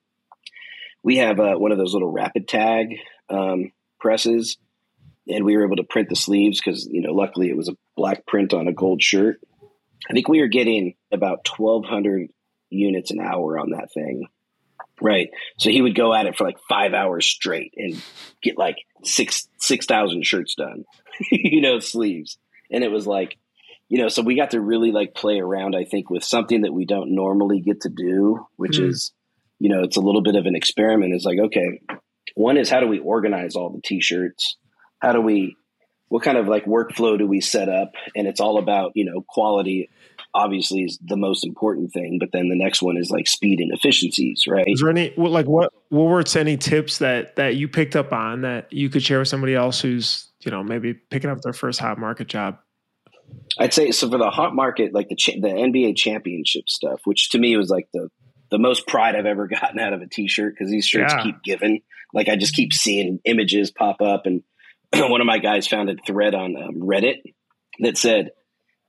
We 1.02 1.18
have 1.18 1.38
uh, 1.38 1.54
one 1.54 1.72
of 1.72 1.78
those 1.78 1.92
little 1.92 2.10
rapid 2.10 2.48
tag 2.48 2.96
um, 3.30 3.72
presses 4.00 4.56
and 5.28 5.44
we 5.44 5.56
were 5.56 5.64
able 5.64 5.76
to 5.76 5.84
print 5.84 6.08
the 6.08 6.16
sleeves 6.16 6.60
because 6.60 6.86
you 6.86 7.02
know 7.02 7.12
luckily 7.12 7.48
it 7.48 7.56
was 7.56 7.68
a 7.68 7.76
black 7.96 8.26
print 8.26 8.54
on 8.54 8.68
a 8.68 8.72
gold 8.72 9.02
shirt 9.02 9.40
i 10.08 10.12
think 10.12 10.28
we 10.28 10.40
were 10.40 10.48
getting 10.48 10.94
about 11.12 11.46
1200 11.48 12.30
units 12.70 13.10
an 13.10 13.20
hour 13.20 13.58
on 13.58 13.70
that 13.70 13.92
thing 13.92 14.26
Right. 15.00 15.28
So 15.58 15.70
he 15.70 15.82
would 15.82 15.94
go 15.94 16.14
at 16.14 16.26
it 16.26 16.36
for 16.36 16.44
like 16.44 16.56
five 16.68 16.94
hours 16.94 17.26
straight 17.26 17.74
and 17.76 18.00
get 18.42 18.56
like 18.56 18.78
six 19.04 19.46
six 19.58 19.84
thousand 19.84 20.24
shirts 20.24 20.54
done, 20.54 20.84
you 21.30 21.60
know, 21.60 21.80
sleeves. 21.80 22.38
And 22.70 22.82
it 22.82 22.90
was 22.90 23.06
like, 23.06 23.36
you 23.88 23.98
know, 23.98 24.08
so 24.08 24.22
we 24.22 24.36
got 24.36 24.52
to 24.52 24.60
really 24.60 24.92
like 24.92 25.14
play 25.14 25.38
around, 25.38 25.76
I 25.76 25.84
think, 25.84 26.08
with 26.08 26.24
something 26.24 26.62
that 26.62 26.72
we 26.72 26.86
don't 26.86 27.14
normally 27.14 27.60
get 27.60 27.82
to 27.82 27.90
do, 27.90 28.46
which 28.56 28.78
mm. 28.78 28.88
is, 28.88 29.12
you 29.58 29.68
know, 29.68 29.84
it's 29.84 29.96
a 29.96 30.00
little 30.00 30.22
bit 30.22 30.34
of 30.34 30.46
an 30.46 30.56
experiment. 30.56 31.14
It's 31.14 31.24
like, 31.24 31.38
okay, 31.38 31.82
one 32.34 32.56
is 32.56 32.70
how 32.70 32.80
do 32.80 32.88
we 32.88 32.98
organize 32.98 33.54
all 33.54 33.70
the 33.70 33.82
t-shirts? 33.82 34.56
How 35.06 35.12
do 35.12 35.20
we 35.20 35.56
what 36.08 36.22
kind 36.22 36.36
of 36.36 36.48
like 36.48 36.64
workflow 36.64 37.16
do 37.16 37.26
we 37.26 37.40
set 37.40 37.68
up? 37.68 37.92
And 38.14 38.26
it's 38.26 38.40
all 38.40 38.58
about, 38.58 38.92
you 38.94 39.04
know, 39.04 39.24
quality 39.28 39.88
obviously 40.34 40.82
is 40.82 40.98
the 41.04 41.16
most 41.16 41.44
important 41.44 41.92
thing. 41.92 42.18
But 42.20 42.30
then 42.32 42.48
the 42.48 42.56
next 42.56 42.82
one 42.82 42.96
is 42.96 43.10
like 43.10 43.26
speed 43.26 43.60
and 43.60 43.72
efficiencies, 43.72 44.44
right? 44.48 44.64
Is 44.66 44.80
there 44.80 44.90
any 44.90 45.12
like 45.16 45.46
what 45.46 45.72
what 45.88 46.04
were 46.04 46.24
any 46.36 46.56
tips 46.56 46.98
that 46.98 47.36
that 47.36 47.56
you 47.56 47.68
picked 47.68 47.94
up 47.94 48.12
on 48.12 48.42
that 48.42 48.72
you 48.72 48.90
could 48.90 49.02
share 49.02 49.20
with 49.20 49.28
somebody 49.28 49.54
else 49.54 49.80
who's 49.80 50.28
you 50.40 50.50
know 50.50 50.62
maybe 50.62 50.94
picking 50.94 51.30
up 51.30 51.40
their 51.42 51.52
first 51.52 51.78
hot 51.78 51.98
market 51.98 52.26
job? 52.26 52.58
I'd 53.58 53.72
say 53.72 53.92
so 53.92 54.10
for 54.10 54.18
the 54.18 54.30
hot 54.30 54.54
market, 54.54 54.92
like 54.92 55.08
the 55.08 55.16
the 55.40 55.48
NBA 55.48 55.96
championship 55.96 56.68
stuff, 56.68 57.00
which 57.04 57.30
to 57.30 57.38
me 57.38 57.56
was 57.56 57.70
like 57.70 57.88
the 57.92 58.10
the 58.50 58.58
most 58.58 58.86
pride 58.86 59.16
I've 59.16 59.26
ever 59.26 59.46
gotten 59.60 59.78
out 59.78 59.92
of 59.92 60.02
a 60.02 60.06
T-shirt 60.06 60.54
because 60.54 60.70
these 60.70 60.86
shirts 60.86 61.14
yeah. 61.16 61.22
keep 61.22 61.42
giving. 61.42 61.82
Like 62.12 62.28
I 62.28 62.36
just 62.36 62.54
keep 62.54 62.72
seeing 62.72 63.20
images 63.24 63.70
pop 63.70 64.00
up, 64.00 64.26
and 64.26 64.42
one 64.94 65.20
of 65.20 65.26
my 65.26 65.38
guys 65.38 65.66
found 65.66 65.90
a 65.90 65.96
thread 66.06 66.34
on 66.34 66.56
um, 66.56 66.74
Reddit 66.76 67.22
that 67.80 67.96
said 67.96 68.30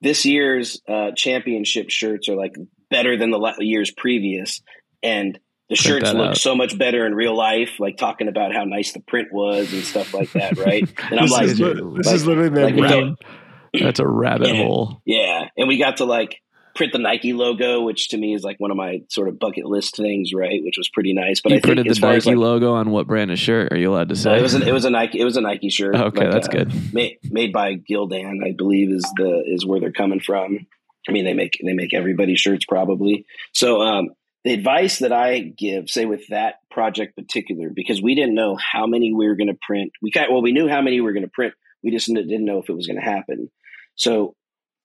this 0.02 0.26
year's 0.26 0.82
uh, 0.88 1.12
championship 1.16 1.90
shirts 1.90 2.30
are 2.30 2.36
like 2.36 2.56
better 2.90 3.18
than 3.18 3.32
the 3.32 3.56
years 3.60 3.92
previous, 3.92 4.62
and 5.02 5.40
the 5.70 5.76
Print 5.76 5.80
shirts 5.80 6.14
look 6.14 6.30
out. 6.30 6.38
so 6.38 6.56
much 6.56 6.78
better 6.78 7.06
in 7.06 7.14
real 7.14 7.36
life. 7.36 7.80
Like 7.80 7.98
talking 7.98 8.28
about 8.28 8.54
how 8.54 8.64
nice 8.64 8.94
the 8.94 9.02
print 9.02 9.30
was 9.34 9.74
and 9.74 9.84
stuff 9.84 10.14
like 10.14 10.32
that, 10.34 10.58
right? 10.66 10.88
And 11.12 11.20
I'm 11.20 11.28
like, 11.28 11.48
is, 11.48 11.58
this 11.58 11.70
like, 11.70 12.16
is 12.16 12.26
literally 12.26 12.72
like, 12.72 13.18
That's 13.74 14.00
a 14.00 14.08
rabbit 14.08 14.50
yeah, 14.50 14.64
hole. 14.64 15.02
Yeah, 15.06 15.50
and 15.58 15.68
we 15.68 15.78
got 15.78 15.98
to 15.98 16.06
like 16.06 16.42
print 16.78 16.94
the 16.94 17.00
Nike 17.00 17.34
logo, 17.34 17.82
which 17.82 18.10
to 18.10 18.18
me 18.18 18.34
is 18.34 18.44
like 18.44 18.58
one 18.60 18.72
of 18.72 18.78
my 18.78 19.02
sort 19.10 19.28
of 19.28 19.40
bucket 19.40 19.66
list 19.66 19.98
things, 19.98 20.32
right? 20.34 20.62
Which 20.63 20.78
was 20.78 20.88
pretty 20.88 21.13
nice. 21.13 21.42
But 21.42 21.52
you 21.52 21.58
I 21.58 21.62
printed 21.62 21.88
the 21.88 22.00
Nike 22.00 22.30
like, 22.30 22.38
logo 22.38 22.74
on 22.74 22.92
what 22.92 23.08
brand 23.08 23.32
of 23.32 23.40
shirt? 23.40 23.74
Are 23.74 23.78
you 23.78 23.92
allowed 23.92 24.10
to 24.10 24.16
say? 24.16 24.38
it 24.38 24.42
was 24.42 24.54
an, 24.54 24.63
it 24.63 24.72
was 24.72 24.86
a 24.86 24.90
Nike 24.90 25.20
it 25.20 25.26
was 25.26 25.36
a 25.36 25.42
Nike 25.42 25.70
shirt. 25.70 25.96
okay, 25.96 26.22
like, 26.22 26.32
that's 26.32 26.48
uh, 26.48 26.52
good. 26.52 26.94
Made 26.94 27.18
made 27.24 27.52
by 27.52 27.76
Gildan, 27.76 28.46
I 28.46 28.54
believe 28.54 28.92
is 28.92 29.04
the 29.18 29.44
is 29.46 29.66
where 29.66 29.80
they're 29.80 29.92
coming 29.92 30.20
from. 30.20 30.68
I 31.10 31.12
mean, 31.12 31.26
they 31.26 31.34
make 31.34 31.60
they 31.63 31.74
make 31.74 31.94
everybody 31.94 32.36
shirts 32.36 32.66
probably. 32.66 33.26
So 33.54 33.82
um, 33.82 34.10
the 34.44 34.54
advice 34.54 35.00
that 35.00 35.12
I 35.12 35.40
give, 35.40 35.90
say 35.90 36.06
with 36.06 36.28
that 36.28 36.56
project 36.72 37.16
particular, 37.16 37.70
because 37.70 38.02
we 38.02 38.16
didn't 38.16 38.36
know 38.36 38.56
how 38.56 38.88
many 38.88 39.13
we 39.13 39.28
were 39.28 39.36
going 39.36 39.48
to 39.48 39.58
print. 39.62 39.92
We 40.02 40.12
got 40.12 40.32
well, 40.32 40.42
we 40.42 40.52
knew 40.52 40.68
how 40.68 40.82
many 40.82 41.02
we 41.02 41.06
were 41.06 41.13
going 41.13 41.24
to 41.24 41.30
print. 41.30 41.54
We 41.84 41.92
just 41.92 42.08
didn't 42.08 42.46
know 42.46 42.60
if 42.60 42.70
it 42.70 42.74
was 42.74 42.88
going 42.88 43.00
to 43.00 43.06
happen. 43.06 43.50
So 43.96 44.36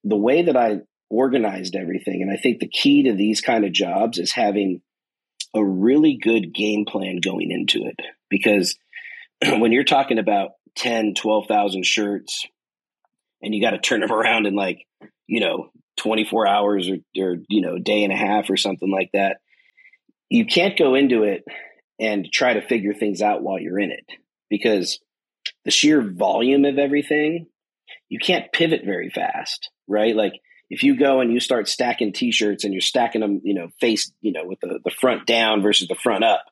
the 0.05 0.17
way 0.17 0.43
that 0.43 0.57
I 0.57 0.81
organized 1.13 1.77
everything. 1.77 2.23
And 2.23 2.31
I 2.31 2.37
think 2.37 2.59
the 2.59 2.69
key 2.69 3.03
to 3.05 3.13
these 3.13 3.43
kind 3.43 3.67
of 3.67 3.73
jobs 3.73 4.19
is 4.19 4.33
having 4.33 4.81
a 5.55 5.63
really 5.63 6.19
good 6.21 6.55
game 6.55 6.87
plan 6.87 7.19
going 7.23 7.51
into 7.51 7.87
it. 7.87 7.97
Because 8.31 8.79
when 9.45 9.73
you're 9.73 9.85
talking 9.85 10.19
about 10.19 10.53
10, 10.77 11.15
12,000 11.15 11.85
shirts 11.85 12.47
and 13.43 13.55
you 13.55 13.61
got 13.61 13.73
to 13.73 13.79
turn 13.79 14.01
them 14.01 14.11
around 14.13 14.47
in 14.47 14.55
like, 14.55 14.87
you 15.27 15.41
know, 15.41 15.71
24 15.99 16.49
hours 16.49 16.89
or, 16.89 16.97
or, 17.23 17.37
you 17.49 17.61
know, 17.61 17.79
day 17.79 18.05
and 18.05 18.13
a 18.13 18.17
half 18.17 18.49
or 18.49 18.57
something 18.57 18.91
like 18.91 19.11
that, 19.13 19.37
you 20.31 20.47
can't 20.47 20.79
go 20.79 20.95
into 20.95 21.25
it 21.25 21.45
and 22.01 22.33
try 22.33 22.55
to 22.55 22.67
figure 22.67 22.95
things 22.95 23.21
out 23.21 23.43
while 23.43 23.61
you're 23.61 23.79
in 23.79 23.91
it 23.91 24.07
because 24.49 24.99
the 25.67 25.71
sheer 25.71 26.01
volume 26.01 26.65
of 26.65 26.79
everything, 26.79 27.49
you 28.09 28.19
can't 28.19 28.51
pivot 28.51 28.81
very 28.83 29.11
fast, 29.11 29.69
right? 29.87 30.17
Like 30.17 30.33
if 30.73 30.83
you 30.83 30.97
go 30.97 31.21
and 31.21 31.31
you 31.31 31.39
start 31.39 31.69
stacking 31.69 32.15
t-shirts 32.15 32.65
and 32.65 32.73
you're 32.73 32.81
stacking 32.81 33.21
them, 33.21 33.43
you 33.45 33.53
know, 33.53 33.69
face, 33.79 34.11
you 34.23 34.33
know, 34.33 34.47
with 34.47 34.59
the, 34.61 34.81
the 34.83 34.91
front 34.91 35.27
down 35.27 35.61
versus 35.61 35.87
the 35.87 35.95
front 35.95 36.25
up. 36.25 36.47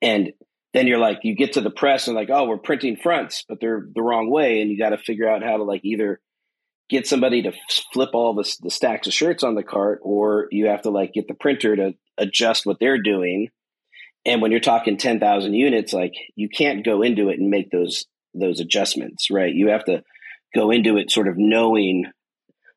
And 0.00 0.32
then 0.72 0.86
you're 0.86 0.98
like, 0.98 1.18
you 1.24 1.36
get 1.36 1.52
to 1.52 1.60
the 1.60 1.68
press 1.68 2.06
and 2.06 2.16
like, 2.16 2.30
oh, 2.30 2.46
we're 2.46 2.56
printing 2.56 2.96
fronts, 2.96 3.44
but 3.46 3.60
they're 3.60 3.86
the 3.94 4.00
wrong 4.00 4.30
way. 4.30 4.62
And 4.62 4.70
you 4.70 4.78
got 4.78 4.90
to 4.90 4.98
figure 4.98 5.28
out 5.28 5.42
how 5.42 5.58
to 5.58 5.62
like 5.62 5.82
either 5.84 6.22
get 6.88 7.06
somebody 7.06 7.42
to 7.42 7.52
flip 7.92 8.10
all 8.14 8.32
the, 8.32 8.50
the 8.62 8.70
stacks 8.70 9.06
of 9.06 9.12
shirts 9.12 9.44
on 9.44 9.54
the 9.56 9.62
cart, 9.62 10.00
or 10.02 10.48
you 10.50 10.68
have 10.68 10.80
to 10.82 10.90
like 10.90 11.12
get 11.12 11.28
the 11.28 11.34
printer 11.34 11.76
to 11.76 11.92
adjust 12.16 12.64
what 12.64 12.78
they're 12.80 13.02
doing. 13.02 13.48
And 14.24 14.40
when 14.40 14.52
you're 14.52 14.60
talking 14.60 14.96
10,000 14.96 15.52
units, 15.52 15.92
like 15.92 16.14
you 16.34 16.48
can't 16.48 16.82
go 16.82 17.02
into 17.02 17.28
it 17.28 17.38
and 17.38 17.50
make 17.50 17.70
those, 17.70 18.06
those 18.32 18.58
adjustments, 18.58 19.30
right? 19.30 19.54
You 19.54 19.68
have 19.68 19.84
to 19.84 20.02
go 20.54 20.70
into 20.70 20.96
it 20.96 21.10
sort 21.10 21.28
of 21.28 21.34
knowing 21.36 22.06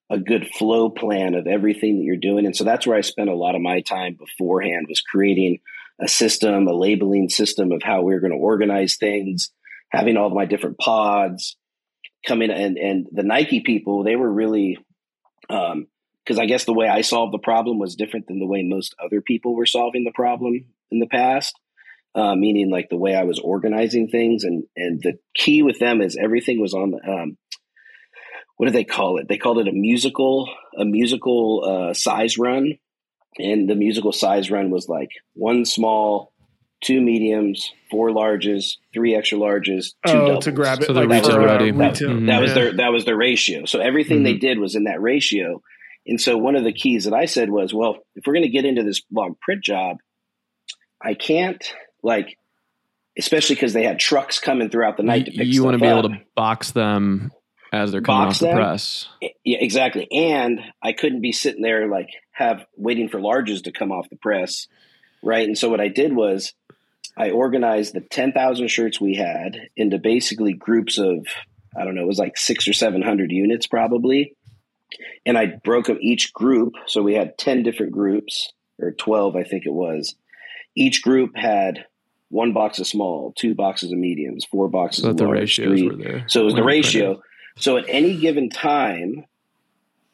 a 0.10 0.20
good 0.20 0.48
flow 0.48 0.89
plan 0.89 1.34
of 1.34 1.48
everything 1.48 1.98
that 1.98 2.04
you're 2.04 2.17
doing. 2.17 2.46
And 2.46 2.56
so 2.56 2.63
that's 2.63 2.86
where 2.86 2.98
I 2.98 3.02
spent 3.02 3.30
a 3.30 3.36
lot 3.36 3.56
of 3.56 3.62
my 3.62 3.82
time 3.82 4.15
beforehand 4.15 4.88
was 4.88 5.02
creating 5.02 5.60
a 6.02 6.08
system, 6.08 6.67
a 6.67 6.73
labeling 6.73 7.30
system 7.30 7.71
of 7.71 7.82
how 7.84 8.02
we 8.02 8.13
are 8.13 8.19
going 8.19 8.32
to 8.34 8.38
organize 8.38 8.98
things, 8.98 9.52
having 9.92 10.17
all 10.17 10.27
of 10.27 10.34
my 10.34 10.46
different 10.46 10.77
pods 10.77 11.56
coming 12.25 12.52
and 12.52 12.77
and 12.77 13.08
the 13.12 13.23
Nike 13.23 13.62
people, 13.62 14.04
they 14.04 14.15
were 14.15 14.32
really 14.32 14.77
um 15.50 15.88
because 16.23 16.40
I 16.40 16.46
guess 16.46 16.63
the 16.63 16.73
way 16.73 16.88
I 16.88 17.02
solved 17.02 17.34
the 17.34 17.40
problem 17.40 17.80
was 17.80 17.96
different 17.96 18.27
than 18.27 18.40
the 18.40 18.48
way 18.48 18.63
most 18.63 18.96
other 19.04 19.21
people 19.21 19.56
were 19.56 19.65
solving 19.65 20.06
the 20.06 20.13
problem 20.13 20.65
in 20.90 21.00
the 21.00 21.08
past. 21.08 21.60
Uh, 22.15 22.36
meaning 22.36 22.69
like 22.69 22.90
the 22.90 22.98
way 22.98 23.15
I 23.15 23.23
was 23.23 23.40
organizing 23.40 24.08
things 24.08 24.44
and 24.44 24.65
and 24.75 25.02
the 25.02 25.17
key 25.36 25.63
with 25.63 25.80
them 25.80 26.02
is 26.02 26.15
everything 26.15 26.62
was 26.62 26.75
on 26.75 26.92
the 26.92 27.12
um, 27.12 27.38
what 28.64 28.70
do 28.72 28.78
they 28.78 28.86
call 28.86 29.18
it? 29.18 29.28
They 29.28 29.38
called 29.38 29.60
it 29.60 29.68
a 29.68 29.74
musical, 29.74 30.48
a 30.78 30.86
musical 30.86 31.64
uh, 31.90 31.94
size 31.94 32.38
run. 32.38 32.76
and 33.38 33.68
the 33.70 33.76
musical 33.76 34.14
size 34.14 34.50
run 34.50 34.70
was 34.70 34.88
like 34.88 35.10
one 35.34 35.66
small, 35.66 36.32
two 36.82 37.02
mediums, 37.02 37.74
four 37.92 38.10
larges, 38.12 38.78
three 38.94 39.16
extra 39.16 39.38
larges, 39.38 39.88
two 40.08 40.14
oh, 40.14 40.28
doubles. 40.28 40.46
to 40.46 40.54
grab 40.54 40.80
it 40.82 40.86
So 40.86 40.94
they're 40.94 41.06
like 41.06 41.24
retail 41.24 41.42
for, 41.42 41.46
ready. 41.46 41.72
retail. 41.72 42.10
Mhm. 42.12 42.28
That 42.28 42.40
was 42.42 42.52
Yeah. 42.52 42.54
their 42.56 42.74
that 42.78 42.94
was 42.94 43.04
their 43.04 43.18
ratio. 43.18 43.66
So 43.66 43.80
everything 43.82 44.24
they 44.24 44.36
Mhm. 44.36 44.40
did 44.40 44.60
was 44.60 44.76
in 44.76 44.86
that 44.86 45.02
ratio. 45.02 45.62
And 46.08 46.22
so 46.22 46.38
one 46.38 46.56
of 46.56 46.64
the 46.64 46.72
keys 46.72 47.04
that 47.04 47.14
I 47.14 47.26
said 47.26 47.50
was, 47.50 47.74
well, 47.74 47.98
if 48.16 48.26
we're 48.26 48.34
going 48.34 48.44
to 48.46 48.50
get 48.50 48.64
into 48.66 48.84
this 48.84 49.02
log 49.12 49.38
print 49.42 49.62
job, 49.62 49.98
I 51.02 51.16
can't 51.16 51.62
like, 52.02 52.38
especially 53.18 53.56
because 53.56 53.74
they 53.74 53.84
had 53.84 54.00
trucks 54.00 54.40
coming 54.40 54.70
throughout 54.70 54.96
the 54.96 55.04
night 55.04 55.26
to 55.26 55.32
you, 55.34 55.38
pick. 55.40 55.48
you 55.48 55.64
want 55.66 55.74
to 55.76 55.82
be 55.82 55.88
up. 55.88 56.00
able 56.06 56.10
to 56.10 56.22
box 56.36 56.72
them 56.72 57.32
as 57.74 57.92
they're 57.92 58.02
coming 58.02 58.28
off 58.28 58.40
the 58.40 58.46
them? 58.46 58.58
press. 58.58 59.08
Eh, 59.21 59.30
yeah, 59.44 59.58
exactly. 59.60 60.08
And 60.12 60.62
I 60.82 60.94
couldn't 60.94 61.21
be 61.21 61.32
sitting 61.32 61.63
there 61.63 61.88
like 61.88 62.10
have 62.32 62.65
waiting 62.78 63.10
for 63.10 63.19
larges 63.19 63.63
to 63.63 63.71
come 63.71 63.92
off 63.92 64.10
the 64.10 64.15
press, 64.15 64.67
right? 65.24 65.48
And 65.48 65.58
so 65.58 65.69
what 65.69 65.82
I 65.82 65.88
did 65.88 66.15
was 66.15 66.54
I 67.17 67.32
organized 67.32 67.94
the 67.96 68.02
ten 68.02 68.32
thousand 68.32 68.67
shirts 68.69 69.02
we 69.02 69.15
had 69.15 69.58
into 69.76 69.98
basically 69.98 70.54
groups 70.54 70.98
of 71.00 71.26
I 71.76 71.84
don't 71.84 71.96
know, 71.96 72.04
it 72.04 72.08
was 72.08 72.19
like 72.19 72.38
six 72.38 72.67
or 72.67 72.74
seven 72.74 73.02
hundred 73.02 73.32
units 73.32 73.65
probably, 73.65 74.36
and 75.26 75.38
I 75.38 75.48
broke 75.63 75.90
up 75.90 75.98
each 76.00 76.32
group. 76.32 76.74
So 76.86 77.02
we 77.02 77.15
had 77.15 77.38
ten 77.40 77.63
different 77.63 77.92
groups 77.92 78.54
or 78.80 78.92
twelve, 78.92 79.36
I 79.36 79.44
think 79.44 79.65
it 79.65 79.74
was. 79.74 80.15
Each 80.76 81.02
group 81.02 81.36
had 81.36 81.86
one 82.30 82.54
box 82.54 82.80
of 82.80 82.88
small, 82.88 83.34
two 83.36 83.56
boxes 83.56 83.92
of 83.92 83.98
mediums, 83.98 84.46
four 84.46 84.67
boxes 84.67 85.04
So 85.04 85.10
of 85.10 85.17
the 85.17 85.28
ratios 85.28 85.80
three, 85.80 85.88
were 85.88 85.96
there. 85.96 86.26
so 86.28 86.42
it 86.42 86.46
was 86.46 86.54
the 86.56 86.63
ratio. 86.63 87.06
printed. 87.15 87.24
So 87.56 87.77
at 87.77 87.85
any 87.87 88.17
given 88.17 88.49
time, 88.49 89.25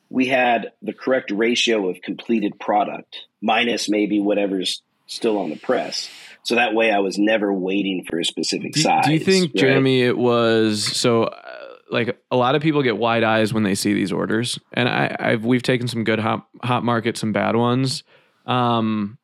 we 0.10 0.28
had 0.28 0.72
the 0.82 0.94
correct 0.94 1.32
ratio 1.32 1.90
of 1.90 2.02
completed 2.02 2.60
product 2.60 3.26
minus 3.42 3.90
maybe 3.90 4.20
whatever's 4.20 4.82
still 5.08 5.38
on 5.38 5.50
the 5.50 5.56
press. 5.56 6.10
So 6.44 6.56
that 6.56 6.74
way 6.74 6.92
I 6.92 7.00
was 7.00 7.18
never 7.18 7.54
waiting 7.54 8.06
for 8.10 8.20
a 8.20 8.26
specific 8.26 8.74
Do, 8.74 8.82
size. 8.82 9.06
do 9.06 9.14
you 9.14 9.20
think, 9.20 9.52
right? 9.54 9.56
Jeremy, 9.56 10.02
it 10.02 10.18
was 10.18 10.84
so? 10.84 11.24
Uh, 11.24 11.56
like 11.92 12.20
a 12.30 12.38
lot 12.38 12.56
of 12.56 12.62
people 12.62 12.84
get 12.84 12.98
wide 12.98 13.24
eyes 13.24 13.52
when 13.52 13.64
they 13.64 13.76
see 13.76 13.94
these 13.94 14.12
orders, 14.12 14.60
and 14.74 14.88
I, 14.88 15.16
I've 15.20 15.46
we've 15.46 15.64
taken 15.64 15.88
some 15.88 16.04
good 16.04 16.20
hot 16.20 16.48
hot 16.62 16.84
markets, 16.84 17.20
some 17.20 17.34
bad 17.34 17.56
ones. 17.56 18.04
Um, 18.46 19.18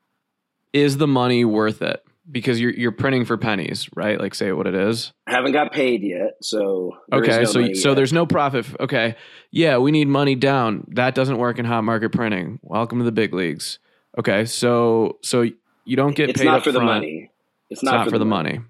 is 0.74 0.98
the 0.98 1.08
money 1.08 1.46
worth 1.46 1.82
it? 1.82 2.04
Because 2.30 2.60
you're 2.60 2.74
you're 2.74 2.92
printing 2.92 3.24
for 3.26 3.38
pennies, 3.38 3.88
right? 3.96 4.20
Like 4.20 4.34
say 4.34 4.52
what 4.52 4.66
it 4.66 4.74
is. 4.74 5.14
I 5.28 5.32
haven't 5.32 5.52
got 5.52 5.72
paid 5.72 6.02
yet, 6.02 6.38
so 6.42 6.98
Okay, 7.14 7.38
no 7.40 7.44
so 7.46 7.74
so 7.74 7.90
yet. 7.90 7.96
there's 7.96 8.12
no 8.14 8.26
profit. 8.26 8.66
Okay, 8.80 9.16
yeah, 9.52 9.78
we 9.78 9.92
need 9.92 10.08
money 10.08 10.34
down. 10.36 10.86
That 10.94 11.14
doesn't 11.14 11.38
work 11.38 11.60
in 11.60 11.66
hot 11.66 11.84
market 11.84 12.12
printing. 12.12 12.60
Welcome 12.64 12.98
to 12.98 13.06
the 13.06 13.12
big 13.12 13.34
leagues. 13.34 13.78
Okay, 14.18 14.46
so 14.46 15.20
so 15.22 15.44
you 15.86 15.96
don't 15.96 16.16
get 16.16 16.30
it's 16.32 16.40
paid 16.40 16.46
not 16.46 16.64
for 16.64 16.72
the 16.72 16.80
money. 16.82 17.30
It's 17.70 17.82
It's 17.82 17.84
not, 17.84 18.10
for 18.10 18.18
the 18.18 18.26
money. 18.26 18.54
money. 18.54 18.66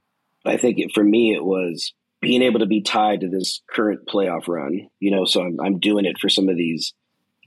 I 0.45 0.57
think 0.57 0.77
it, 0.79 0.91
for 0.93 1.03
me, 1.03 1.33
it 1.33 1.43
was 1.43 1.93
being 2.21 2.41
able 2.41 2.59
to 2.59 2.65
be 2.65 2.81
tied 2.81 3.21
to 3.21 3.29
this 3.29 3.61
current 3.69 4.05
playoff 4.07 4.47
run. 4.49 4.89
You 4.99 5.11
know, 5.11 5.23
so 5.25 5.41
I'm, 5.43 5.59
I'm 5.61 5.79
doing 5.79 6.05
it 6.05 6.17
for 6.19 6.27
some 6.29 6.49
of 6.49 6.57
these 6.57 6.93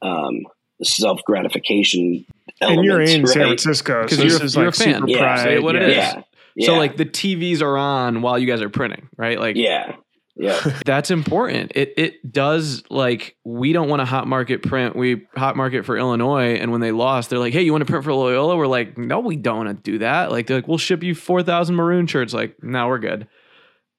um, 0.00 0.46
self 0.82 1.20
gratification 1.24 2.24
And 2.60 2.84
you're 2.84 3.00
in 3.00 3.22
right? 3.22 3.28
San 3.28 3.42
Francisco, 3.46 4.02
Because 4.02 4.18
so 4.18 4.22
you're- 4.24 4.32
this 4.34 4.42
is 4.42 4.56
you're 4.56 4.64
like 4.66 4.74
a 4.74 4.78
fan. 4.78 4.94
super 4.94 5.08
Yeah, 5.08 5.18
pride. 5.18 5.42
say 5.42 5.58
what 5.58 5.76
it 5.76 5.82
yeah. 5.82 5.88
is. 5.88 6.14
Yeah, 6.14 6.22
yeah, 6.56 6.66
So 6.66 6.74
like 6.76 6.96
the 6.96 7.04
TVs 7.06 7.62
are 7.62 7.76
on 7.76 8.20
while 8.22 8.38
you 8.38 8.46
guys 8.46 8.60
are 8.62 8.68
printing, 8.70 9.08
right? 9.16 9.38
Like 9.38 9.54
yeah, 9.56 9.94
yeah, 10.34 10.58
that's 10.84 11.10
important. 11.10 11.72
It 11.76 11.94
it 11.96 12.32
does 12.32 12.82
like 12.90 13.36
we 13.44 13.72
don't 13.72 13.88
want 13.88 14.02
a 14.02 14.04
hot 14.04 14.26
market 14.26 14.62
print. 14.62 14.96
We 14.96 15.26
hot 15.36 15.56
market 15.56 15.84
for 15.84 15.96
Illinois, 15.96 16.54
and 16.54 16.72
when 16.72 16.80
they 16.80 16.90
lost, 16.92 17.30
they're 17.30 17.38
like, 17.38 17.52
"Hey, 17.52 17.62
you 17.62 17.72
want 17.72 17.82
to 17.82 17.90
print 17.90 18.04
for 18.04 18.12
Loyola?" 18.12 18.56
We're 18.56 18.66
like, 18.66 18.96
"No, 18.98 19.20
we 19.20 19.36
don't 19.36 19.66
want 19.66 19.84
to 19.84 19.90
do 19.92 19.98
that." 19.98 20.30
Like 20.32 20.46
they're 20.46 20.58
like, 20.58 20.68
"We'll 20.68 20.78
ship 20.78 21.02
you 21.02 21.14
four 21.14 21.42
thousand 21.44 21.76
maroon 21.76 22.06
shirts." 22.06 22.32
Like, 22.34 22.56
no, 22.62 22.88
we're 22.88 22.98
good. 22.98 23.26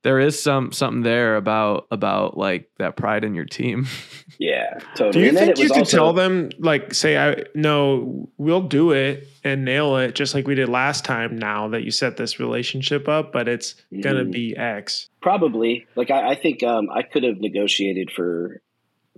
There 0.01 0.19
is 0.19 0.41
some 0.41 0.71
something 0.71 1.03
there 1.03 1.35
about 1.35 1.87
about 1.91 2.37
like 2.37 2.69
that 2.77 2.95
pride 2.95 3.25
in 3.25 3.35
your 3.35 3.43
team. 3.45 3.85
yeah. 4.39 4.79
Totally. 4.95 5.11
Do 5.11 5.19
you 5.19 5.27
And 5.29 5.37
think 5.37 5.57
you 5.57 5.67
could 5.67 5.79
also- 5.79 5.97
tell 5.97 6.13
them, 6.13 6.51
like, 6.57 6.93
say, 6.93 7.17
I 7.17 7.43
no, 7.53 8.29
we'll 8.37 8.61
do 8.61 8.91
it 8.91 9.27
and 9.43 9.65
nail 9.65 9.97
it 9.97 10.15
just 10.15 10.33
like 10.33 10.47
we 10.47 10.55
did 10.55 10.69
last 10.69 11.03
time 11.03 11.37
now 11.37 11.67
that 11.69 11.83
you 11.83 11.91
set 11.91 12.15
this 12.15 12.39
relationship 12.39 13.09
up, 13.09 13.33
but 13.33 13.49
it's 13.49 13.75
gonna 14.01 14.23
Mhm. 14.23 14.31
be 14.31 14.55
X. 14.55 15.09
Probably. 15.21 15.85
Like 15.97 16.11
I, 16.11 16.29
I 16.29 16.35
think 16.35 16.63
um, 16.63 16.87
I 16.89 17.01
could 17.01 17.23
have 17.23 17.39
negotiated 17.41 18.09
for 18.09 18.61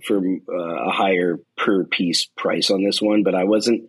for 0.04 0.18
uh, 0.18 0.88
a 0.88 0.90
higher 0.90 1.38
per 1.56 1.84
piece 1.84 2.26
price 2.36 2.70
on 2.72 2.82
this 2.82 3.00
one, 3.00 3.22
but 3.22 3.36
I 3.36 3.44
wasn't. 3.44 3.84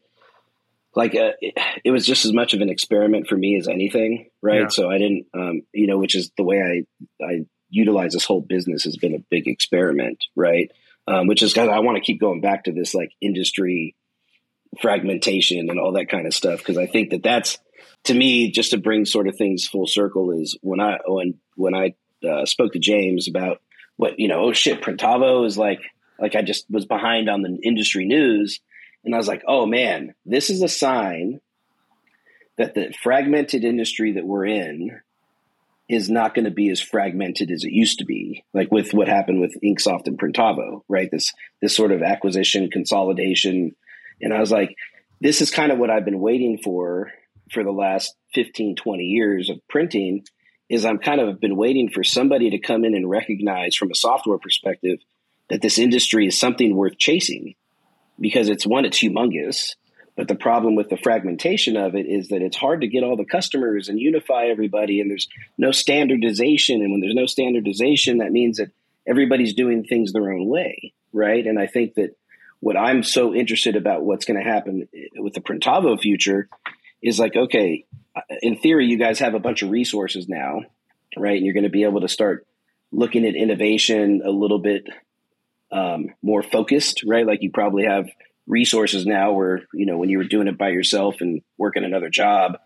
Like 0.96 1.16
uh, 1.16 1.32
it, 1.42 1.58
it 1.84 1.92
was 1.92 2.06
just 2.06 2.26
as 2.26 2.34
much 2.34 2.54
of 2.54 2.62
an 2.62 2.70
experiment 2.70 3.28
for 3.28 3.36
me 3.36 3.58
as 3.58 3.68
anything, 3.68 4.30
right? 4.42 4.62
Yeah. 4.62 4.68
So 4.68 4.90
I 4.90 4.98
didn't, 4.98 5.26
um, 5.34 5.62
you 5.74 5.88
know, 5.88 5.98
which 5.98 6.16
is 6.16 6.32
the 6.38 6.44
way 6.44 6.62
I 6.62 7.24
I 7.24 7.46
utilize 7.70 8.14
this 8.14 8.26
whole 8.26 8.42
business 8.42 8.84
has 8.84 8.98
been 8.98 9.16
a 9.16 9.24
big 9.32 9.48
experiment, 9.48 10.24
right? 10.36 10.72
Um, 11.08 11.28
which 11.28 11.42
is 11.42 11.58
of 11.58 11.70
I 11.70 11.80
want 11.80 11.98
to 11.98 12.04
keep 12.04 12.20
going 12.20 12.42
back 12.42 12.66
to 12.66 12.72
this 12.72 12.94
like 12.94 13.12
industry 13.20 13.96
fragmentation 14.80 15.70
and 15.70 15.80
all 15.80 15.94
that 15.94 16.10
kind 16.10 16.28
of 16.28 16.34
stuff 16.34 16.60
because 16.60 16.78
I 16.78 16.86
think 16.86 17.12
that 17.12 17.24
that's 17.24 17.60
to 18.06 18.14
me 18.14 18.52
just 18.52 18.72
to 18.72 18.78
bring 18.78 19.06
sort 19.06 19.28
of 19.28 19.36
things 19.36 19.68
full 19.68 19.88
circle 19.88 20.32
is 20.32 20.58
when 20.62 20.80
I 20.80 21.00
when 21.06 21.36
when 21.56 21.76
I 21.76 21.96
uh, 22.28 22.46
spoke 22.46 22.74
to 22.74 22.80
James 22.80 23.28
about 23.28 23.62
what 23.98 24.20
you 24.20 24.28
know 24.28 24.46
oh 24.46 24.54
shit 24.54 24.82
Printavo 24.82 25.46
is 25.46 25.58
like 25.58 25.82
like 26.20 26.36
I 26.36 26.42
just 26.42 26.66
was 26.70 26.86
behind 26.86 27.30
on 27.30 27.42
the 27.42 27.58
industry 27.62 28.06
news 28.06 28.60
and 29.04 29.14
I 29.14 29.18
was 29.18 29.28
like 29.28 29.44
oh 29.48 29.66
man 29.66 30.16
this 30.26 30.50
is 30.50 30.62
a 30.62 30.70
sign 30.70 31.40
that 32.58 32.76
the 32.76 32.94
fragmented 33.02 33.64
industry 33.64 34.14
that 34.14 34.26
we're 34.26 34.46
in 34.46 35.02
is 35.90 36.10
not 36.10 36.34
going 36.34 36.46
to 36.46 36.52
be 36.52 36.70
as 36.70 36.80
fragmented 36.80 37.52
as 37.52 37.64
it 37.64 37.72
used 37.72 38.00
to 38.00 38.06
be 38.06 38.44
like 38.54 38.72
with 38.72 38.94
what 38.94 39.08
happened 39.08 39.42
with 39.42 39.60
InkSoft 39.64 40.08
and 40.08 40.18
Printavo 40.18 40.82
right? 40.88 41.10
This 41.12 41.34
this 41.62 41.76
sort 41.76 41.92
of 41.92 42.02
acquisition 42.02 42.70
consolidation. 42.70 43.76
And 44.22 44.34
I 44.34 44.40
was 44.40 44.52
like 44.52 44.76
this 45.22 45.42
is 45.42 45.52
kind 45.52 45.72
of 45.72 45.78
what 45.78 45.90
I've 45.90 46.06
been 46.06 46.20
waiting 46.20 46.58
for 46.58 47.12
for 47.52 47.64
the 47.64 47.72
last 47.72 48.16
15 48.34 48.76
20 48.76 49.04
years 49.04 49.50
of 49.50 49.60
printing 49.70 50.24
is 50.70 50.86
I'm 50.86 51.00
kind 51.00 51.22
of 51.22 51.40
been 51.40 51.58
waiting 51.58 51.90
for 51.90 52.04
somebody 52.04 52.52
to 52.52 52.60
come 52.60 52.86
in 52.86 52.96
and 52.96 53.10
recognize 53.10 53.76
from 53.76 53.92
a 53.92 53.96
software 53.96 54.40
perspective 54.40 55.00
that 55.50 55.62
this 55.62 55.78
industry 55.78 56.26
is 56.28 56.40
something 56.40 56.76
worth 56.76 56.98
chasing 56.98 57.56
because 58.20 58.50
it's 58.50 58.66
one, 58.66 58.86
it's 58.86 59.00
humongous. 59.00 59.76
But 60.16 60.28
the 60.28 60.36
problem 60.36 60.76
with 60.76 60.90
the 60.90 60.98
fragmentation 60.98 61.76
of 61.76 61.96
it 61.96 62.06
is 62.06 62.28
that 62.28 62.44
it's 62.44 62.58
hard 62.58 62.82
to 62.82 62.88
get 62.88 63.04
all 63.04 63.18
the 63.18 63.26
customers 63.26 63.90
and 63.90 64.00
unify 64.00 64.46
everybody, 64.46 65.02
and 65.02 65.10
there's 65.10 65.28
no 65.58 65.72
standardization. 65.72 66.82
And 66.82 66.92
when 66.92 67.02
there's 67.02 67.16
no 67.16 67.26
standardization, 67.26 68.20
that 68.20 68.32
means 68.32 68.58
that 68.58 68.72
everybody's 69.08 69.56
doing 69.56 69.84
things 69.84 70.14
their 70.14 70.32
own 70.32 70.48
way, 70.48 70.94
right? 71.12 71.46
And 71.46 71.60
I 71.60 71.66
think 71.66 71.96
that 71.96 72.16
what 72.60 72.78
I'm 72.78 73.04
so 73.04 73.34
interested 73.34 73.76
about 73.76 74.04
what's 74.04 74.26
going 74.26 74.42
to 74.42 74.50
happen 74.50 74.88
with 75.16 75.34
the 75.34 75.42
Printavo 75.42 76.00
future 76.00 76.48
is 77.02 77.20
like, 77.20 77.36
okay, 77.36 77.86
in 78.42 78.58
theory, 78.58 78.86
you 78.86 78.98
guys 78.98 79.20
have 79.20 79.34
a 79.34 79.40
bunch 79.40 79.64
of 79.64 79.72
resources 79.72 80.30
now, 80.30 80.62
right? 81.18 81.38
And 81.38 81.46
you're 81.46 81.56
going 81.56 81.64
to 81.64 81.70
be 81.70 81.84
able 81.84 82.02
to 82.02 82.08
start 82.08 82.46
looking 82.92 83.26
at 83.26 83.36
innovation 83.36 84.22
a 84.24 84.30
little 84.30 84.60
bit 84.60 84.86
um, 85.74 86.10
more 86.22 86.44
focused, 86.44 87.04
right? 87.06 87.26
Like 87.26 87.42
you 87.42 87.52
probably 87.52 87.86
have 87.86 88.08
resources 88.46 89.06
now 89.06 89.34
where, 89.34 89.64
you 89.74 89.86
know, 89.86 89.98
when 89.98 90.10
you 90.10 90.20
were 90.20 90.24
doing 90.24 90.48
it 90.48 90.58
by 90.58 90.70
yourself 90.70 91.16
and 91.20 91.42
working 91.58 91.84
another 91.84 92.10
job, 92.10 92.58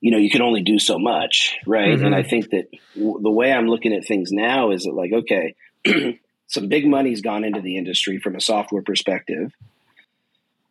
you 0.00 0.10
know, 0.10 0.18
you 0.18 0.30
can 0.30 0.42
only 0.42 0.62
do 0.62 0.78
so 0.78 0.98
much, 0.98 1.56
right? 1.66 1.98
Mhm. 1.98 2.06
And 2.06 2.14
I 2.14 2.22
think 2.22 2.50
that 2.50 2.66
w- 2.94 3.20
the 3.22 3.30
way 3.30 3.52
I'm 3.52 3.68
looking 3.68 3.94
at 3.94 4.06
things 4.06 4.30
now 4.32 4.70
is 4.70 4.84
that, 4.84 4.92
like, 4.92 5.12
okay, 5.12 5.54
some 6.46 6.68
big 6.68 6.86
money's 6.86 7.20
gone 7.20 7.44
into 7.44 7.60
the 7.60 7.76
industry 7.76 8.18
from 8.18 8.36
a 8.36 8.40
software 8.40 8.82
perspective, 8.82 9.52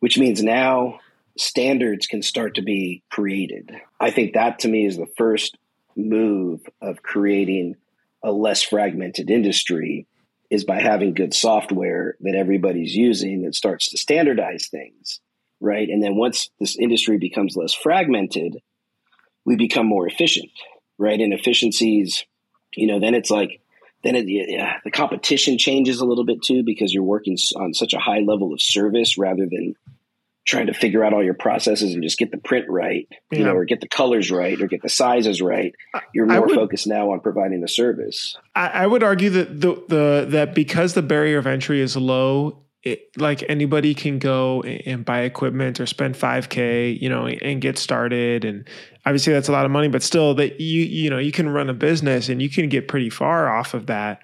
which 0.00 0.18
means 0.18 0.42
now 0.42 1.00
standards 1.36 2.06
can 2.06 2.22
start 2.22 2.56
to 2.56 2.62
be 2.62 3.02
created. 3.10 3.72
I 4.00 4.10
think 4.10 4.34
that 4.34 4.60
to 4.60 4.68
me 4.68 4.86
is 4.86 4.96
the 4.96 5.12
first 5.16 5.56
move 5.96 6.60
of 6.80 7.02
creating 7.02 7.76
a 8.22 8.32
less 8.32 8.62
fragmented 8.62 9.30
industry 9.30 10.06
is 10.54 10.64
by 10.64 10.80
having 10.80 11.14
good 11.14 11.34
software 11.34 12.16
that 12.20 12.36
everybody's 12.36 12.94
using 12.94 13.42
that 13.42 13.54
starts 13.54 13.90
to 13.90 13.98
standardize 13.98 14.68
things, 14.68 15.20
right? 15.60 15.88
And 15.88 16.02
then 16.02 16.14
once 16.14 16.50
this 16.60 16.78
industry 16.78 17.18
becomes 17.18 17.56
less 17.56 17.74
fragmented, 17.74 18.62
we 19.44 19.56
become 19.56 19.86
more 19.86 20.06
efficient, 20.06 20.50
right? 20.96 21.20
And 21.20 21.34
efficiencies, 21.34 22.24
you 22.74 22.86
know, 22.86 23.00
then 23.00 23.14
it's 23.14 23.30
like, 23.30 23.60
then 24.04 24.14
it, 24.14 24.26
yeah, 24.28 24.74
the 24.84 24.90
competition 24.90 25.58
changes 25.58 26.00
a 26.00 26.04
little 26.04 26.24
bit 26.24 26.42
too 26.42 26.62
because 26.62 26.94
you're 26.94 27.02
working 27.02 27.36
on 27.56 27.74
such 27.74 27.92
a 27.92 27.98
high 27.98 28.20
level 28.20 28.52
of 28.52 28.60
service 28.60 29.18
rather 29.18 29.46
than 29.50 29.74
trying 30.46 30.66
to 30.66 30.74
figure 30.74 31.02
out 31.02 31.12
all 31.14 31.24
your 31.24 31.34
processes 31.34 31.94
and 31.94 32.02
just 32.02 32.18
get 32.18 32.30
the 32.30 32.36
print 32.38 32.66
right, 32.68 33.08
you 33.30 33.38
Yeah. 33.38 33.44
know, 33.46 33.54
or 33.54 33.64
get 33.64 33.80
the 33.80 33.88
colors 33.88 34.30
right 34.30 34.60
or 34.60 34.66
get 34.66 34.82
the 34.82 34.88
sizes 34.88 35.40
right. 35.40 35.74
You're 36.12 36.26
more 36.26 36.42
would- 36.46 36.54
focused 36.54 36.86
now 36.86 37.12
on 37.12 37.20
providing 37.20 37.60
the 37.60 37.68
service. 37.68 38.36
I, 38.54 38.68
I 38.68 38.86
would 38.86 39.02
argue 39.02 39.30
that 39.30 39.60
the 39.60 39.82
the 39.88 40.26
that 40.30 40.54
because 40.54 40.94
the 40.94 41.02
barrier 41.02 41.38
of 41.38 41.46
entry 41.46 41.80
is 41.80 41.96
low 41.96 42.60
it, 42.82 43.08
like 43.16 43.42
anybody 43.48 43.94
can 43.94 44.18
go 44.18 44.60
and 44.60 45.06
buy 45.06 45.20
equipment 45.22 45.80
or 45.80 45.86
spend 45.86 46.16
5k 46.16 47.00
you 47.00 47.08
know 47.08 47.26
and 47.26 47.62
get 47.62 47.78
started 47.78 48.44
and 48.44 48.68
obviously 49.06 49.32
that's 49.32 49.48
a 49.48 49.52
lot 49.52 49.64
of 49.64 49.70
money 49.70 49.88
but 49.88 50.02
still 50.02 50.34
that 50.34 50.60
you 50.60 50.82
you 50.82 51.08
know 51.08 51.16
you 51.16 51.32
can 51.32 51.48
run 51.48 51.70
a 51.70 51.72
business 51.72 52.28
and 52.28 52.42
you 52.42 52.50
can 52.50 52.68
get 52.68 52.86
pretty 52.86 53.08
far 53.08 53.48
off 53.48 53.72
of 53.72 53.86
that 53.86 54.20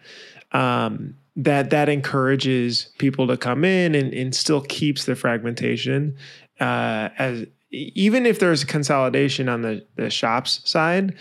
um, 0.52 1.14
that 1.36 1.70
that 1.70 1.88
encourages 1.88 2.92
people 2.98 3.26
to 3.26 3.36
come 3.36 3.64
in 3.64 3.94
and, 3.94 4.12
and 4.12 4.34
still 4.34 4.62
keeps 4.62 5.04
the 5.04 5.14
fragmentation 5.14 6.16
uh, 6.60 7.08
as 7.18 7.46
even 7.72 8.26
if 8.26 8.40
there's 8.40 8.64
consolidation 8.64 9.48
on 9.48 9.62
the, 9.62 9.86
the 9.96 10.10
shops 10.10 10.60
side 10.68 11.14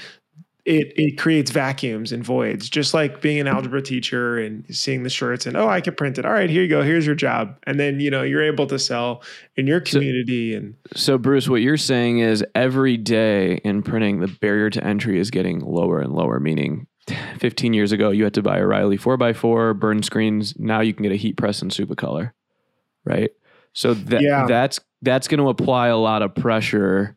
it 0.69 0.93
it 0.97 1.17
creates 1.17 1.49
vacuums 1.49 2.11
and 2.11 2.23
voids, 2.23 2.69
just 2.69 2.93
like 2.93 3.21
being 3.21 3.39
an 3.39 3.47
algebra 3.47 3.81
teacher 3.81 4.37
and 4.37 4.63
seeing 4.69 5.01
the 5.01 5.09
shirts 5.09 5.47
and 5.47 5.57
oh, 5.57 5.67
I 5.67 5.81
can 5.81 5.95
print 5.95 6.19
it. 6.19 6.25
All 6.25 6.31
right, 6.31 6.49
here 6.49 6.61
you 6.61 6.67
go. 6.67 6.83
Here's 6.83 7.07
your 7.07 7.15
job, 7.15 7.57
and 7.63 7.79
then 7.79 7.99
you 7.99 8.11
know 8.11 8.21
you're 8.21 8.43
able 8.43 8.67
to 8.67 8.77
sell 8.77 9.23
in 9.55 9.65
your 9.65 9.79
community. 9.79 10.51
So, 10.51 10.57
and 10.57 10.75
so, 10.93 11.17
Bruce, 11.17 11.49
what 11.49 11.61
you're 11.61 11.75
saying 11.75 12.19
is 12.19 12.45
every 12.53 12.97
day 12.97 13.55
in 13.63 13.81
printing, 13.81 14.19
the 14.19 14.27
barrier 14.27 14.69
to 14.69 14.83
entry 14.83 15.19
is 15.19 15.31
getting 15.31 15.59
lower 15.59 15.99
and 16.01 16.13
lower. 16.13 16.39
Meaning, 16.39 16.85
15 17.37 17.73
years 17.73 17.91
ago, 17.91 18.11
you 18.11 18.23
had 18.23 18.33
to 18.35 18.41
buy 18.41 18.57
a 18.57 18.65
Riley 18.65 18.97
four 18.97 19.21
x 19.21 19.39
four, 19.39 19.73
burn 19.73 20.03
screens. 20.03 20.57
Now 20.57 20.81
you 20.81 20.93
can 20.93 21.03
get 21.03 21.11
a 21.11 21.17
heat 21.17 21.37
press 21.37 21.61
and 21.61 21.71
Supacolor, 21.71 22.31
right? 23.05 23.31
So 23.73 23.93
that 23.93 24.21
yeah. 24.21 24.45
that's 24.47 24.79
that's 25.01 25.27
going 25.27 25.39
to 25.39 25.49
apply 25.49 25.87
a 25.87 25.97
lot 25.97 26.21
of 26.21 26.35
pressure 26.35 27.15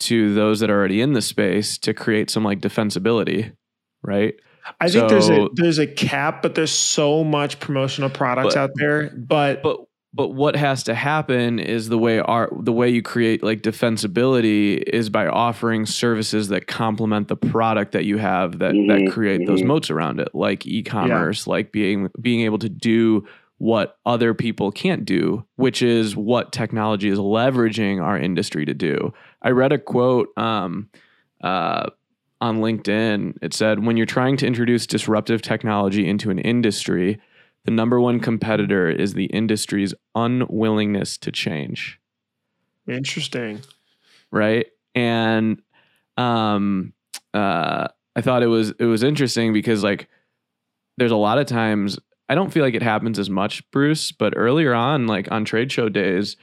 to 0.00 0.34
those 0.34 0.60
that 0.60 0.70
are 0.70 0.78
already 0.78 1.00
in 1.00 1.12
the 1.12 1.22
space 1.22 1.78
to 1.78 1.94
create 1.94 2.30
some 2.30 2.44
like 2.44 2.60
defensibility, 2.60 3.54
right? 4.02 4.34
I 4.80 4.88
so, 4.88 5.00
think 5.00 5.10
there's 5.10 5.28
a 5.28 5.48
there's 5.54 5.78
a 5.78 5.86
cap, 5.86 6.42
but 6.42 6.54
there's 6.54 6.72
so 6.72 7.22
much 7.22 7.60
promotional 7.60 8.10
products 8.10 8.54
but, 8.54 8.60
out 8.60 8.70
there. 8.74 9.10
But 9.10 9.62
but 9.62 9.86
but 10.14 10.28
what 10.28 10.54
has 10.54 10.84
to 10.84 10.94
happen 10.94 11.58
is 11.58 11.88
the 11.88 11.98
way 11.98 12.20
our 12.20 12.48
the 12.52 12.72
way 12.72 12.88
you 12.88 13.02
create 13.02 13.42
like 13.42 13.62
defensibility 13.62 14.80
is 14.80 15.10
by 15.10 15.26
offering 15.26 15.84
services 15.84 16.48
that 16.48 16.68
complement 16.68 17.26
the 17.26 17.36
product 17.36 17.92
that 17.92 18.04
you 18.04 18.18
have 18.18 18.60
that 18.60 18.72
mm-hmm, 18.74 19.06
that 19.06 19.12
create 19.12 19.40
mm-hmm. 19.40 19.50
those 19.50 19.64
moats 19.64 19.90
around 19.90 20.20
it, 20.20 20.28
like 20.32 20.66
e-commerce, 20.66 21.46
yeah. 21.46 21.50
like 21.50 21.72
being 21.72 22.08
being 22.20 22.42
able 22.42 22.58
to 22.58 22.68
do 22.68 23.26
what 23.58 23.98
other 24.06 24.34
people 24.34 24.70
can't 24.70 25.04
do, 25.04 25.44
which 25.56 25.82
is 25.82 26.16
what 26.16 26.52
technology 26.52 27.08
is 27.08 27.18
leveraging 27.18 28.02
our 28.02 28.18
industry 28.18 28.64
to 28.64 28.74
do. 28.74 29.12
I 29.42 29.50
read 29.50 29.72
a 29.72 29.78
quote 29.78 30.28
um, 30.36 30.90
uh, 31.42 31.90
on 32.40 32.58
LinkedIn. 32.58 33.38
It 33.42 33.54
said, 33.54 33.84
When 33.84 33.96
you're 33.96 34.06
trying 34.06 34.36
to 34.38 34.46
introduce 34.46 34.86
disruptive 34.86 35.40
technology 35.40 36.06
into 36.06 36.30
an 36.30 36.38
industry, 36.38 37.20
the 37.64 37.70
number 37.70 38.00
one 38.00 38.20
competitor 38.20 38.88
is 38.88 39.14
the 39.14 39.26
industry's 39.26 39.94
unwillingness 40.14 41.18
to 41.18 41.32
change. 41.32 41.98
Interesting. 42.88 43.60
Right. 44.30 44.66
And 44.94 45.62
um, 46.16 46.92
uh, 47.32 47.88
I 48.16 48.20
thought 48.20 48.42
it 48.42 48.48
was 48.48 48.72
it 48.78 48.84
was 48.84 49.02
interesting 49.02 49.52
because 49.52 49.82
like 49.82 50.08
there's 50.98 51.10
a 51.10 51.16
lot 51.16 51.38
of 51.38 51.46
times 51.46 51.98
I 52.28 52.34
don't 52.34 52.52
feel 52.52 52.62
like 52.62 52.74
it 52.74 52.82
happens 52.82 53.18
as 53.18 53.28
much, 53.28 53.68
Bruce, 53.70 54.12
but 54.12 54.34
earlier 54.36 54.72
on, 54.72 55.06
like 55.06 55.30
on 55.30 55.44
trade 55.44 55.70
show 55.70 55.88
days, 55.88 56.36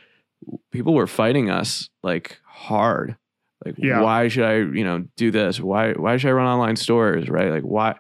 people 0.72 0.94
were 0.94 1.08
fighting 1.08 1.50
us 1.50 1.90
like 2.04 2.40
hard. 2.46 3.18
Like, 3.66 3.76
yeah. 3.78 4.02
why 4.02 4.28
should 4.28 4.44
I, 4.44 4.58
you 4.58 4.84
know, 4.84 5.06
do 5.16 5.32
this? 5.32 5.60
Why, 5.60 5.94
why 5.94 6.18
should 6.18 6.30
I 6.30 6.34
run 6.34 6.48
online 6.48 6.76
stores? 6.76 7.30
Right? 7.30 7.52
Like, 7.52 7.64
why? 7.64 7.96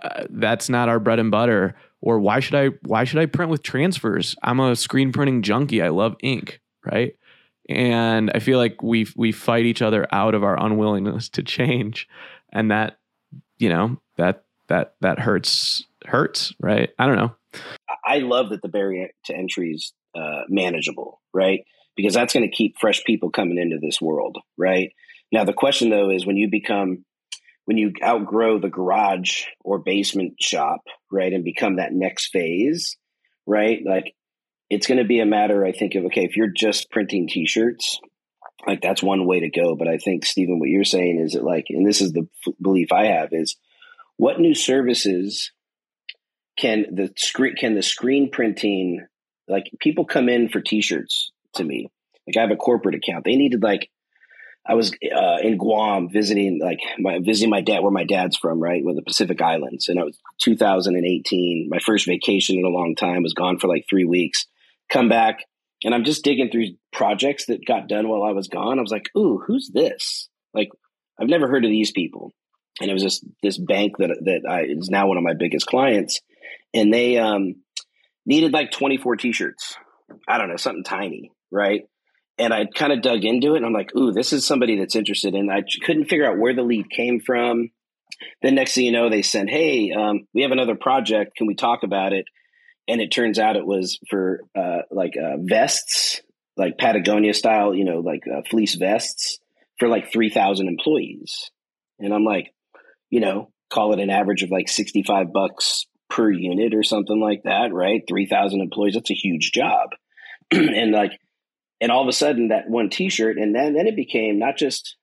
Uh, 0.00 0.24
that's 0.30 0.68
not 0.68 0.88
our 0.88 0.98
bread 0.98 1.18
and 1.18 1.30
butter. 1.30 1.76
Or 2.00 2.18
why 2.20 2.40
should 2.40 2.54
I? 2.54 2.68
Why 2.82 3.04
should 3.04 3.20
I 3.20 3.26
print 3.26 3.50
with 3.50 3.62
transfers? 3.62 4.36
I'm 4.42 4.60
a 4.60 4.76
screen 4.76 5.12
printing 5.12 5.42
junkie. 5.42 5.82
I 5.82 5.88
love 5.88 6.16
ink. 6.22 6.60
Right? 6.84 7.16
And 7.68 8.30
I 8.34 8.38
feel 8.38 8.58
like 8.58 8.82
we 8.82 9.06
we 9.16 9.32
fight 9.32 9.64
each 9.64 9.82
other 9.82 10.06
out 10.12 10.34
of 10.34 10.44
our 10.44 10.58
unwillingness 10.62 11.28
to 11.30 11.42
change, 11.42 12.08
and 12.52 12.70
that, 12.70 12.98
you 13.58 13.68
know, 13.68 14.00
that 14.16 14.44
that 14.68 14.94
that 15.00 15.18
hurts 15.18 15.84
hurts, 16.04 16.52
right? 16.60 16.90
I 16.98 17.06
don't 17.06 17.16
know. 17.16 17.34
I 18.04 18.18
love 18.18 18.50
that 18.50 18.62
the 18.62 18.68
barrier 18.68 19.08
to 19.24 19.34
entry 19.34 19.72
is 19.72 19.92
uh, 20.14 20.42
manageable, 20.48 21.20
right? 21.32 21.64
Because 21.96 22.14
that's 22.14 22.32
going 22.32 22.48
to 22.48 22.54
keep 22.54 22.78
fresh 22.78 23.02
people 23.04 23.30
coming 23.30 23.58
into 23.58 23.78
this 23.80 24.00
world, 24.00 24.38
right? 24.56 24.92
Now, 25.32 25.44
the 25.44 25.52
question 25.52 25.90
though 25.90 26.10
is 26.10 26.26
when 26.26 26.36
you 26.36 26.48
become, 26.48 27.04
when 27.66 27.76
you 27.76 27.92
outgrow 28.02 28.58
the 28.58 28.70
garage 28.70 29.42
or 29.64 29.78
basement 29.78 30.34
shop, 30.40 30.80
right, 31.10 31.32
and 31.32 31.44
become 31.44 31.76
that 31.76 31.92
next 31.92 32.28
phase, 32.28 32.96
right? 33.46 33.80
Like 33.84 34.14
it's 34.70 34.86
going 34.86 34.98
to 34.98 35.04
be 35.04 35.20
a 35.20 35.26
matter, 35.26 35.64
I 35.64 35.72
think, 35.72 35.94
of 35.94 36.04
okay, 36.06 36.24
if 36.24 36.36
you're 36.36 36.52
just 36.56 36.90
printing 36.90 37.28
t 37.28 37.46
shirts, 37.46 38.00
like 38.66 38.80
that's 38.80 39.02
one 39.02 39.26
way 39.26 39.40
to 39.40 39.50
go. 39.50 39.76
But 39.76 39.88
I 39.88 39.98
think, 39.98 40.24
Stephen, 40.24 40.58
what 40.58 40.68
you're 40.68 40.84
saying 40.84 41.20
is 41.24 41.32
that, 41.32 41.44
like, 41.44 41.66
and 41.68 41.86
this 41.86 42.00
is 42.00 42.12
the 42.12 42.26
f- 42.46 42.54
belief 42.60 42.92
I 42.92 43.06
have, 43.06 43.28
is 43.32 43.56
what 44.16 44.40
new 44.40 44.54
services 44.54 45.52
can 46.56 46.86
the 46.94 47.12
screen 47.16 47.54
can 47.54 47.74
the 47.74 47.82
screen 47.82 48.30
printing 48.30 49.06
like 49.48 49.70
people 49.78 50.04
come 50.04 50.28
in 50.28 50.48
for 50.48 50.60
t-shirts 50.60 51.30
to 51.54 51.62
me 51.62 51.90
like 52.26 52.36
i 52.36 52.40
have 52.40 52.50
a 52.50 52.56
corporate 52.56 52.94
account 52.94 53.24
they 53.24 53.36
needed 53.36 53.62
like 53.62 53.90
i 54.68 54.74
was 54.74 54.92
uh, 54.92 55.38
in 55.42 55.56
guam 55.56 56.08
visiting 56.08 56.60
like 56.60 56.80
my 56.98 57.18
visiting 57.18 57.50
my 57.50 57.60
dad 57.60 57.80
where 57.80 57.90
my 57.90 58.04
dad's 58.04 58.36
from 58.36 58.60
right 58.60 58.84
with 58.84 58.96
the 58.96 59.02
pacific 59.02 59.40
islands. 59.40 59.88
And 59.88 59.98
it 59.98 60.04
was 60.04 60.18
2018 60.40 61.68
my 61.70 61.78
first 61.78 62.06
vacation 62.06 62.58
in 62.58 62.64
a 62.64 62.70
long 62.70 62.94
time 62.94 63.22
was 63.22 63.34
gone 63.34 63.58
for 63.58 63.68
like 63.68 63.86
three 63.88 64.04
weeks. 64.04 64.46
Come 64.90 65.08
back 65.08 65.40
and 65.84 65.94
i'm 65.94 66.04
just 66.04 66.24
digging 66.24 66.50
through 66.50 66.76
projects 66.92 67.46
that 67.46 67.66
got 67.66 67.88
done 67.88 68.08
while 68.08 68.22
i 68.22 68.32
was 68.32 68.48
gone. 68.48 68.78
I 68.78 68.82
was 68.82 68.92
like 68.92 69.10
ooh 69.16 69.42
who's 69.46 69.70
this? 69.72 70.28
Like 70.54 70.68
i've 71.20 71.28
never 71.28 71.48
heard 71.48 71.64
of 71.64 71.70
these 71.70 71.92
people. 71.92 72.32
And 72.80 72.90
it 72.90 72.94
was 72.94 73.02
just 73.02 73.24
this 73.42 73.58
bank 73.58 73.96
that 73.98 74.10
that 74.24 74.42
I, 74.48 74.62
is 74.62 74.90
now 74.90 75.08
one 75.08 75.16
of 75.16 75.22
my 75.22 75.34
biggest 75.34 75.66
clients. 75.66 76.20
And 76.74 76.92
they 76.92 77.16
um, 77.16 77.56
needed 78.26 78.52
like 78.52 78.70
24 78.70 79.16
t-shirts. 79.16 79.76
I 80.28 80.38
don't 80.38 80.48
know, 80.48 80.56
something 80.56 80.84
tiny, 80.84 81.32
right? 81.50 81.82
And 82.38 82.52
I 82.52 82.66
kind 82.66 82.92
of 82.92 83.02
dug 83.02 83.24
into 83.24 83.54
it 83.54 83.58
and 83.58 83.66
I'm 83.66 83.72
like, 83.72 83.94
ooh, 83.96 84.12
this 84.12 84.32
is 84.32 84.44
somebody 84.44 84.78
that's 84.78 84.96
interested. 84.96 85.34
And 85.34 85.50
I 85.50 85.62
couldn't 85.84 86.06
figure 86.06 86.30
out 86.30 86.38
where 86.38 86.54
the 86.54 86.62
lead 86.62 86.90
came 86.90 87.20
from. 87.20 87.70
Then 88.42 88.54
next 88.54 88.74
thing 88.74 88.84
you 88.84 88.92
know, 88.92 89.08
they 89.08 89.22
said, 89.22 89.48
hey, 89.48 89.92
um, 89.92 90.26
we 90.34 90.42
have 90.42 90.52
another 90.52 90.74
project. 90.74 91.36
Can 91.36 91.46
we 91.46 91.54
talk 91.54 91.82
about 91.82 92.12
it? 92.12 92.26
And 92.88 93.00
it 93.00 93.08
turns 93.08 93.38
out 93.38 93.56
it 93.56 93.66
was 93.66 93.98
for 94.08 94.42
uh, 94.56 94.82
like 94.90 95.14
uh, 95.16 95.38
vests, 95.38 96.20
like 96.56 96.78
Patagonia 96.78 97.34
style, 97.34 97.74
you 97.74 97.84
know, 97.84 98.00
like 98.00 98.22
uh, 98.26 98.42
fleece 98.48 98.74
vests 98.74 99.38
for 99.78 99.88
like 99.88 100.12
3,000 100.12 100.68
employees. 100.68 101.50
And 101.98 102.12
I'm 102.12 102.24
like, 102.24 102.52
you 103.10 103.20
know, 103.20 103.50
call 103.70 103.92
it 103.92 104.00
an 104.00 104.10
average 104.10 104.42
of 104.42 104.50
like 104.50 104.68
65 104.68 105.32
bucks 105.32 105.86
per 106.08 106.30
unit 106.30 106.74
or 106.74 106.82
something 106.82 107.20
like 107.20 107.42
that, 107.44 107.72
right? 107.72 108.02
3,000 108.06 108.60
employees, 108.60 108.94
that's 108.94 109.10
a 109.10 109.14
huge 109.14 109.52
job. 109.52 109.90
and 110.50 110.92
like, 110.92 111.12
and 111.80 111.90
all 111.90 112.02
of 112.02 112.08
a 112.08 112.12
sudden 112.12 112.48
that 112.48 112.68
one 112.68 112.90
t-shirt, 112.90 113.38
and 113.38 113.54
then, 113.54 113.74
then 113.74 113.86
it 113.86 113.96
became 113.96 114.38
not 114.38 114.56
just 114.56 114.96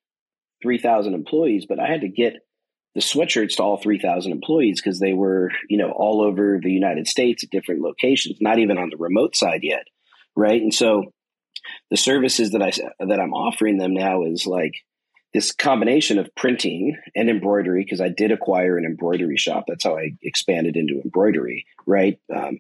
3,000 0.62 1.14
employees, 1.14 1.66
but 1.68 1.80
I 1.80 1.88
had 1.88 2.02
to 2.02 2.10
get 2.10 2.36
the 2.96 3.02
sweatshirts 3.02 3.56
to 3.56 3.64
all 3.64 3.78
3,000 3.78 4.32
employees 4.32 4.82
because 4.82 5.00
they 5.00 5.14
were, 5.14 5.52
you 5.70 5.78
know, 5.78 5.92
all 5.92 6.22
over 6.22 6.60
the 6.62 6.72
United 6.72 7.08
States 7.08 7.44
at 7.44 7.50
different 7.50 7.82
locations, 7.82 8.38
not 8.40 8.60
even 8.60 8.78
on 8.78 8.90
the 8.90 8.98
remote 8.98 9.36
side 9.36 9.62
yet. 9.64 9.86
Right. 10.36 10.62
And 10.62 10.74
so 10.74 11.12
the 11.90 11.98
services 11.98 12.52
that 12.52 12.62
I, 12.62 12.72
that 13.06 13.20
I'm 13.20 13.34
offering 13.34 13.78
them 13.78 13.94
now 13.94 14.24
is 14.24 14.46
like, 14.46 14.74
this 15.34 15.52
combination 15.52 16.20
of 16.20 16.34
printing 16.36 16.96
and 17.16 17.30
embroidery 17.30 17.84
because 17.84 18.00
I 18.00 18.10
did 18.10 18.32
acquire 18.32 18.78
an 18.78 18.86
embroidery 18.86 19.38
shop. 19.38 19.66
That's 19.68 19.84
how 19.84 19.98
I 19.98 20.12
expanded 20.22 20.78
into 20.78 21.02
embroidery, 21.04 21.66
right? 21.88 22.20
Um, 22.34 22.60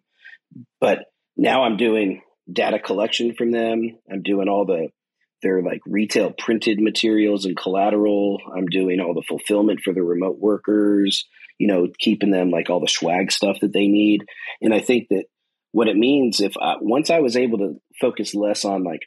but 0.81 1.05
now 1.37 1.63
I'm 1.63 1.77
doing 1.77 2.21
data 2.51 2.79
collection 2.79 3.35
from 3.35 3.51
them. 3.51 3.97
I'm 4.11 4.23
doing 4.23 4.49
all 4.49 4.65
the 4.65 4.89
their 5.41 5.61
like 5.61 5.81
retail 5.85 6.31
printed 6.31 6.79
materials 6.79 7.45
and 7.45 7.57
collateral. 7.57 8.39
I'm 8.55 8.67
doing 8.67 9.01
all 9.01 9.13
the 9.13 9.23
fulfillment 9.27 9.81
for 9.83 9.93
the 9.93 10.03
remote 10.03 10.39
workers. 10.39 11.25
You 11.59 11.67
know, 11.67 11.87
keeping 11.99 12.31
them 12.31 12.49
like 12.49 12.69
all 12.69 12.79
the 12.79 12.87
swag 12.87 13.31
stuff 13.31 13.59
that 13.61 13.73
they 13.73 13.87
need. 13.87 14.25
And 14.61 14.73
I 14.73 14.79
think 14.79 15.09
that 15.09 15.25
what 15.71 15.87
it 15.87 15.95
means 15.95 16.39
if 16.39 16.55
I, 16.59 16.75
once 16.81 17.09
I 17.09 17.19
was 17.19 17.37
able 17.37 17.59
to 17.59 17.75
focus 18.01 18.33
less 18.33 18.65
on 18.65 18.83
like 18.83 19.01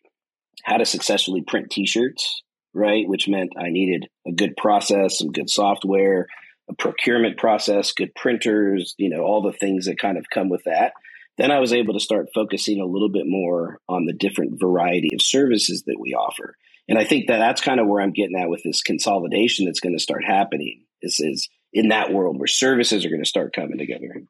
how 0.63 0.77
to 0.77 0.87
successfully 0.87 1.43
print 1.43 1.71
T-shirts 1.71 2.43
right? 2.77 3.09
Which 3.09 3.27
meant 3.27 3.55
I 3.59 3.71
needed 3.71 4.09
a 4.29 4.33
good 4.33 4.55
process, 4.57 5.19
some 5.19 5.33
good 5.33 5.49
software, 5.49 6.27
a 6.69 6.75
procurement 6.75 7.39
process, 7.39 7.93
good 7.93 8.15
printers, 8.15 8.95
you 8.99 9.09
know, 9.09 9.23
all 9.23 9.41
the 9.41 9.57
things 9.57 9.87
that 9.87 9.99
kind 9.99 10.19
of 10.19 10.27
come 10.33 10.51
with 10.51 10.65
that. 10.65 10.93
Then 11.39 11.51
I 11.51 11.61
was 11.61 11.73
able 11.73 11.95
to 11.95 12.01
start 12.01 12.29
focusing 12.35 12.81
a 12.81 12.87
little 12.87 13.11
bit 13.11 13.27
more 13.27 13.81
on 13.89 14.07
the 14.07 14.15
different 14.15 14.59
variety 14.61 15.11
of 15.15 15.21
services 15.21 15.85
that 15.87 16.01
we 16.01 16.15
offer. 16.15 16.55
And 16.89 16.99
I 16.99 17.05
think 17.05 17.27
that 17.29 17.39
that's 17.39 17.61
kind 17.61 17.81
of 17.81 17.87
where 17.87 18.01
I'm 18.01 18.13
getting 18.13 18.39
at 18.39 18.49
with 18.49 18.63
this 18.63 18.83
consolidation 18.83 19.67
that's 19.67 19.81
going 19.81 19.97
to 19.97 20.03
start 20.03 20.25
happening 20.25 20.85
This 21.03 21.21
is 21.21 21.49
in 21.73 21.89
that 21.89 22.13
world 22.13 22.39
where 22.39 22.47
services 22.47 23.05
are 23.05 23.11
going 23.11 23.23
to 23.23 23.29
start 23.29 23.55
coming 23.55 23.79
together. 23.79 24.23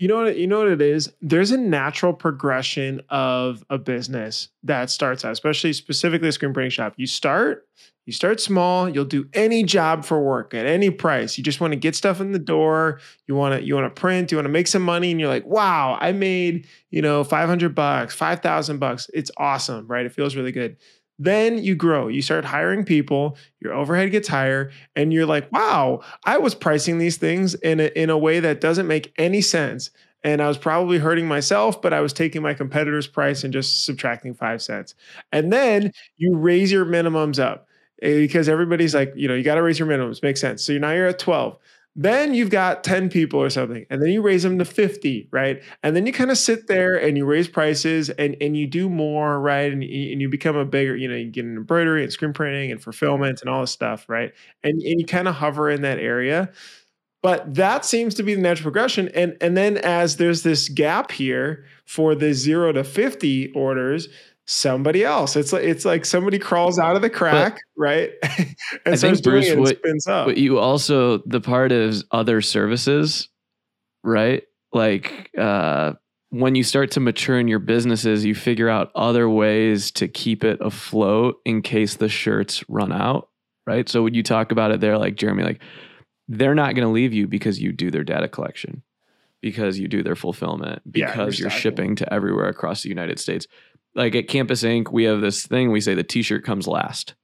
You 0.00 0.08
know 0.08 0.16
what 0.24 0.38
you 0.38 0.46
know 0.46 0.60
what 0.60 0.68
it 0.68 0.80
is? 0.80 1.12
There's 1.20 1.50
a 1.50 1.58
natural 1.58 2.14
progression 2.14 3.02
of 3.10 3.62
a 3.68 3.76
business 3.76 4.48
that 4.62 4.88
starts 4.88 5.26
out, 5.26 5.32
especially 5.32 5.74
specifically 5.74 6.28
a 6.28 6.32
screen 6.32 6.54
printing 6.54 6.70
shop. 6.70 6.94
You 6.96 7.06
start, 7.06 7.68
you 8.06 8.14
start 8.14 8.40
small, 8.40 8.88
you'll 8.88 9.04
do 9.04 9.28
any 9.34 9.62
job 9.62 10.06
for 10.06 10.18
work 10.22 10.54
at 10.54 10.64
any 10.64 10.88
price. 10.90 11.36
You 11.36 11.44
just 11.44 11.60
want 11.60 11.74
to 11.74 11.78
get 11.78 11.94
stuff 11.94 12.18
in 12.18 12.32
the 12.32 12.38
door, 12.38 12.98
you 13.28 13.34
want 13.34 13.60
to 13.60 13.66
you 13.66 13.74
want 13.74 13.94
to 13.94 14.00
print, 14.00 14.32
you 14.32 14.38
want 14.38 14.46
to 14.46 14.50
make 14.52 14.68
some 14.68 14.82
money 14.82 15.10
and 15.10 15.20
you're 15.20 15.28
like, 15.28 15.44
"Wow, 15.44 15.98
I 16.00 16.12
made, 16.12 16.66
you 16.90 17.02
know, 17.02 17.22
500 17.22 17.74
bucks, 17.74 18.14
5,000 18.14 18.78
bucks." 18.78 19.10
It's 19.12 19.30
awesome, 19.36 19.86
right? 19.86 20.06
It 20.06 20.12
feels 20.14 20.34
really 20.34 20.52
good. 20.52 20.78
Then 21.22 21.58
you 21.58 21.74
grow, 21.74 22.08
you 22.08 22.22
start 22.22 22.46
hiring 22.46 22.82
people, 22.84 23.36
your 23.60 23.74
overhead 23.74 24.10
gets 24.10 24.26
higher, 24.26 24.70
and 24.96 25.12
you're 25.12 25.26
like, 25.26 25.52
wow, 25.52 26.00
I 26.24 26.38
was 26.38 26.54
pricing 26.54 26.96
these 26.98 27.18
things 27.18 27.54
in 27.56 27.78
a, 27.80 27.86
in 27.94 28.08
a 28.08 28.16
way 28.18 28.40
that 28.40 28.60
doesn't 28.62 28.86
make 28.86 29.12
any 29.18 29.42
sense. 29.42 29.90
And 30.24 30.42
I 30.42 30.48
was 30.48 30.58
probably 30.58 30.98
hurting 30.98 31.28
myself, 31.28 31.80
but 31.82 31.92
I 31.92 32.00
was 32.00 32.14
taking 32.14 32.42
my 32.42 32.54
competitor's 32.54 33.06
price 33.06 33.44
and 33.44 33.52
just 33.52 33.84
subtracting 33.84 34.34
five 34.34 34.62
cents. 34.62 34.94
And 35.32 35.52
then 35.52 35.92
you 36.16 36.36
raise 36.36 36.72
your 36.72 36.86
minimums 36.86 37.38
up 37.38 37.68
eh, 38.02 38.16
because 38.20 38.48
everybody's 38.48 38.94
like, 38.94 39.12
you 39.14 39.28
know, 39.28 39.34
you 39.34 39.42
got 39.42 39.56
to 39.56 39.62
raise 39.62 39.78
your 39.78 39.88
minimums. 39.88 40.22
Makes 40.22 40.40
sense. 40.40 40.62
So 40.64 40.76
now 40.78 40.92
you're 40.92 41.08
at 41.08 41.18
12. 41.18 41.58
Then 41.96 42.34
you've 42.34 42.50
got 42.50 42.84
10 42.84 43.10
people 43.10 43.40
or 43.40 43.50
something, 43.50 43.84
and 43.90 44.00
then 44.00 44.10
you 44.10 44.22
raise 44.22 44.44
them 44.44 44.58
to 44.58 44.64
50, 44.64 45.28
right? 45.32 45.60
And 45.82 45.96
then 45.96 46.06
you 46.06 46.12
kind 46.12 46.30
of 46.30 46.38
sit 46.38 46.68
there 46.68 46.96
and 46.96 47.16
you 47.16 47.26
raise 47.26 47.48
prices 47.48 48.10
and, 48.10 48.36
and 48.40 48.56
you 48.56 48.68
do 48.68 48.88
more, 48.88 49.40
right? 49.40 49.72
And, 49.72 49.82
and 49.82 50.20
you 50.20 50.28
become 50.28 50.56
a 50.56 50.64
bigger, 50.64 50.94
you 50.94 51.08
know, 51.08 51.16
you 51.16 51.30
get 51.30 51.44
an 51.44 51.56
embroidery 51.56 52.04
and 52.04 52.12
screen 52.12 52.32
printing 52.32 52.70
and 52.70 52.80
fulfillment 52.80 53.40
and 53.40 53.50
all 53.50 53.62
this 53.62 53.72
stuff, 53.72 54.08
right? 54.08 54.32
And, 54.62 54.80
and 54.80 55.00
you 55.00 55.06
kind 55.06 55.26
of 55.26 55.34
hover 55.34 55.68
in 55.68 55.82
that 55.82 55.98
area. 55.98 56.52
But 57.22 57.54
that 57.54 57.84
seems 57.84 58.14
to 58.14 58.22
be 58.22 58.34
the 58.34 58.40
natural 58.40 58.64
progression. 58.64 59.08
And, 59.08 59.36
and 59.40 59.56
then 59.56 59.76
as 59.76 60.16
there's 60.16 60.42
this 60.42 60.68
gap 60.68 61.10
here 61.10 61.64
for 61.84 62.14
the 62.14 62.32
zero 62.32 62.72
to 62.72 62.84
50 62.84 63.52
orders, 63.52 64.08
somebody 64.50 65.04
else. 65.04 65.36
It's 65.36 65.52
like 65.52 65.62
it's 65.62 65.84
like 65.84 66.04
somebody 66.04 66.38
crawls 66.38 66.78
out 66.78 66.96
of 66.96 67.02
the 67.02 67.10
crack, 67.10 67.54
but 67.76 67.82
right? 67.82 68.10
and 68.84 68.94
I 68.94 68.96
think 68.96 69.22
Bruce, 69.22 69.54
what, 69.54 69.78
spins 69.78 70.06
up. 70.08 70.26
But 70.26 70.38
you 70.38 70.58
also 70.58 71.18
the 71.18 71.40
part 71.40 71.70
of 71.70 72.02
other 72.10 72.40
services, 72.40 73.28
right? 74.02 74.42
Like 74.72 75.30
uh, 75.38 75.92
when 76.30 76.56
you 76.56 76.64
start 76.64 76.90
to 76.92 77.00
mature 77.00 77.38
in 77.38 77.46
your 77.46 77.60
businesses, 77.60 78.24
you 78.24 78.34
figure 78.34 78.68
out 78.68 78.90
other 78.94 79.28
ways 79.28 79.92
to 79.92 80.08
keep 80.08 80.42
it 80.42 80.58
afloat 80.60 81.36
in 81.44 81.62
case 81.62 81.96
the 81.96 82.08
shirts 82.08 82.64
run 82.68 82.92
out, 82.92 83.28
right? 83.66 83.88
So 83.88 84.02
when 84.02 84.14
you 84.14 84.24
talk 84.24 84.50
about 84.50 84.72
it 84.72 84.80
there, 84.80 84.98
like 84.98 85.14
Jeremy, 85.14 85.44
like 85.44 85.62
they're 86.26 86.56
not 86.56 86.74
going 86.74 86.86
to 86.86 86.92
leave 86.92 87.14
you 87.14 87.28
because 87.28 87.60
you 87.60 87.72
do 87.72 87.90
their 87.90 88.04
data 88.04 88.28
collection, 88.28 88.82
because 89.40 89.78
you 89.78 89.86
do 89.86 90.02
their 90.02 90.16
fulfillment, 90.16 90.82
because 90.90 91.38
yeah, 91.38 91.44
you're 91.44 91.50
shipping 91.50 91.94
to 91.96 92.12
everywhere 92.12 92.48
across 92.48 92.82
the 92.82 92.88
United 92.88 93.20
States 93.20 93.46
like 93.94 94.14
at 94.14 94.28
Campus 94.28 94.62
Ink., 94.64 94.92
we 94.92 95.04
have 95.04 95.20
this 95.20 95.46
thing 95.46 95.70
we 95.70 95.80
say 95.80 95.94
the 95.94 96.02
t-shirt 96.02 96.44
comes 96.44 96.66
last. 96.66 97.14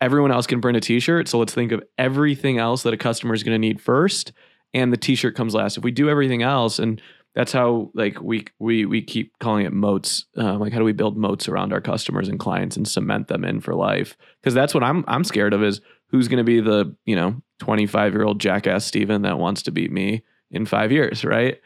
Everyone 0.00 0.30
else 0.30 0.46
can 0.46 0.60
print 0.60 0.76
a 0.76 0.80
t-shirt, 0.80 1.28
so 1.28 1.38
let's 1.38 1.54
think 1.54 1.72
of 1.72 1.82
everything 1.96 2.58
else 2.58 2.82
that 2.84 2.94
a 2.94 2.98
customer 2.98 3.34
is 3.34 3.42
going 3.42 3.54
to 3.54 3.58
need 3.58 3.80
first 3.80 4.32
and 4.74 4.92
the 4.92 4.96
t-shirt 4.96 5.34
comes 5.34 5.54
last. 5.54 5.76
If 5.76 5.84
we 5.84 5.90
do 5.90 6.08
everything 6.08 6.42
else 6.42 6.78
and 6.78 7.00
that's 7.34 7.52
how 7.52 7.90
like 7.94 8.20
we 8.20 8.46
we 8.58 8.84
we 8.84 9.02
keep 9.02 9.38
calling 9.38 9.64
it 9.64 9.72
moats. 9.72 10.26
Uh, 10.36 10.58
like 10.58 10.72
how 10.72 10.78
do 10.78 10.84
we 10.84 10.92
build 10.92 11.16
moats 11.16 11.48
around 11.48 11.72
our 11.72 11.80
customers 11.80 12.28
and 12.28 12.38
clients 12.38 12.76
and 12.76 12.88
cement 12.88 13.28
them 13.28 13.44
in 13.44 13.60
for 13.60 13.74
life? 13.74 14.16
Because 14.40 14.54
that's 14.54 14.74
what 14.74 14.82
I'm 14.82 15.04
I'm 15.06 15.24
scared 15.24 15.52
of 15.54 15.62
is 15.62 15.80
who's 16.08 16.26
going 16.26 16.38
to 16.38 16.44
be 16.44 16.60
the 16.60 16.96
you 17.04 17.14
know 17.14 17.40
25 17.60 18.12
year 18.12 18.24
old 18.24 18.40
jackass 18.40 18.84
Stephen 18.84 19.22
that 19.22 19.38
wants 19.38 19.62
to 19.62 19.70
beat 19.70 19.92
me 19.92 20.24
in 20.50 20.66
five 20.66 20.90
years, 20.90 21.24
right? 21.24 21.58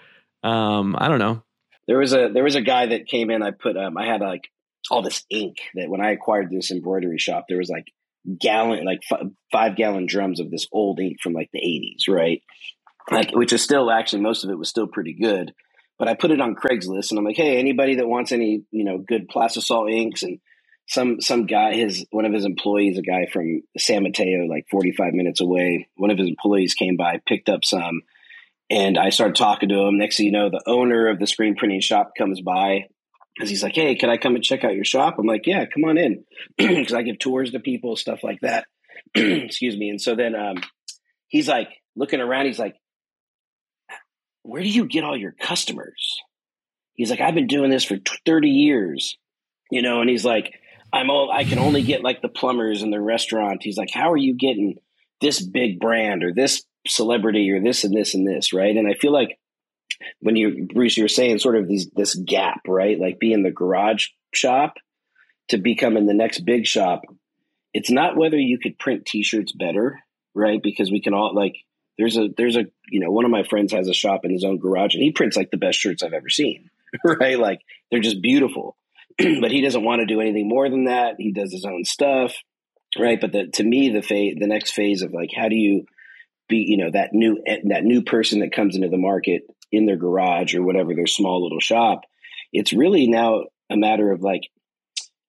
Um, 0.42 0.94
I 0.98 1.08
don't 1.08 1.18
know 1.20 1.42
there 1.86 1.98
was 1.98 2.12
a 2.12 2.30
there 2.32 2.44
was 2.44 2.54
a 2.54 2.60
guy 2.60 2.86
that 2.86 3.06
came 3.06 3.30
in. 3.30 3.42
I 3.42 3.50
put 3.50 3.76
um, 3.76 3.96
I 3.96 4.06
had 4.06 4.20
like 4.20 4.50
all 4.90 5.02
this 5.02 5.24
ink 5.30 5.56
that 5.74 5.88
when 5.88 6.00
I 6.00 6.12
acquired 6.12 6.50
this 6.50 6.70
embroidery 6.70 7.18
shop, 7.18 7.46
there 7.48 7.58
was 7.58 7.68
like 7.68 7.86
gallon 8.38 8.84
like 8.84 9.00
f- 9.10 9.26
five 9.50 9.76
gallon 9.76 10.06
drums 10.06 10.40
of 10.40 10.50
this 10.50 10.66
old 10.72 11.00
ink 11.00 11.18
from 11.20 11.32
like 11.32 11.50
the 11.52 11.60
80s, 11.60 12.12
right? 12.12 12.42
Like 13.10 13.32
which 13.32 13.52
is 13.52 13.62
still 13.62 13.90
actually 13.90 14.22
most 14.22 14.44
of 14.44 14.50
it 14.50 14.58
was 14.58 14.68
still 14.68 14.86
pretty 14.86 15.14
good. 15.14 15.52
But 15.98 16.08
I 16.08 16.14
put 16.14 16.30
it 16.30 16.40
on 16.40 16.56
Craigslist 16.56 17.10
and 17.10 17.18
I'm 17.18 17.24
like, 17.24 17.36
hey, 17.36 17.58
anybody 17.58 17.96
that 17.96 18.08
wants 18.08 18.32
any, 18.32 18.64
you 18.70 18.84
know, 18.84 18.98
good 18.98 19.28
plastisol 19.28 19.92
inks 19.92 20.22
and 20.22 20.40
some 20.88 21.20
some 21.20 21.46
guy 21.46 21.74
his 21.74 22.06
one 22.10 22.24
of 22.24 22.32
his 22.32 22.44
employees, 22.44 22.98
a 22.98 23.02
guy 23.02 23.26
from 23.32 23.62
San 23.78 24.02
Mateo, 24.02 24.46
like 24.46 24.66
45 24.70 25.14
minutes 25.14 25.40
away, 25.40 25.88
one 25.96 26.10
of 26.10 26.18
his 26.18 26.28
employees 26.28 26.74
came 26.74 26.96
by, 26.96 27.20
picked 27.26 27.48
up 27.48 27.64
some 27.64 28.02
and 28.72 28.96
I 28.96 29.10
started 29.10 29.36
talking 29.36 29.68
to 29.68 29.82
him. 29.82 29.98
Next 29.98 30.16
thing 30.16 30.26
you 30.26 30.32
know, 30.32 30.48
the 30.48 30.62
owner 30.66 31.08
of 31.08 31.18
the 31.18 31.26
screen 31.26 31.56
printing 31.56 31.82
shop 31.82 32.12
comes 32.16 32.40
by 32.40 32.86
because 33.34 33.50
he's 33.50 33.62
like, 33.62 33.74
"Hey, 33.74 33.96
can 33.96 34.08
I 34.08 34.16
come 34.16 34.34
and 34.34 34.42
check 34.42 34.64
out 34.64 34.74
your 34.74 34.84
shop?" 34.84 35.16
I'm 35.18 35.26
like, 35.26 35.46
"Yeah, 35.46 35.66
come 35.66 35.84
on 35.84 35.98
in," 35.98 36.24
because 36.56 36.94
I 36.94 37.02
give 37.02 37.18
tours 37.18 37.50
to 37.50 37.60
people, 37.60 37.96
stuff 37.96 38.20
like 38.24 38.40
that. 38.40 38.66
Excuse 39.14 39.76
me. 39.76 39.90
And 39.90 40.00
so 40.00 40.14
then 40.14 40.34
um, 40.34 40.56
he's 41.28 41.48
like 41.48 41.68
looking 41.94 42.20
around. 42.20 42.46
He's 42.46 42.58
like, 42.58 42.74
"Where 44.42 44.62
do 44.62 44.68
you 44.68 44.86
get 44.86 45.04
all 45.04 45.18
your 45.18 45.32
customers?" 45.32 46.20
He's 46.94 47.10
like, 47.10 47.20
"I've 47.20 47.34
been 47.34 47.48
doing 47.48 47.70
this 47.70 47.84
for 47.84 47.98
30 48.24 48.48
years, 48.48 49.18
you 49.70 49.82
know." 49.82 50.00
And 50.00 50.08
he's 50.08 50.24
like, 50.24 50.50
"I'm 50.94 51.10
all 51.10 51.30
I 51.30 51.44
can 51.44 51.58
only 51.58 51.82
get 51.82 52.02
like 52.02 52.22
the 52.22 52.28
plumbers 52.30 52.82
in 52.82 52.90
the 52.90 53.02
restaurant." 53.02 53.62
He's 53.62 53.76
like, 53.76 53.90
"How 53.92 54.12
are 54.12 54.16
you 54.16 54.34
getting 54.34 54.78
this 55.20 55.42
big 55.42 55.78
brand 55.78 56.24
or 56.24 56.32
this 56.32 56.62
celebrity 56.86 57.50
or 57.50 57.60
this 57.60 57.84
and 57.84 57.94
this 57.94 58.14
and 58.14 58.26
this, 58.26 58.52
right? 58.52 58.76
And 58.76 58.88
I 58.88 58.94
feel 58.94 59.12
like 59.12 59.38
when 60.20 60.36
you 60.36 60.66
Bruce, 60.72 60.96
you're 60.96 61.08
saying 61.08 61.38
sort 61.38 61.56
of 61.56 61.68
these 61.68 61.90
this 61.90 62.14
gap, 62.14 62.62
right? 62.66 62.98
Like 62.98 63.18
being 63.18 63.42
the 63.42 63.50
garage 63.50 64.08
shop 64.34 64.74
to 65.48 65.58
becoming 65.58 66.06
the 66.06 66.14
next 66.14 66.40
big 66.40 66.66
shop. 66.66 67.02
It's 67.74 67.90
not 67.90 68.16
whether 68.16 68.38
you 68.38 68.58
could 68.58 68.78
print 68.78 69.06
t-shirts 69.06 69.52
better, 69.52 70.00
right? 70.34 70.62
Because 70.62 70.90
we 70.90 71.00
can 71.00 71.14
all 71.14 71.34
like 71.34 71.56
there's 71.98 72.16
a 72.16 72.28
there's 72.36 72.56
a 72.56 72.64
you 72.90 73.00
know 73.00 73.10
one 73.10 73.24
of 73.24 73.30
my 73.30 73.44
friends 73.44 73.72
has 73.72 73.88
a 73.88 73.94
shop 73.94 74.24
in 74.24 74.30
his 74.30 74.44
own 74.44 74.58
garage 74.58 74.94
and 74.94 75.02
he 75.02 75.12
prints 75.12 75.36
like 75.36 75.50
the 75.50 75.56
best 75.56 75.78
shirts 75.78 76.02
I've 76.02 76.12
ever 76.12 76.28
seen, 76.28 76.70
right? 77.04 77.38
Like 77.38 77.60
they're 77.90 78.00
just 78.00 78.22
beautiful. 78.22 78.76
but 79.18 79.50
he 79.50 79.60
doesn't 79.60 79.84
want 79.84 80.00
to 80.00 80.06
do 80.06 80.20
anything 80.20 80.48
more 80.48 80.68
than 80.70 80.84
that. 80.84 81.16
He 81.18 81.32
does 81.32 81.52
his 81.52 81.64
own 81.64 81.84
stuff, 81.84 82.34
right? 82.98 83.20
But 83.20 83.32
the, 83.32 83.46
to 83.48 83.62
me, 83.62 83.90
the 83.90 84.00
phase, 84.00 84.36
the 84.38 84.46
next 84.46 84.72
phase 84.72 85.02
of 85.02 85.12
like, 85.12 85.30
how 85.36 85.48
do 85.48 85.56
you 85.56 85.84
be 86.52 86.64
you 86.68 86.76
know 86.76 86.90
that 86.90 87.12
new 87.12 87.42
that 87.64 87.84
new 87.84 88.02
person 88.02 88.40
that 88.40 88.52
comes 88.52 88.76
into 88.76 88.88
the 88.88 88.96
market 88.98 89.42
in 89.70 89.86
their 89.86 89.96
garage 89.96 90.54
or 90.54 90.62
whatever 90.62 90.94
their 90.94 91.06
small 91.06 91.42
little 91.42 91.60
shop 91.60 92.02
it's 92.52 92.72
really 92.72 93.06
now 93.06 93.44
a 93.70 93.76
matter 93.76 94.12
of 94.12 94.22
like 94.22 94.42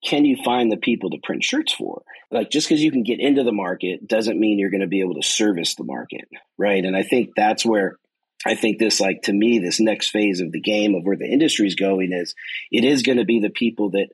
can 0.03 0.25
you 0.25 0.35
find 0.43 0.71
the 0.71 0.77
people 0.77 1.11
to 1.11 1.17
print 1.23 1.43
shirts 1.43 1.71
for? 1.71 2.03
Like 2.29 2.49
just 2.49 2.67
because 2.67 2.83
you 2.83 2.91
can 2.91 3.03
get 3.03 3.19
into 3.19 3.43
the 3.43 3.53
market 3.53 4.05
doesn't 4.05 4.39
mean 4.39 4.59
you're 4.59 4.69
going 4.69 4.81
to 4.81 4.87
be 4.87 4.99
able 4.99 5.15
to 5.15 5.23
service 5.23 5.75
the 5.75 5.83
market 5.83 6.27
right? 6.57 6.83
And 6.83 6.95
i 6.95 7.03
think 7.03 7.31
that's 7.35 7.65
where 7.65 7.97
i 8.45 8.55
think 8.55 8.79
this 8.79 8.99
like 8.99 9.21
to 9.23 9.33
me 9.33 9.59
this 9.59 9.79
next 9.79 10.09
phase 10.09 10.41
of 10.41 10.51
the 10.51 10.59
game 10.59 10.95
of 10.95 11.03
where 11.03 11.17
the 11.17 11.25
industry 11.25 11.67
is 11.67 11.75
going 11.75 12.11
is 12.11 12.35
it 12.71 12.83
is 12.83 13.03
going 13.03 13.17
to 13.17 13.25
be 13.25 13.39
the 13.39 13.49
people 13.49 13.91
that 13.91 14.09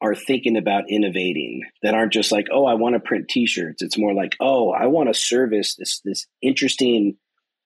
are 0.00 0.14
thinking 0.14 0.56
about 0.56 0.90
innovating 0.90 1.62
that 1.82 1.94
aren't 1.94 2.12
just 2.12 2.32
like 2.32 2.46
oh 2.52 2.66
i 2.66 2.74
want 2.74 2.94
to 2.94 3.00
print 3.00 3.28
t-shirts. 3.28 3.82
It's 3.82 3.98
more 3.98 4.14
like 4.14 4.36
oh 4.40 4.70
i 4.70 4.86
want 4.86 5.08
to 5.08 5.14
service 5.14 5.74
this 5.76 6.00
this 6.04 6.26
interesting 6.42 7.16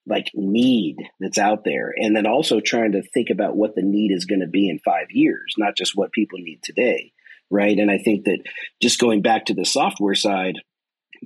like 0.06 0.30
need 0.34 0.96
that's 1.20 1.38
out 1.38 1.62
there. 1.64 1.92
And 1.94 2.16
then 2.16 2.26
also 2.26 2.58
trying 2.58 2.92
to 2.92 3.02
think 3.02 3.28
about 3.30 3.54
what 3.54 3.74
the 3.74 3.82
need 3.82 4.12
is 4.12 4.24
going 4.24 4.40
to 4.40 4.48
be 4.48 4.68
in 4.68 4.78
5 4.78 5.06
years 5.10 5.54
not 5.58 5.76
just 5.76 5.96
what 5.96 6.12
people 6.12 6.38
need 6.38 6.60
today 6.62 7.12
right? 7.50 7.76
And 7.78 7.90
i 7.90 7.98
think 7.98 8.24
that 8.26 8.38
just 8.80 9.00
going 9.00 9.22
back 9.22 9.46
to 9.46 9.54
the 9.54 9.64
software 9.64 10.14
side 10.14 10.56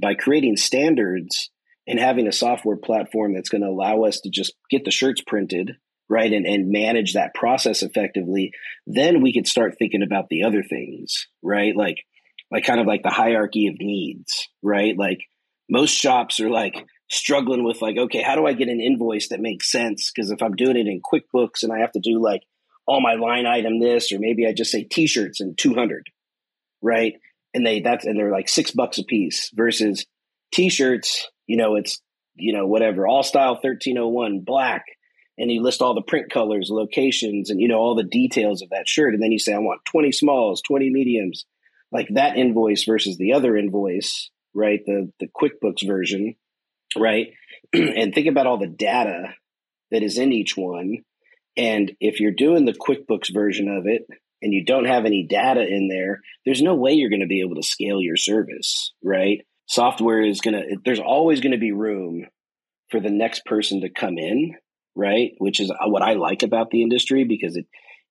by 0.01 0.15
creating 0.15 0.57
standards 0.57 1.51
and 1.87 1.99
having 1.99 2.27
a 2.27 2.33
software 2.33 2.77
platform 2.77 3.35
that's 3.35 3.49
going 3.49 3.63
to 3.63 3.69
allow 3.69 4.03
us 4.03 4.21
to 4.21 4.31
just 4.31 4.55
get 4.71 4.85
the 4.85 4.91
shirts 4.91 5.21
printed 5.27 5.77
right 6.09 6.33
and, 6.33 6.47
and 6.47 6.71
manage 6.71 7.15
that 7.15 7.35
process 7.35 7.83
effectively 7.83 8.51
then 8.87 9.23
we 9.23 9.33
could 9.33 9.47
start 9.47 9.77
thinking 9.79 10.03
about 10.03 10.29
the 10.29 10.45
other 10.45 10.63
things 10.63 11.27
right? 11.43 11.77
Like 11.77 11.99
like 12.51 12.65
kind 12.65 12.81
of 12.81 12.87
like 12.87 13.03
the 13.03 13.11
hierarchy 13.11 13.69
of 13.69 13.77
needs 13.79 14.49
right? 14.63 14.97
Like 14.97 15.21
most 15.69 15.93
shops 15.93 16.41
are 16.41 16.51
like 16.51 16.85
struggling 17.11 17.65
with 17.65 17.83
like 17.83 17.97
okay 17.99 18.23
how 18.23 18.35
do 18.35 18.47
i 18.47 18.55
get 18.55 18.69
an 18.69 18.81
invoice 18.81 19.29
that 19.29 19.41
makes 19.41 19.71
sense? 19.71 20.11
Because 20.15 20.31
if 20.31 20.43
i'm 20.43 20.57
doing 20.57 20.77
it 20.77 20.87
in 20.87 21.01
quickbooks 21.01 21.63
and 21.63 21.73
i 21.73 21.79
have 21.79 21.93
to 21.93 22.01
do 22.01 22.23
like 22.23 22.43
all 22.87 23.01
my 23.01 23.15
line 23.15 23.47
item 23.47 23.79
this 23.79 24.13
or 24.13 24.19
maybe 24.19 24.47
i 24.47 24.53
just 24.53 24.71
say 24.71 24.85
t-shirts 24.85 25.41
and 25.41 25.57
200 25.57 26.07
right? 26.83 27.15
And 27.55 27.65
they 27.65 27.81
that's 27.81 28.05
and 28.05 28.19
they're 28.19 28.33
like 28.33 28.49
six 28.49 28.73
bucks 28.73 28.99
a 28.99 29.05
piece 29.05 29.51
versus 29.55 30.07
t-shirts 30.53 31.29
you 31.47 31.57
know 31.57 31.77
it's 31.77 32.01
you 32.35 32.53
know 32.53 32.67
whatever 32.67 33.07
all 33.07 33.23
style 33.23 33.55
1301 33.55 34.41
black 34.41 34.85
and 35.39 35.51
you 35.51 35.63
list 35.63 35.83
all 35.83 35.95
the 35.95 36.03
print 36.03 36.31
colors, 36.31 36.69
locations, 36.71 37.51
and 37.51 37.61
you 37.61 37.69
know 37.69 37.79
all 37.79 37.95
the 37.95 38.05
details 38.05 38.63
of 38.63 38.71
that 38.71 38.89
shirt, 38.89 39.15
and 39.15 39.23
then 39.23 39.33
you 39.33 39.39
say, 39.39 39.53
I 39.53 39.59
want 39.59 39.85
20 39.85 40.13
smalls, 40.13 40.63
20 40.63 40.91
mediums, 40.91 41.45
like 41.93 42.09
that 42.15 42.37
invoice 42.37 42.85
versus 42.85 43.17
the 43.17 43.33
other 43.33 43.57
invoice, 43.57 44.31
right? 44.55 44.81
The 44.85 45.11
the 45.21 45.29
QuickBooks 45.29 45.87
version, 45.87 46.35
right? 46.97 47.29
and 47.73 48.15
think 48.15 48.27
about 48.27 48.47
all 48.47 48.59
the 48.59 48.67
data 48.67 49.35
that 49.91 50.03
is 50.03 50.19
in 50.19 50.33
each 50.33 50.57
one. 50.57 50.99
And 51.57 51.93
if 52.01 52.21
you're 52.21 52.33
doing 52.33 52.65
the 52.65 52.73
QuickBooks 52.73 53.33
version 53.33 53.69
of 53.69 53.87
it 53.87 54.07
and 54.43 54.53
you 54.53 54.65
don't 54.65 54.87
have 54.87 55.05
any 55.05 55.27
data 55.29 55.65
in 55.65 55.89
there, 55.89 56.21
there's 56.45 56.63
no 56.63 56.75
way 56.75 56.93
you're 56.93 57.11
going 57.11 57.21
to 57.21 57.27
be 57.27 57.43
able 57.43 57.55
to 57.55 57.63
scale 57.63 58.01
your 58.01 58.17
service, 58.17 58.93
right? 59.03 59.47
Software 59.67 60.21
is 60.21 60.41
going 60.41 60.55
to, 60.55 60.77
there's 60.85 61.01
always 61.01 61.41
going 61.41 61.53
to 61.53 61.59
be 61.59 61.73
room 61.73 62.27
for 62.91 63.01
the 63.01 63.11
next 63.11 63.45
person 63.47 63.81
to 63.81 63.89
come 63.89 64.19
in, 64.19 64.57
right? 64.95 65.33
Which 65.39 65.61
is 65.61 65.71
uh, 65.71 65.75
what 65.87 66.03
I 66.03 66.15
like 66.15 66.43
about 66.43 66.71
the 66.71 66.83
industry 66.83 67.25
because 67.25 67.57
it, 67.57 67.67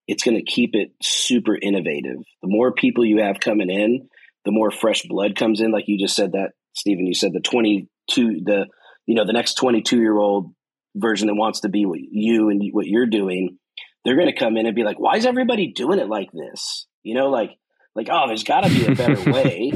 it's 0.07 0.23
going 0.23 0.37
to 0.37 0.43
keep 0.43 0.71
it 0.73 0.91
super 1.01 1.57
innovative. 1.59 2.17
The 2.41 2.49
more 2.49 2.73
people 2.73 3.05
you 3.05 3.21
have 3.21 3.39
coming 3.39 3.69
in, 3.69 4.09
the 4.45 4.51
more 4.51 4.71
fresh 4.71 5.03
blood 5.03 5.35
comes 5.35 5.61
in. 5.61 5.71
Like 5.71 5.85
you 5.87 5.97
just 5.97 6.15
said 6.15 6.33
that, 6.33 6.51
Stephen, 6.73 7.07
you 7.07 7.13
said 7.13 7.33
the 7.33 7.39
22, 7.39 8.41
the, 8.43 8.67
you 9.05 9.15
know, 9.15 9.25
the 9.25 9.33
next 9.33 9.55
22 9.55 9.97
year 9.97 10.17
old 10.17 10.53
version 10.95 11.27
that 11.27 11.35
wants 11.35 11.61
to 11.61 11.69
be 11.69 11.85
what 11.85 11.99
you 11.99 12.49
and 12.49 12.61
what 12.71 12.87
you're 12.87 13.05
doing, 13.05 13.57
they're 14.03 14.15
going 14.15 14.27
to 14.27 14.37
come 14.37 14.57
in 14.57 14.65
and 14.65 14.75
be 14.75 14.83
like, 14.83 14.99
why 14.99 15.15
is 15.15 15.25
everybody 15.25 15.71
doing 15.71 15.99
it 15.99 16.09
like 16.09 16.29
this? 16.31 16.87
You 17.03 17.15
know, 17.15 17.29
like, 17.29 17.51
like, 17.95 18.09
oh, 18.11 18.27
there's 18.27 18.43
got 18.43 18.61
to 18.61 18.69
be 18.69 18.85
a 18.85 18.95
better 18.95 19.31
way. 19.31 19.71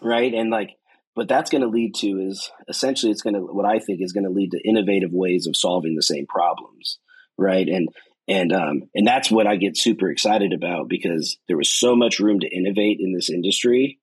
right. 0.00 0.32
And 0.34 0.50
like, 0.50 0.70
but 1.14 1.28
that's 1.28 1.50
going 1.50 1.62
to 1.62 1.68
lead 1.68 1.94
to 1.96 2.28
is 2.28 2.50
essentially 2.68 3.12
it's 3.12 3.22
going 3.22 3.34
to, 3.34 3.40
what 3.40 3.66
I 3.66 3.78
think 3.78 4.00
is 4.00 4.12
going 4.12 4.24
to 4.24 4.30
lead 4.30 4.52
to 4.52 4.68
innovative 4.68 5.12
ways 5.12 5.46
of 5.46 5.56
solving 5.56 5.94
the 5.94 6.02
same 6.02 6.26
problems. 6.26 6.98
Right. 7.36 7.68
And, 7.68 7.88
and, 8.28 8.52
um, 8.52 8.82
and 8.94 9.06
that's 9.06 9.30
what 9.30 9.46
I 9.46 9.56
get 9.56 9.76
super 9.76 10.10
excited 10.10 10.52
about 10.52 10.88
because 10.88 11.38
there 11.48 11.56
was 11.56 11.72
so 11.72 11.96
much 11.96 12.20
room 12.20 12.40
to 12.40 12.48
innovate 12.48 12.98
in 13.00 13.12
this 13.12 13.30
industry. 13.30 13.98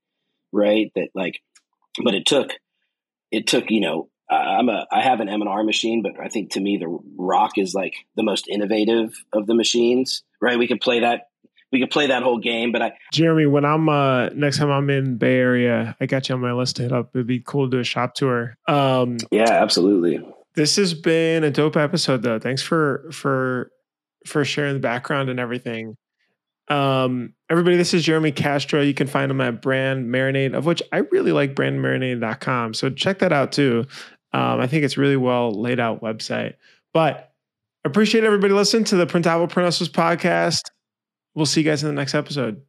Right. 0.51 0.91
That 0.95 1.09
like, 1.15 1.39
but 2.03 2.15
it 2.15 2.25
took, 2.25 2.51
it 3.31 3.47
took, 3.47 3.65
you 3.69 3.81
know, 3.81 4.09
I'm 4.29 4.69
a 4.69 4.85
I 4.91 5.01
have 5.01 5.21
an 5.21 5.29
M&R 5.29 5.63
machine, 5.63 6.03
but 6.03 6.23
I 6.23 6.27
think 6.27 6.51
to 6.51 6.59
me 6.59 6.77
the 6.77 6.99
ROQ 7.17 7.51
is 7.57 7.73
like 7.73 7.95
the 8.15 8.21
most 8.21 8.47
innovative 8.47 9.15
of 9.33 9.47
the 9.47 9.55
machines. 9.55 10.23
Right? 10.39 10.59
We 10.59 10.67
could 10.67 10.81
play 10.81 10.99
that 10.99 11.28
we 11.71 11.79
could 11.79 11.91
play 11.91 12.07
that 12.07 12.23
whole 12.23 12.39
game, 12.39 12.71
but 12.71 12.81
I 12.81 12.93
Jeremy, 13.13 13.45
when 13.45 13.65
I'm 13.65 13.89
uh 13.89 14.29
next 14.29 14.57
time 14.57 14.69
I'm 14.69 14.89
in 14.89 15.17
Bay 15.17 15.37
Area, 15.37 15.95
I 15.99 16.05
got 16.05 16.29
you 16.29 16.35
on 16.35 16.41
my 16.41 16.53
list 16.53 16.77
to 16.77 16.83
hit 16.83 16.91
up. 16.91 17.11
It'd 17.13 17.27
be 17.27 17.39
cool 17.39 17.67
to 17.67 17.77
do 17.77 17.79
a 17.79 17.83
shop 17.83 18.15
tour. 18.15 18.55
Um 18.67 19.17
Yeah, 19.31 19.49
absolutely. 19.49 20.25
This 20.55 20.75
has 20.77 20.93
been 20.93 21.43
a 21.43 21.51
dope 21.51 21.77
episode 21.77 22.23
though. 22.23 22.39
Thanks 22.39 22.61
for 22.61 23.09
for 23.11 23.71
for 24.25 24.43
sharing 24.43 24.73
the 24.73 24.79
background 24.79 25.29
and 25.29 25.39
everything. 25.39 25.95
Um, 26.69 27.33
everybody, 27.49 27.77
this 27.77 27.93
is 27.93 28.03
Jeremy 28.03 28.31
Castro. 28.31 28.81
You 28.81 28.93
can 28.93 29.07
find 29.07 29.31
him 29.31 29.41
at 29.41 29.61
Brand 29.61 30.05
Marinade, 30.05 30.53
of 30.53 30.65
which 30.65 30.83
I 30.91 30.97
really 30.97 31.31
like 31.31 31.55
brandmarinade.com. 31.55 32.75
So 32.75 32.89
check 32.91 33.19
that 33.19 33.33
out 33.33 33.51
too. 33.51 33.85
Um, 34.33 34.59
I 34.59 34.67
think 34.67 34.83
it's 34.83 34.97
really 34.97 35.17
well 35.17 35.51
laid 35.51 35.79
out 35.79 36.01
website. 36.01 36.55
But 36.93 37.31
appreciate 37.83 38.23
everybody 38.23 38.53
listening 38.53 38.83
to 38.85 38.95
the 38.95 39.07
Printavo 39.07 39.49
Print 39.49 39.69
podcast. 39.69 40.61
We'll 41.39 41.45
see 41.45 41.61
you 41.61 41.71
guys 41.71 41.81
in 41.83 41.87
the 41.87 41.93
next 41.93 42.15
episode. 42.15 42.63